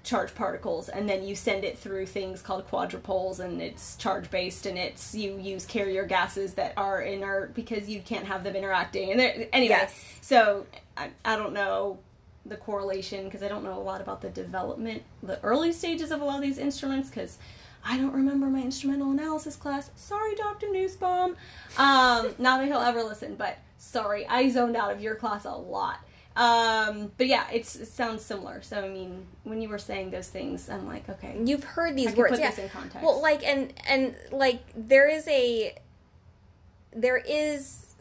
charged 0.04 0.34
particles 0.34 0.88
and 0.88 1.08
then 1.08 1.22
you 1.22 1.32
send 1.36 1.62
it 1.62 1.78
through 1.78 2.04
things 2.04 2.42
called 2.42 2.66
quadrupoles 2.68 3.38
and 3.38 3.62
it's 3.62 3.94
charge 3.96 4.28
based 4.32 4.66
and 4.66 4.76
it's 4.76 5.14
you 5.14 5.38
use 5.38 5.64
carrier 5.64 6.04
gases 6.04 6.54
that 6.54 6.72
are 6.76 7.00
inert 7.02 7.54
because 7.54 7.88
you 7.88 8.00
can't 8.02 8.26
have 8.26 8.42
them 8.42 8.56
interacting 8.56 9.12
and 9.12 9.20
there- 9.20 9.46
anyway 9.52 9.76
Yes. 9.78 10.04
so 10.20 10.66
I, 10.96 11.10
I 11.24 11.36
don't 11.36 11.52
know 11.52 11.98
the 12.44 12.56
correlation 12.56 13.26
because 13.26 13.44
I 13.44 13.48
don't 13.48 13.62
know 13.62 13.78
a 13.78 13.80
lot 13.80 14.00
about 14.00 14.20
the 14.22 14.28
development, 14.28 15.04
the 15.22 15.40
early 15.44 15.72
stages 15.72 16.10
of 16.10 16.20
a 16.20 16.24
lot 16.24 16.34
of 16.34 16.42
these 16.42 16.58
instruments 16.58 17.08
because 17.08 17.38
I 17.84 17.96
don't 17.96 18.12
remember 18.12 18.46
my 18.46 18.60
instrumental 18.62 19.12
analysis 19.12 19.54
class. 19.54 19.90
Sorry, 19.94 20.34
Dr. 20.34 20.66
Newsbaum. 20.66 21.36
Um, 21.78 22.34
not 22.38 22.58
that 22.58 22.66
he'll 22.66 22.78
ever 22.80 23.04
listen, 23.04 23.36
but 23.36 23.58
sorry, 23.78 24.26
I 24.26 24.48
zoned 24.50 24.76
out 24.76 24.90
of 24.90 25.00
your 25.00 25.14
class 25.14 25.44
a 25.44 25.52
lot. 25.52 26.00
Um, 26.34 27.12
but 27.18 27.26
yeah, 27.26 27.46
it's, 27.52 27.76
it 27.76 27.86
sounds 27.88 28.22
similar. 28.24 28.62
So 28.62 28.78
I 28.82 28.88
mean, 28.88 29.26
when 29.44 29.60
you 29.60 29.68
were 29.68 29.78
saying 29.78 30.10
those 30.10 30.28
things, 30.28 30.68
I'm 30.70 30.86
like, 30.86 31.08
okay, 31.08 31.36
You've 31.44 31.64
heard 31.64 31.96
these 31.96 32.08
I 32.08 32.14
words. 32.14 32.30
put 32.32 32.40
yeah. 32.40 32.50
this 32.50 32.58
in 32.58 32.68
context. 32.70 33.02
Well, 33.02 33.20
like 33.20 33.44
and 33.44 33.72
and 33.86 34.14
like 34.30 34.62
there 34.74 35.08
is 35.08 35.26
a 35.28 35.74
there 36.94 37.16
is 37.18 37.94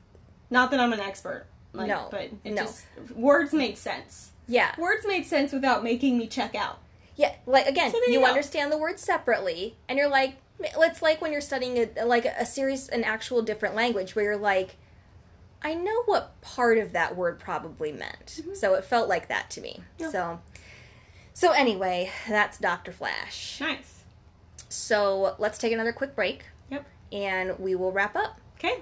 not 0.49 0.71
that 0.71 0.79
I'm 0.79 0.93
an 0.93 0.99
expert. 0.99 1.45
Like, 1.73 1.87
No, 1.87 2.07
but 2.11 2.29
it 2.43 2.53
no. 2.53 2.63
just 2.63 2.85
words 3.15 3.53
made 3.53 3.77
sense. 3.77 4.31
yeah. 4.47 4.73
Words 4.77 5.05
made 5.07 5.25
sense 5.25 5.53
without 5.53 5.83
making 5.83 6.17
me 6.17 6.27
check 6.27 6.55
out. 6.55 6.79
Yeah, 7.15 7.33
like 7.45 7.67
again, 7.67 7.91
So 7.91 7.97
you, 8.07 8.13
you 8.19 8.25
understand 8.25 8.71
the 8.71 8.77
words 8.77 9.01
separately, 9.01 9.75
and 9.87 9.97
you're 9.97 10.09
like, 10.09 10.35
it's 10.59 11.01
like 11.01 11.21
when 11.21 11.31
you're 11.31 11.39
studying 11.41 11.77
a, 11.97 12.05
like 12.05 12.25
a 12.25 12.45
series, 12.45 12.87
an 12.89 13.03
actual 13.03 13.41
different 13.41 13.75
language, 13.75 14.15
where 14.15 14.25
you're 14.25 14.37
like, 14.37 14.75
I 15.63 15.73
know 15.75 16.03
what 16.05 16.39
part 16.41 16.77
of 16.79 16.91
that 16.93 17.15
word 17.15 17.39
probably 17.39 17.91
meant, 17.91 18.41
so 18.53 18.73
it 18.75 18.83
felt 18.83 19.07
like 19.07 19.27
that 19.27 19.49
to 19.51 19.61
me. 19.61 19.81
Mm-hmm. 19.99 20.03
Yeah. 20.03 20.09
So, 20.11 20.39
so 21.33 21.51
anyway, 21.51 22.11
that's 22.27 22.57
Doctor 22.57 22.91
Flash. 22.91 23.59
Nice. 23.61 24.03
So 24.69 25.35
let's 25.37 25.57
take 25.57 25.71
another 25.73 25.93
quick 25.93 26.15
break, 26.15 26.45
Yep. 26.69 26.85
and 27.11 27.59
we 27.59 27.75
will 27.75 27.91
wrap 27.91 28.15
up. 28.15 28.39
Okay. 28.57 28.81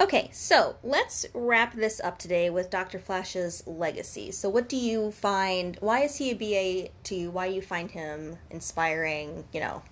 Okay, 0.00 0.28
so 0.32 0.74
let's 0.82 1.24
wrap 1.34 1.74
this 1.74 2.00
up 2.00 2.18
today 2.18 2.50
with 2.50 2.68
Dr. 2.68 2.98
Flash's 2.98 3.64
legacy. 3.64 4.32
So, 4.32 4.48
what 4.48 4.68
do 4.68 4.76
you 4.76 5.12
find? 5.12 5.76
Why 5.80 6.00
is 6.00 6.16
he 6.16 6.32
a 6.32 6.34
BA 6.34 6.90
to 7.04 7.14
you? 7.14 7.30
Why 7.30 7.48
do 7.48 7.54
you 7.54 7.62
find 7.62 7.90
him 7.90 8.36
inspiring? 8.50 9.44
You 9.52 9.60
know, 9.60 9.82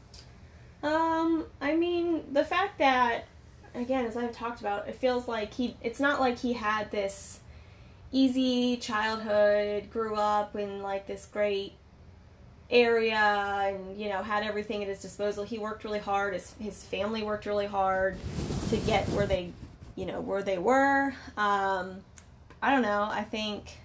Um, 0.82 1.46
I 1.60 1.76
mean, 1.76 2.24
the 2.32 2.44
fact 2.44 2.78
that, 2.80 3.26
again, 3.74 4.04
as 4.04 4.16
I've 4.16 4.32
talked 4.32 4.60
about, 4.60 4.88
it 4.88 4.94
feels 4.94 5.28
like 5.28 5.54
he, 5.54 5.76
it's 5.82 6.00
not 6.00 6.20
like 6.20 6.38
he 6.38 6.52
had 6.52 6.90
this 6.90 7.40
easy 8.10 8.76
childhood, 8.76 9.90
grew 9.90 10.14
up 10.14 10.54
in 10.56 10.82
like 10.82 11.06
this 11.06 11.26
great 11.26 11.72
area 12.70 13.14
and, 13.14 13.98
you 14.00 14.08
know, 14.08 14.22
had 14.22 14.42
everything 14.42 14.82
at 14.82 14.88
his 14.88 15.00
disposal. 15.00 15.44
He 15.44 15.58
worked 15.58 15.84
really 15.84 15.98
hard, 15.98 16.34
his, 16.34 16.54
his 16.60 16.82
family 16.84 17.22
worked 17.22 17.46
really 17.46 17.66
hard 17.66 18.16
to 18.70 18.76
get 18.78 19.08
where 19.10 19.26
they, 19.26 19.52
you 19.96 20.06
know, 20.06 20.20
where 20.20 20.42
they 20.42 20.58
were. 20.58 21.14
Um, 21.36 21.96
I 22.62 22.70
don't 22.70 22.82
know, 22.82 23.08
I 23.10 23.24
think, 23.24 23.78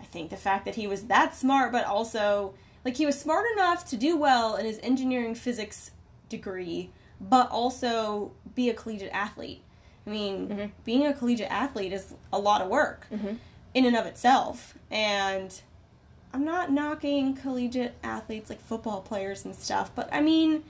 I 0.00 0.04
think 0.04 0.30
the 0.30 0.36
fact 0.36 0.64
that 0.64 0.74
he 0.74 0.86
was 0.86 1.04
that 1.04 1.34
smart, 1.34 1.72
but 1.72 1.86
also, 1.86 2.54
like, 2.84 2.96
he 2.96 3.06
was 3.06 3.18
smart 3.18 3.46
enough 3.54 3.88
to 3.90 3.96
do 3.96 4.16
well 4.16 4.56
in 4.56 4.66
his 4.66 4.78
engineering 4.82 5.34
physics 5.34 5.90
degree, 6.28 6.90
but 7.30 7.50
also 7.50 8.32
be 8.54 8.68
a 8.70 8.74
collegiate 8.74 9.12
athlete. 9.12 9.62
I 10.06 10.10
mean, 10.10 10.48
Mhm. 10.48 10.70
being 10.84 11.06
a 11.06 11.12
collegiate 11.14 11.50
athlete 11.50 11.92
is 11.92 12.14
a 12.32 12.38
lot 12.38 12.60
of 12.60 12.68
work 12.68 13.06
Mhm. 13.12 13.38
in 13.72 13.86
and 13.86 13.96
of 13.96 14.06
itself. 14.06 14.76
And 14.90 15.60
I'm 16.32 16.44
not 16.44 16.70
knocking 16.72 17.34
collegiate 17.34 17.94
athletes 18.02 18.50
like 18.50 18.60
football 18.60 19.00
players 19.00 19.44
and 19.44 19.54
stuff, 19.54 19.90
but 19.94 20.08
I 20.12 20.20
mean, 20.20 20.64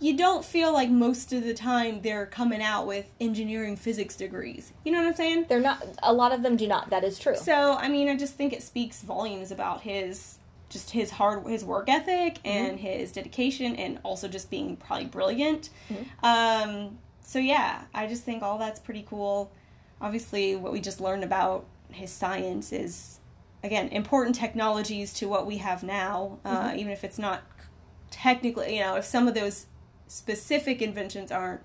you 0.00 0.16
don't 0.16 0.44
feel 0.44 0.72
like 0.72 0.88
most 0.90 1.32
of 1.32 1.42
the 1.42 1.52
time 1.54 2.02
they're 2.02 2.24
coming 2.24 2.62
out 2.62 2.86
with 2.86 3.06
engineering 3.20 3.74
physics 3.74 4.14
degrees. 4.16 4.72
You 4.84 4.92
know 4.92 4.98
what 5.00 5.08
I'm 5.08 5.14
saying? 5.16 5.46
they're 5.48 5.58
not. 5.60 5.84
A 6.04 6.12
lot 6.12 6.30
of 6.32 6.42
them 6.42 6.56
do 6.56 6.68
not. 6.68 6.88
That 6.90 7.02
is 7.02 7.18
true. 7.18 7.34
So, 7.36 7.72
I 7.74 7.88
mean, 7.88 8.08
I 8.08 8.16
just 8.16 8.34
think 8.34 8.52
it 8.52 8.62
speaks 8.62 9.02
volumes 9.02 9.50
about 9.50 9.80
his 9.82 10.37
just 10.68 10.90
his 10.90 11.10
hard 11.12 11.46
his 11.46 11.64
work 11.64 11.88
ethic 11.88 12.38
and 12.44 12.78
his 12.80 13.12
dedication 13.12 13.76
and 13.76 13.98
also 14.02 14.28
just 14.28 14.50
being 14.50 14.76
probably 14.76 15.06
brilliant. 15.06 15.70
Um 16.22 16.98
so 17.20 17.38
yeah, 17.38 17.82
I 17.94 18.06
just 18.06 18.24
think 18.24 18.42
all 18.42 18.58
that's 18.58 18.80
pretty 18.80 19.04
cool. 19.08 19.52
Obviously, 20.00 20.56
what 20.56 20.72
we 20.72 20.80
just 20.80 21.00
learned 21.00 21.24
about 21.24 21.66
his 21.90 22.10
science 22.10 22.72
is 22.72 23.20
again 23.62 23.88
important 23.88 24.34
technologies 24.36 25.12
to 25.14 25.28
what 25.28 25.46
we 25.46 25.58
have 25.58 25.82
now, 25.82 26.38
uh, 26.44 26.72
even 26.76 26.92
if 26.92 27.04
it's 27.04 27.18
not 27.18 27.42
technically, 28.10 28.76
you 28.76 28.80
know, 28.80 28.96
if 28.96 29.04
some 29.04 29.28
of 29.28 29.34
those 29.34 29.66
specific 30.06 30.80
inventions 30.80 31.30
aren't 31.30 31.60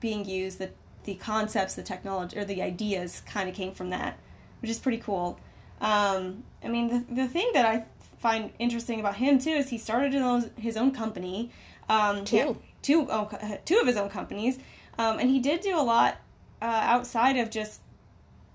being 0.00 0.24
used, 0.24 0.58
the 0.58 0.70
the 1.04 1.14
concepts, 1.14 1.74
the 1.74 1.82
technology, 1.82 2.36
or 2.38 2.44
the 2.44 2.62
ideas 2.62 3.22
kind 3.26 3.48
of 3.48 3.54
came 3.54 3.72
from 3.72 3.90
that, 3.90 4.18
which 4.60 4.70
is 4.70 4.78
pretty 4.78 4.98
cool. 4.98 5.40
Um, 5.80 6.44
I 6.62 6.68
mean, 6.68 6.88
the, 6.88 7.14
the 7.14 7.26
thing 7.26 7.50
that 7.54 7.64
I 7.64 7.84
find 8.20 8.52
interesting 8.58 9.00
about 9.00 9.16
him 9.16 9.38
too 9.38 9.50
is 9.50 9.70
he 9.70 9.78
started 9.78 10.12
his 10.12 10.22
own, 10.22 10.50
his 10.56 10.76
own 10.76 10.92
company. 10.92 11.50
Um, 11.88 12.24
Two. 12.24 12.36
yeah, 12.36 12.52
two, 12.82 13.06
oh, 13.10 13.28
two 13.64 13.78
of 13.78 13.86
his 13.86 13.96
own 13.96 14.08
companies, 14.08 14.58
um, 14.96 15.18
and 15.18 15.28
he 15.28 15.40
did 15.40 15.60
do 15.60 15.76
a 15.76 15.82
lot 15.82 16.18
uh, 16.62 16.66
outside 16.66 17.36
of 17.36 17.50
just 17.50 17.80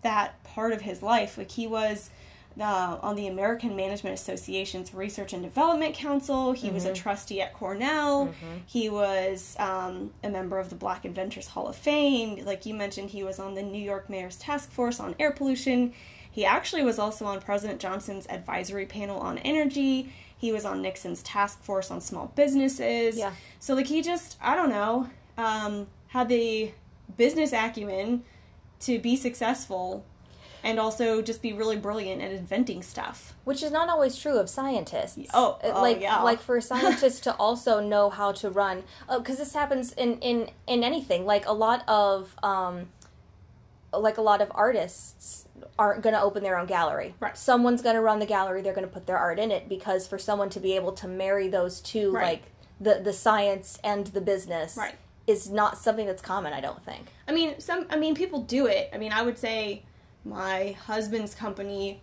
that 0.03 0.41
part 0.43 0.71
of 0.71 0.81
his 0.81 1.01
life. 1.01 1.37
Like 1.37 1.51
he 1.51 1.67
was 1.67 2.09
uh, 2.59 2.97
on 3.01 3.15
the 3.17 3.27
American 3.27 3.75
Management 3.75 4.17
Association's 4.17 4.93
Research 4.93 5.33
and 5.33 5.43
Development 5.43 5.93
Council. 5.93 6.53
He 6.53 6.69
was 6.69 6.85
a 6.85 6.93
trustee 6.93 7.41
at 7.41 7.53
Cornell. 7.53 8.33
He 8.65 8.87
was 8.87 9.55
um, 9.59 10.11
a 10.23 10.29
member 10.29 10.57
of 10.59 10.69
the 10.69 10.75
Black 10.75 11.03
Inventors 11.03 11.47
Hall 11.47 11.67
of 11.67 11.75
Fame. 11.75 12.45
Like 12.45 12.65
you 12.65 12.73
mentioned, 12.73 13.09
he 13.09 13.23
was 13.23 13.39
on 13.39 13.55
the 13.55 13.63
New 13.63 13.81
York 13.81 14.09
Mayor's 14.09 14.37
Task 14.37 14.71
Force 14.71 15.01
on 15.01 15.15
Air 15.19 15.31
Pollution. 15.31 15.93
He 16.35 16.43
actually 16.43 16.83
was 16.83 16.99
also 16.99 17.23
on 17.23 17.39
President 17.39 17.79
Johnson's 17.79 18.27
advisory 18.27 18.85
panel 18.85 19.19
on 19.19 19.37
energy. 19.37 20.11
He 20.37 20.51
was 20.51 20.65
on 20.65 20.81
Nixon's 20.81 21.23
task 21.23 21.63
force 21.63 21.89
on 21.89 22.01
small 22.01 22.33
businesses. 22.35 23.17
Yeah. 23.17 23.31
So 23.61 23.73
like 23.73 23.87
he 23.87 24.01
just 24.01 24.37
I 24.41 24.53
don't 24.53 24.67
know 24.67 25.09
um, 25.37 25.87
had 26.09 26.27
the 26.27 26.73
business 27.15 27.53
acumen 27.53 28.25
to 28.81 28.99
be 28.99 29.15
successful 29.15 30.03
and 30.61 30.77
also 30.77 31.21
just 31.21 31.41
be 31.41 31.53
really 31.53 31.77
brilliant 31.77 32.21
at 32.21 32.33
inventing 32.33 32.83
stuff. 32.83 33.33
Which 33.45 33.63
is 33.63 33.71
not 33.71 33.87
always 33.87 34.17
true 34.17 34.37
of 34.37 34.49
scientists. 34.49 35.29
Oh, 35.33 35.57
Uh, 35.63 35.71
oh, 35.73 35.81
like 35.81 36.01
yeah. 36.01 36.21
like 36.21 36.41
for 36.41 36.59
scientists 36.71 37.21
to 37.21 37.35
also 37.35 37.79
know 37.79 38.09
how 38.09 38.33
to 38.33 38.49
run, 38.49 38.83
because 39.09 39.37
this 39.37 39.53
happens 39.53 39.93
in 39.93 40.19
in 40.19 40.49
in 40.67 40.83
anything. 40.83 41.25
Like 41.25 41.47
a 41.47 41.53
lot 41.53 41.87
of 41.87 42.35
um, 42.43 42.89
like 43.93 44.17
a 44.17 44.21
lot 44.21 44.41
of 44.41 44.51
artists 44.53 45.44
aren't 45.77 46.01
going 46.03 46.13
to 46.15 46.21
open 46.21 46.43
their 46.43 46.57
own 46.57 46.65
gallery. 46.67 47.13
Right. 47.19 47.37
Someone's 47.37 47.81
going 47.81 47.95
to 47.95 48.01
run 48.01 48.19
the 48.19 48.25
gallery. 48.25 48.61
They're 48.61 48.73
going 48.73 48.87
to 48.87 48.93
put 48.93 49.05
their 49.07 49.17
art 49.17 49.39
in 49.39 49.51
it 49.51 49.67
because 49.69 50.07
for 50.07 50.17
someone 50.17 50.49
to 50.51 50.59
be 50.59 50.75
able 50.75 50.91
to 50.93 51.07
marry 51.07 51.47
those 51.47 51.81
two, 51.81 52.11
Right. 52.11 52.23
like 52.23 52.43
the 52.79 53.01
the 53.03 53.13
science 53.13 53.79
and 53.83 54.07
the 54.07 54.21
business, 54.21 54.75
Right. 54.77 54.95
is 55.27 55.49
not 55.49 55.77
something 55.77 56.05
that's 56.05 56.21
common. 56.21 56.53
I 56.53 56.61
don't 56.61 56.83
think. 56.83 57.07
I 57.27 57.31
mean, 57.31 57.59
some. 57.59 57.85
I 57.89 57.95
mean, 57.97 58.15
people 58.15 58.41
do 58.41 58.67
it. 58.67 58.89
I 58.93 58.97
mean, 58.97 59.11
I 59.11 59.21
would 59.21 59.37
say 59.37 59.83
my 60.23 60.71
husband's 60.85 61.35
company. 61.35 62.01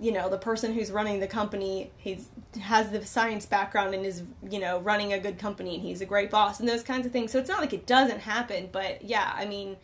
You 0.00 0.10
know, 0.12 0.28
the 0.28 0.38
person 0.38 0.72
who's 0.72 0.90
running 0.90 1.20
the 1.20 1.26
company, 1.28 1.90
he's 1.96 2.28
has 2.60 2.90
the 2.90 3.04
science 3.04 3.46
background 3.46 3.94
and 3.94 4.04
is 4.06 4.22
you 4.50 4.58
know 4.58 4.78
running 4.80 5.12
a 5.12 5.18
good 5.18 5.38
company, 5.38 5.74
and 5.74 5.82
he's 5.84 6.00
a 6.00 6.06
great 6.06 6.30
boss, 6.30 6.58
and 6.60 6.68
those 6.68 6.82
kinds 6.82 7.04
of 7.06 7.12
things. 7.12 7.30
So 7.30 7.38
it's 7.38 7.48
not 7.48 7.60
like 7.60 7.72
it 7.72 7.86
doesn't 7.86 8.20
happen, 8.20 8.68
but 8.72 9.02
yeah, 9.04 9.32
I 9.34 9.44
mean, 9.44 9.76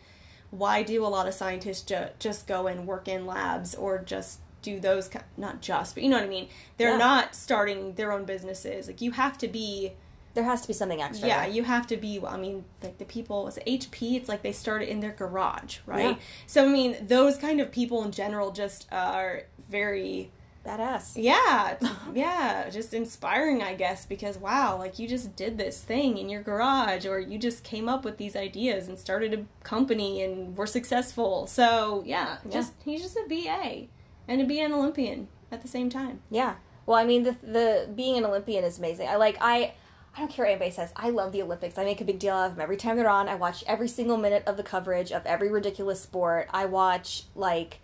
why 0.51 0.83
do 0.83 1.05
a 1.05 1.07
lot 1.07 1.27
of 1.27 1.33
scientists 1.33 1.81
ju- 1.83 2.07
just 2.19 2.47
go 2.47 2.67
and 2.67 2.87
work 2.87 3.07
in 3.07 3.25
labs 3.25 3.75
or 3.75 3.99
just 3.99 4.39
do 4.61 4.79
those? 4.79 5.09
Not 5.37 5.61
just, 5.61 5.95
but 5.95 6.03
you 6.03 6.09
know 6.09 6.17
what 6.17 6.25
I 6.25 6.29
mean. 6.29 6.47
They're 6.77 6.91
Yeah. 6.91 6.97
not 6.97 7.35
starting 7.35 7.93
their 7.93 8.11
own 8.11 8.25
businesses. 8.25 8.87
Like 8.87 9.01
you 9.01 9.11
have 9.11 9.37
to 9.39 9.47
be. 9.47 9.93
There 10.35 10.43
has 10.43 10.61
to 10.61 10.67
be 10.67 10.73
something 10.73 11.01
extra. 11.01 11.27
Yeah, 11.27 11.45
you 11.47 11.63
have 11.63 11.87
to 11.87 11.97
be. 11.97 12.21
I 12.25 12.37
mean, 12.37 12.63
like 12.83 12.97
the 12.99 13.05
people, 13.05 13.47
HP? 13.65 14.15
It's 14.15 14.29
like 14.29 14.43
they 14.43 14.51
started 14.51 14.87
in 14.89 14.99
their 14.99 15.11
garage, 15.11 15.79
right? 15.87 16.15
Yeah. 16.17 16.23
So 16.45 16.65
I 16.65 16.69
mean, 16.69 16.97
those 17.01 17.35
kind 17.37 17.59
of 17.59 17.71
people 17.71 18.03
in 18.03 18.11
general 18.11 18.51
just 18.51 18.87
are 18.91 19.43
very, 19.69 20.31
badass. 20.65 21.13
yeah, 21.15 21.77
yeah, 22.13 22.69
just 22.69 22.93
inspiring, 22.93 23.61
I 23.61 23.75
guess. 23.75 24.05
Because 24.05 24.37
wow, 24.37 24.77
like 24.77 24.99
you 24.99 25.07
just 25.07 25.35
did 25.35 25.57
this 25.57 25.81
thing 25.81 26.17
in 26.17 26.29
your 26.29 26.41
garage, 26.41 27.05
or 27.05 27.19
you 27.19 27.37
just 27.37 27.63
came 27.63 27.89
up 27.89 28.05
with 28.05 28.17
these 28.17 28.35
ideas 28.35 28.87
and 28.87 28.97
started 28.97 29.33
a 29.33 29.45
company 29.63 30.21
and 30.21 30.57
were 30.57 30.67
successful. 30.67 31.47
So 31.47 32.03
yeah, 32.05 32.37
just 32.49 32.73
he's 32.83 33.01
just 33.01 33.17
a 33.17 33.25
BA 33.27 33.87
and 34.27 34.39
to 34.39 34.45
be 34.45 34.59
an 34.59 34.71
Olympian 34.71 35.27
at 35.51 35.61
the 35.61 35.67
same 35.67 35.89
time. 35.89 36.21
Yeah. 36.29 36.55
Well, 36.85 36.97
I 36.97 37.05
mean, 37.05 37.23
the 37.23 37.35
the 37.43 37.89
being 37.93 38.17
an 38.17 38.25
Olympian 38.25 38.63
is 38.63 38.77
amazing. 38.77 39.07
I 39.09 39.15
like 39.15 39.37
I. 39.41 39.73
I 40.15 40.21
don't 40.21 40.31
care 40.31 40.43
what 40.45 40.51
anybody 40.51 40.71
says. 40.71 40.91
I 40.95 41.11
love 41.11 41.31
the 41.31 41.43
Olympics. 41.43 41.77
I 41.77 41.83
make 41.85 42.01
a 42.01 42.03
big 42.03 42.17
deal 42.17 42.33
out 42.33 42.47
of 42.47 42.55
them 42.55 42.61
every 42.61 42.77
time 42.77 42.97
they're 42.97 43.07
on. 43.07 43.29
I 43.29 43.35
watch 43.35 43.63
every 43.67 43.87
single 43.87 44.17
minute 44.17 44.43
of 44.47 44.57
the 44.57 44.63
coverage 44.63 45.11
of 45.11 45.23
every 45.25 45.51
ridiculous 45.51 46.01
sport. 46.01 46.49
I 46.51 46.65
watch 46.65 47.25
like, 47.35 47.79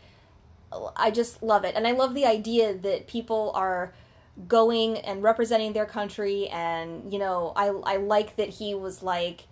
I 0.96 1.12
just 1.12 1.42
love 1.42 1.64
it, 1.64 1.76
and 1.76 1.88
I 1.88 1.92
love 1.92 2.14
the 2.14 2.26
idea 2.26 2.74
that 2.74 3.08
people 3.08 3.52
are 3.56 3.94
going 4.48 4.98
and 4.98 5.24
representing 5.24 5.74
their 5.74 5.86
country. 5.86 6.48
And 6.50 7.12
you 7.12 7.20
know, 7.20 7.54
I 7.56 7.68
I 7.68 7.98
like 7.98 8.36
that 8.36 8.50
he 8.50 8.76
was 8.76 9.02
like 9.02 9.48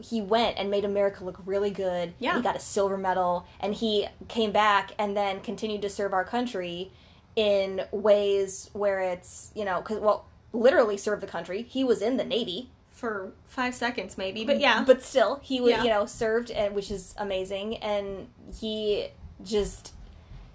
he 0.00 0.20
went 0.20 0.58
and 0.58 0.70
made 0.70 0.84
America 0.84 1.24
look 1.24 1.40
really 1.46 1.70
good. 1.70 2.14
Yeah. 2.18 2.36
He 2.36 2.42
got 2.42 2.56
a 2.56 2.60
silver 2.60 2.96
medal 2.98 3.46
and 3.60 3.72
he 3.74 4.06
came 4.28 4.50
back 4.50 4.92
and 4.98 5.16
then 5.16 5.40
continued 5.40 5.82
to 5.82 5.88
serve 5.88 6.12
our 6.12 6.24
country 6.24 6.90
in 7.36 7.82
ways 7.92 8.70
where 8.72 9.00
it's, 9.00 9.52
you 9.54 9.64
know, 9.64 9.82
cuz 9.82 9.98
well, 9.98 10.26
literally 10.52 10.96
serve 10.96 11.20
the 11.20 11.26
country. 11.28 11.62
He 11.68 11.84
was 11.84 12.02
in 12.02 12.16
the 12.16 12.24
Navy, 12.24 12.70
For 12.90 13.32
five 13.44 13.74
seconds, 13.74 14.18
maybe, 14.18 14.44
but 14.44 14.58
yeah, 14.60 14.84
but 14.84 15.02
still 15.02 15.40
he 15.42 15.60
was, 15.60 15.70
Yeah. 15.70 15.82
you 15.84 15.88
know, 15.90 16.06
served 16.06 16.50
and 16.50 16.74
which 16.74 16.90
is 16.90 17.14
amazing 17.16 17.76
and 17.78 18.28
he 18.60 19.08
just 19.42 19.93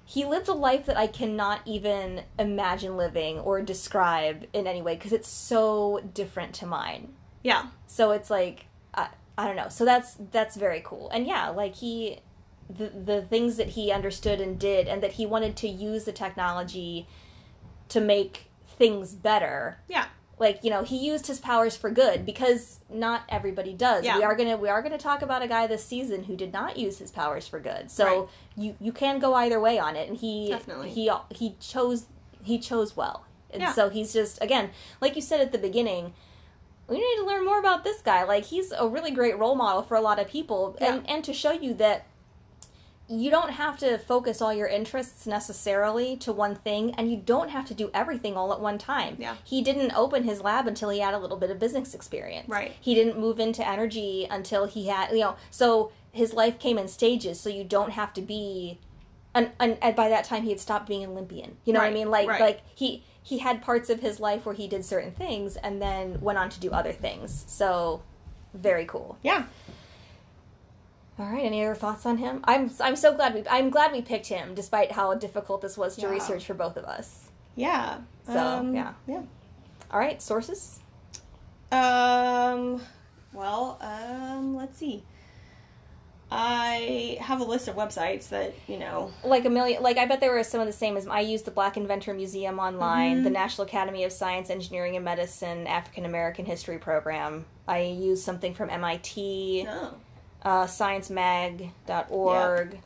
he 0.10 0.26
lived 0.26 0.48
a 0.48 0.54
life 0.54 0.88
that 0.88 0.98
I 0.98 1.06
cannot 1.06 1.62
even 1.66 2.24
imagine 2.40 2.98
living 2.98 3.38
or 3.38 3.62
describe 3.62 4.48
in 4.54 4.66
any 4.66 4.82
way 4.82 4.96
because 4.96 5.14
it's 5.14 5.30
so 5.30 6.02
different 6.16 6.56
to 6.56 6.66
mine. 6.66 7.14
yeah, 7.44 7.68
So 7.86 8.10
it's 8.10 8.32
like 8.32 8.66
I, 8.96 9.10
I 9.38 9.46
don't 9.46 9.56
know. 9.56 9.70
So 9.70 9.86
that's 9.86 10.16
that's 10.32 10.56
very 10.56 10.82
cool. 10.84 11.12
And 11.12 11.28
yeah, 11.28 11.50
like 11.50 11.76
he 11.76 12.22
the 12.68 12.90
the 12.90 13.22
things 13.22 13.58
that 13.58 13.68
he 13.70 13.92
understood 13.92 14.42
and 14.42 14.58
did 14.60 14.88
and 14.88 15.04
that 15.04 15.12
he 15.12 15.28
wanted 15.28 15.56
to 15.58 15.68
use 15.68 16.06
the 16.06 16.12
technology 16.12 17.06
to 17.90 18.02
make 18.02 18.46
things 18.80 19.14
better. 19.14 19.78
yeah. 19.88 20.08
Like, 20.40 20.64
you 20.64 20.70
know, 20.70 20.84
he 20.84 20.98
used 20.98 21.28
his 21.28 21.40
powers 21.40 21.76
for 21.76 21.90
good 21.92 22.26
because 22.26 22.80
not 22.90 23.24
everybody 23.28 23.74
does. 23.74 24.06
Yeah. 24.06 24.18
We 24.18 24.24
are 24.24 24.36
going 24.36 24.50
to 24.50 24.56
we 24.56 24.70
are 24.70 24.82
to 24.82 24.98
talk 24.98 25.22
about 25.22 25.42
a 25.42 25.48
guy 25.48 25.68
this 25.68 25.84
season 25.84 26.24
who 26.24 26.36
did 26.36 26.54
not 26.54 26.78
use 26.78 26.98
his 26.98 27.12
powers 27.12 27.48
for 27.48 27.60
good. 27.60 27.92
So 27.92 28.06
Right. 28.06 28.28
you 28.56 28.76
you 28.80 28.92
can 28.94 29.20
go 29.20 29.34
either 29.34 29.60
way 29.60 29.78
on 29.78 29.96
it 29.96 30.08
and 30.10 30.18
he 30.18 30.48
Definitely. 30.50 30.90
he 30.92 31.12
he 31.32 31.56
chose 31.60 32.06
he 32.42 32.58
chose 32.58 32.96
well. 32.96 33.26
And 33.52 33.62
Yeah. 33.62 33.74
so 33.74 33.90
he's 33.90 34.14
just 34.14 34.42
again, 34.42 34.70
like 35.02 35.16
you 35.16 35.22
said 35.22 35.42
at 35.42 35.52
the 35.52 35.58
beginning, 35.58 36.14
we 36.88 36.96
need 36.98 37.16
to 37.18 37.26
learn 37.26 37.44
more 37.46 37.60
about 37.60 37.84
this 37.84 38.02
guy. 38.02 38.24
Like 38.24 38.46
he's 38.46 38.72
a 38.72 38.88
really 38.88 39.12
great 39.12 39.38
role 39.38 39.56
model 39.56 39.84
for 39.84 39.96
a 39.96 40.02
lot 40.02 40.20
of 40.20 40.28
people, 40.28 40.78
and 40.80 41.08
and 41.10 41.24
to 41.26 41.34
show 41.34 41.52
you 41.52 41.74
that 41.76 42.06
you 43.10 43.32
don't 43.32 43.50
have 43.50 43.78
to 43.80 43.98
focus 43.98 44.42
all 44.42 44.54
your 44.54 44.68
interests 44.68 45.26
necessarily 45.26 46.16
to 46.18 46.32
one 46.32 46.56
thing, 46.56 46.94
and 46.96 47.10
you 47.10 47.18
don't 47.18 47.50
have 47.50 47.66
to 47.66 47.74
do 47.74 47.90
everything 47.94 48.38
all 48.38 48.54
at 48.54 48.60
one 48.60 48.78
time. 48.78 49.16
Yeah. 49.18 49.36
he 49.44 49.62
didn't 49.64 49.94
open 49.94 50.24
his 50.24 50.42
lab 50.42 50.68
until 50.68 50.90
he 50.90 51.00
had 51.00 51.16
a 51.16 51.20
little 51.20 51.38
bit 51.38 51.50
of 51.50 51.58
business 51.60 51.96
experience. 51.96 52.48
Right. 52.48 52.76
He 52.80 52.94
didn't 52.94 53.18
move 53.20 53.40
into 53.40 53.68
energy 53.68 54.28
until 54.30 54.66
he 54.66 54.88
had 54.88 55.12
you 55.12 55.20
know. 55.20 55.36
So 55.50 55.92
his 56.12 56.34
life 56.34 56.60
came 56.60 56.78
in 56.78 56.88
stages. 56.88 57.40
So 57.40 57.50
you 57.50 57.64
don't 57.64 57.92
have 57.92 58.14
to 58.14 58.22
be. 58.22 58.80
And, 59.34 59.52
and, 59.60 59.78
and 59.82 59.96
by 59.96 60.10
that 60.10 60.26
time 60.26 60.44
he 60.44 60.50
had 60.50 60.60
stopped 60.60 60.88
being 60.88 61.04
an 61.04 61.12
Olympian. 61.12 61.58
You 61.64 61.74
know 61.74 61.80
what 61.80 61.88
I 61.88 61.94
mean? 61.94 62.10
Like 62.10 62.28
right. 62.28 62.42
like 62.42 62.62
he 62.76 63.04
he 63.22 63.38
had 63.38 63.62
parts 63.62 63.90
of 63.90 64.00
his 64.00 64.20
life 64.20 64.46
where 64.46 64.56
he 64.56 64.68
did 64.68 64.84
certain 64.84 65.12
things 65.12 65.56
and 65.56 65.82
then 65.82 66.20
went 66.20 66.40
on 66.40 66.50
to 66.50 66.60
do 66.60 66.72
other 66.72 66.92
things. 66.92 67.46
So 67.48 68.02
very 68.54 68.86
cool. 68.86 69.18
Yeah. 69.22 69.46
All 71.20 71.26
right, 71.26 71.44
any 71.44 71.66
other 71.66 71.76
thoughts 71.76 72.06
on 72.06 72.18
him? 72.18 72.40
I'm 72.46 72.72
I'm 72.80 72.96
so 72.96 73.14
glad 73.14 73.34
we 73.34 73.44
I'm 73.50 73.70
glad 73.70 73.92
we 73.92 74.02
picked 74.02 74.28
him 74.28 74.56
despite 74.56 74.94
how 74.94 75.14
difficult 75.16 75.62
this 75.62 75.78
was 75.78 75.96
to 75.98 76.04
Yeah. 76.04 76.10
research 76.10 76.46
for 76.46 76.54
both 76.54 76.78
of 76.78 76.86
us. 76.86 77.30
Yeah. 77.56 77.98
So, 78.26 78.38
Um, 78.38 78.74
yeah. 78.74 78.94
Yeah. 79.06 79.24
All 79.92 80.00
right, 80.00 80.22
sources? 80.22 80.80
Um. 81.72 82.82
Well, 83.34 83.78
um. 83.82 84.56
Let's 84.56 84.78
see. 84.78 85.04
I 86.32 87.18
have 87.22 87.42
a 87.42 87.44
list 87.44 87.68
of 87.68 87.76
websites 87.76 88.30
that 88.30 88.54
you 88.68 88.78
know. 88.78 89.12
Like 89.24 89.46
a 89.46 89.50
million 89.50 89.82
like 89.84 89.98
I 89.98 90.06
bet 90.06 90.20
there 90.22 90.32
were 90.32 90.44
some 90.44 90.62
of 90.62 90.68
the 90.68 90.74
same 90.74 90.96
as 90.96 91.08
I 91.08 91.20
used 91.22 91.44
the 91.46 91.52
Black 91.52 91.76
Inventor 91.76 92.14
Museum 92.14 92.60
online, 92.60 93.22
Mhm. 93.22 93.24
the 93.24 93.30
National 93.32 93.66
Academy 93.68 94.04
of 94.04 94.12
Science, 94.14 94.50
Engineering 94.50 94.96
and 94.96 95.04
Medicine 95.04 95.66
African 95.68 96.06
American 96.06 96.46
History 96.46 96.78
program. 96.78 97.46
I 97.68 97.80
used 97.82 98.24
something 98.24 98.54
from 98.54 98.70
MIT. 98.70 99.68
Oh. 99.70 99.96
Uh, 100.44 100.66
sciencemag.org. 100.66 102.80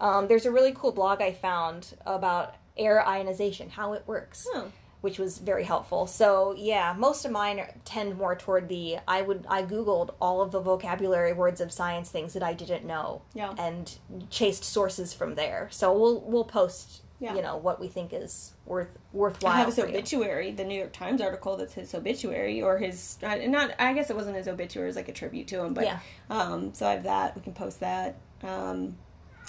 Um, 0.00 0.28
there's 0.28 0.46
a 0.46 0.50
really 0.50 0.72
cool 0.72 0.92
blog 0.92 1.20
I 1.20 1.32
found 1.32 1.94
about 2.06 2.54
air 2.76 3.06
ionization, 3.06 3.68
how 3.70 3.92
it 3.92 4.02
works, 4.06 4.46
Oh. 4.54 4.72
which 5.02 5.18
was 5.18 5.36
very 5.38 5.64
helpful. 5.64 6.06
So 6.06 6.54
yeah, 6.56 6.94
most 6.96 7.24
of 7.26 7.32
mine 7.32 7.62
tend 7.84 8.16
more 8.16 8.34
toward 8.34 8.68
the 8.68 8.98
I 9.06 9.20
would 9.22 9.44
I 9.48 9.62
googled 9.62 10.10
all 10.20 10.40
of 10.40 10.52
the 10.52 10.60
vocabulary 10.60 11.32
words 11.34 11.60
of 11.60 11.70
science 11.72 12.08
things 12.10 12.32
that 12.32 12.42
I 12.42 12.54
didn't 12.54 12.86
know 12.86 13.22
Yeah. 13.34 13.52
and 13.58 13.94
chased 14.30 14.64
sources 14.64 15.12
from 15.12 15.34
there. 15.34 15.68
So 15.70 15.92
we'll 15.92 16.20
we'll 16.20 16.44
post 16.44 17.02
Yeah. 17.20 17.34
you 17.34 17.42
know 17.42 17.58
what 17.58 17.78
we 17.78 17.88
think 17.88 18.12
is 18.14 18.54
worth 18.64 18.88
worthwhile. 19.12 19.52
I 19.52 19.58
have 19.58 19.66
his 19.66 19.78
obituary, 19.78 20.52
the 20.52 20.64
New 20.64 20.78
York 20.78 20.92
Times 20.92 21.20
article 21.20 21.56
that's 21.58 21.74
his 21.74 21.94
obituary, 21.94 22.62
or 22.62 22.78
his 22.78 23.18
not. 23.22 23.72
I 23.78 23.92
guess 23.92 24.08
it 24.08 24.16
wasn't 24.16 24.36
his 24.36 24.48
obituary; 24.48 24.86
it 24.86 24.90
was 24.90 24.96
like 24.96 25.08
a 25.10 25.12
tribute 25.12 25.46
to 25.48 25.62
him. 25.62 25.74
But 25.74 25.84
Yeah. 25.84 25.98
um, 26.30 26.72
so 26.72 26.86
I 26.86 26.92
have 26.92 27.02
that. 27.04 27.36
We 27.36 27.42
can 27.42 27.52
post 27.52 27.80
that. 27.80 28.16
Um, 28.42 28.96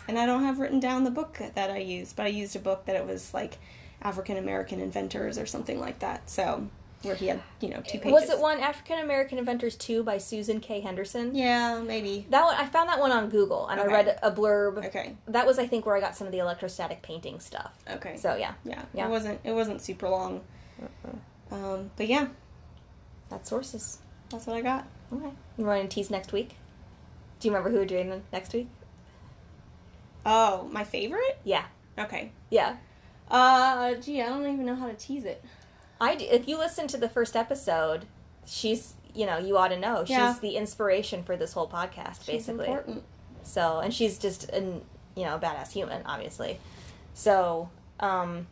and 0.07 0.19
I 0.19 0.25
don't 0.25 0.43
have 0.43 0.59
written 0.59 0.79
down 0.81 1.05
the 1.05 1.11
book 1.11 1.39
that 1.55 1.71
I 1.71 1.77
used, 1.77 2.15
but 2.17 2.25
I 2.25 2.29
used 2.29 2.55
a 2.55 2.59
book 2.59 2.85
that 2.85 2.95
it 2.97 3.05
was 3.05 3.33
like 3.33 3.57
African 4.01 4.35
American 4.35 4.81
inventors 4.81 5.37
or 5.37 5.45
something 5.45 5.79
like 5.79 5.99
that. 5.99 6.29
So 6.29 6.67
where 7.03 7.15
he 7.15 7.27
had 7.27 7.41
you 7.59 7.69
know 7.69 7.81
two 7.81 7.97
pages. 7.99 8.11
Was 8.11 8.29
it 8.29 8.39
one 8.39 8.59
African 8.59 8.99
American 8.99 9.37
Inventors 9.37 9.75
2 9.75 10.03
by 10.03 10.17
Susan 10.17 10.59
K. 10.59 10.81
Henderson? 10.81 11.33
Yeah, 11.35 11.81
maybe. 11.81 12.25
That 12.29 12.43
one 12.45 12.55
I 12.55 12.65
found 12.67 12.89
that 12.89 12.99
one 12.99 13.11
on 13.11 13.29
Google 13.29 13.67
and 13.67 13.79
Okay. 13.79 13.89
I 13.89 13.91
read 13.93 14.19
a 14.21 14.31
blurb. 14.31 14.85
Okay. 14.85 15.15
That 15.27 15.45
was 15.47 15.57
I 15.59 15.67
think 15.67 15.85
where 15.85 15.95
I 15.95 15.99
got 15.99 16.15
some 16.15 16.27
of 16.27 16.31
the 16.33 16.39
electrostatic 16.39 17.01
painting 17.01 17.39
stuff. 17.39 17.73
Okay. 17.89 18.17
So 18.17 18.35
yeah, 18.35 18.53
yeah, 18.63 18.83
Yeah. 18.93 19.07
it 19.07 19.09
wasn't 19.09 19.39
it 19.43 19.51
wasn't 19.53 19.81
super 19.81 20.07
long. 20.09 20.41
Um, 21.51 21.91
but 21.97 22.07
yeah, 22.07 22.27
that's 23.29 23.49
sources. 23.49 23.99
that's 24.29 24.45
what 24.47 24.55
I 24.55 24.61
got. 24.61 24.87
Okay. 25.13 25.31
You 25.57 25.65
want 25.65 25.81
to 25.89 25.93
tease 25.93 26.09
next 26.09 26.31
week? 26.31 26.55
Do 27.39 27.47
you 27.47 27.53
remember 27.53 27.69
who 27.71 27.77
we're 27.77 27.85
doing 27.85 28.09
the- 28.09 28.21
next 28.31 28.53
week? 28.53 28.69
Oh, 30.25 30.69
my 30.71 30.83
favorite? 30.83 31.39
Yeah. 31.43 31.65
Okay. 31.97 32.31
Yeah. 32.49 32.77
Uh, 33.29 33.95
gee, 33.95 34.21
I 34.21 34.29
don't 34.29 34.43
even 34.43 34.65
know 34.65 34.75
how 34.75 34.87
to 34.87 34.93
tease 34.93 35.25
it. 35.25 35.43
I 36.01 36.15
do. 36.15 36.25
If 36.29 36.47
you 36.49 36.57
listen 36.57 36.87
to 36.87 36.97
the 36.97 37.07
first 37.07 37.35
episode, 37.37 38.05
she's 38.45 38.95
you 39.13 39.25
know 39.25 39.37
you 39.37 39.57
ought 39.57 39.69
to 39.69 39.79
know 39.79 40.03
Yeah. 40.05 40.31
she's 40.33 40.39
the 40.41 40.57
inspiration 40.57 41.23
for 41.23 41.37
this 41.37 41.53
whole 41.53 41.67
podcast 41.69 42.25
She's 42.25 42.47
basically. 42.47 42.67
important. 42.67 43.03
So 43.43 43.79
and 43.79 43.93
she's 43.93 44.17
just 44.17 44.49
an 44.49 44.81
you 45.15 45.23
know 45.25 45.35
a 45.35 45.39
badass 45.39 45.71
human 45.71 46.01
obviously. 46.05 46.59
So 47.13 47.69
um, 47.99 48.47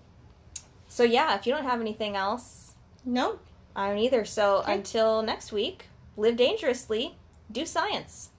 so 0.87 1.03
yeah, 1.03 1.35
if 1.35 1.45
you 1.47 1.53
don't 1.53 1.63
have 1.65 1.81
anything 1.81 2.15
else, 2.15 2.73
No. 3.03 3.39
I 3.75 3.89
don't 3.89 3.97
either. 3.99 4.25
So 4.25 4.57
Okay. 4.57 4.73
until 4.75 5.21
next 5.21 5.51
week, 5.51 5.85
live 6.17 6.35
dangerously, 6.37 7.15
do 7.51 7.65
science. 7.65 8.29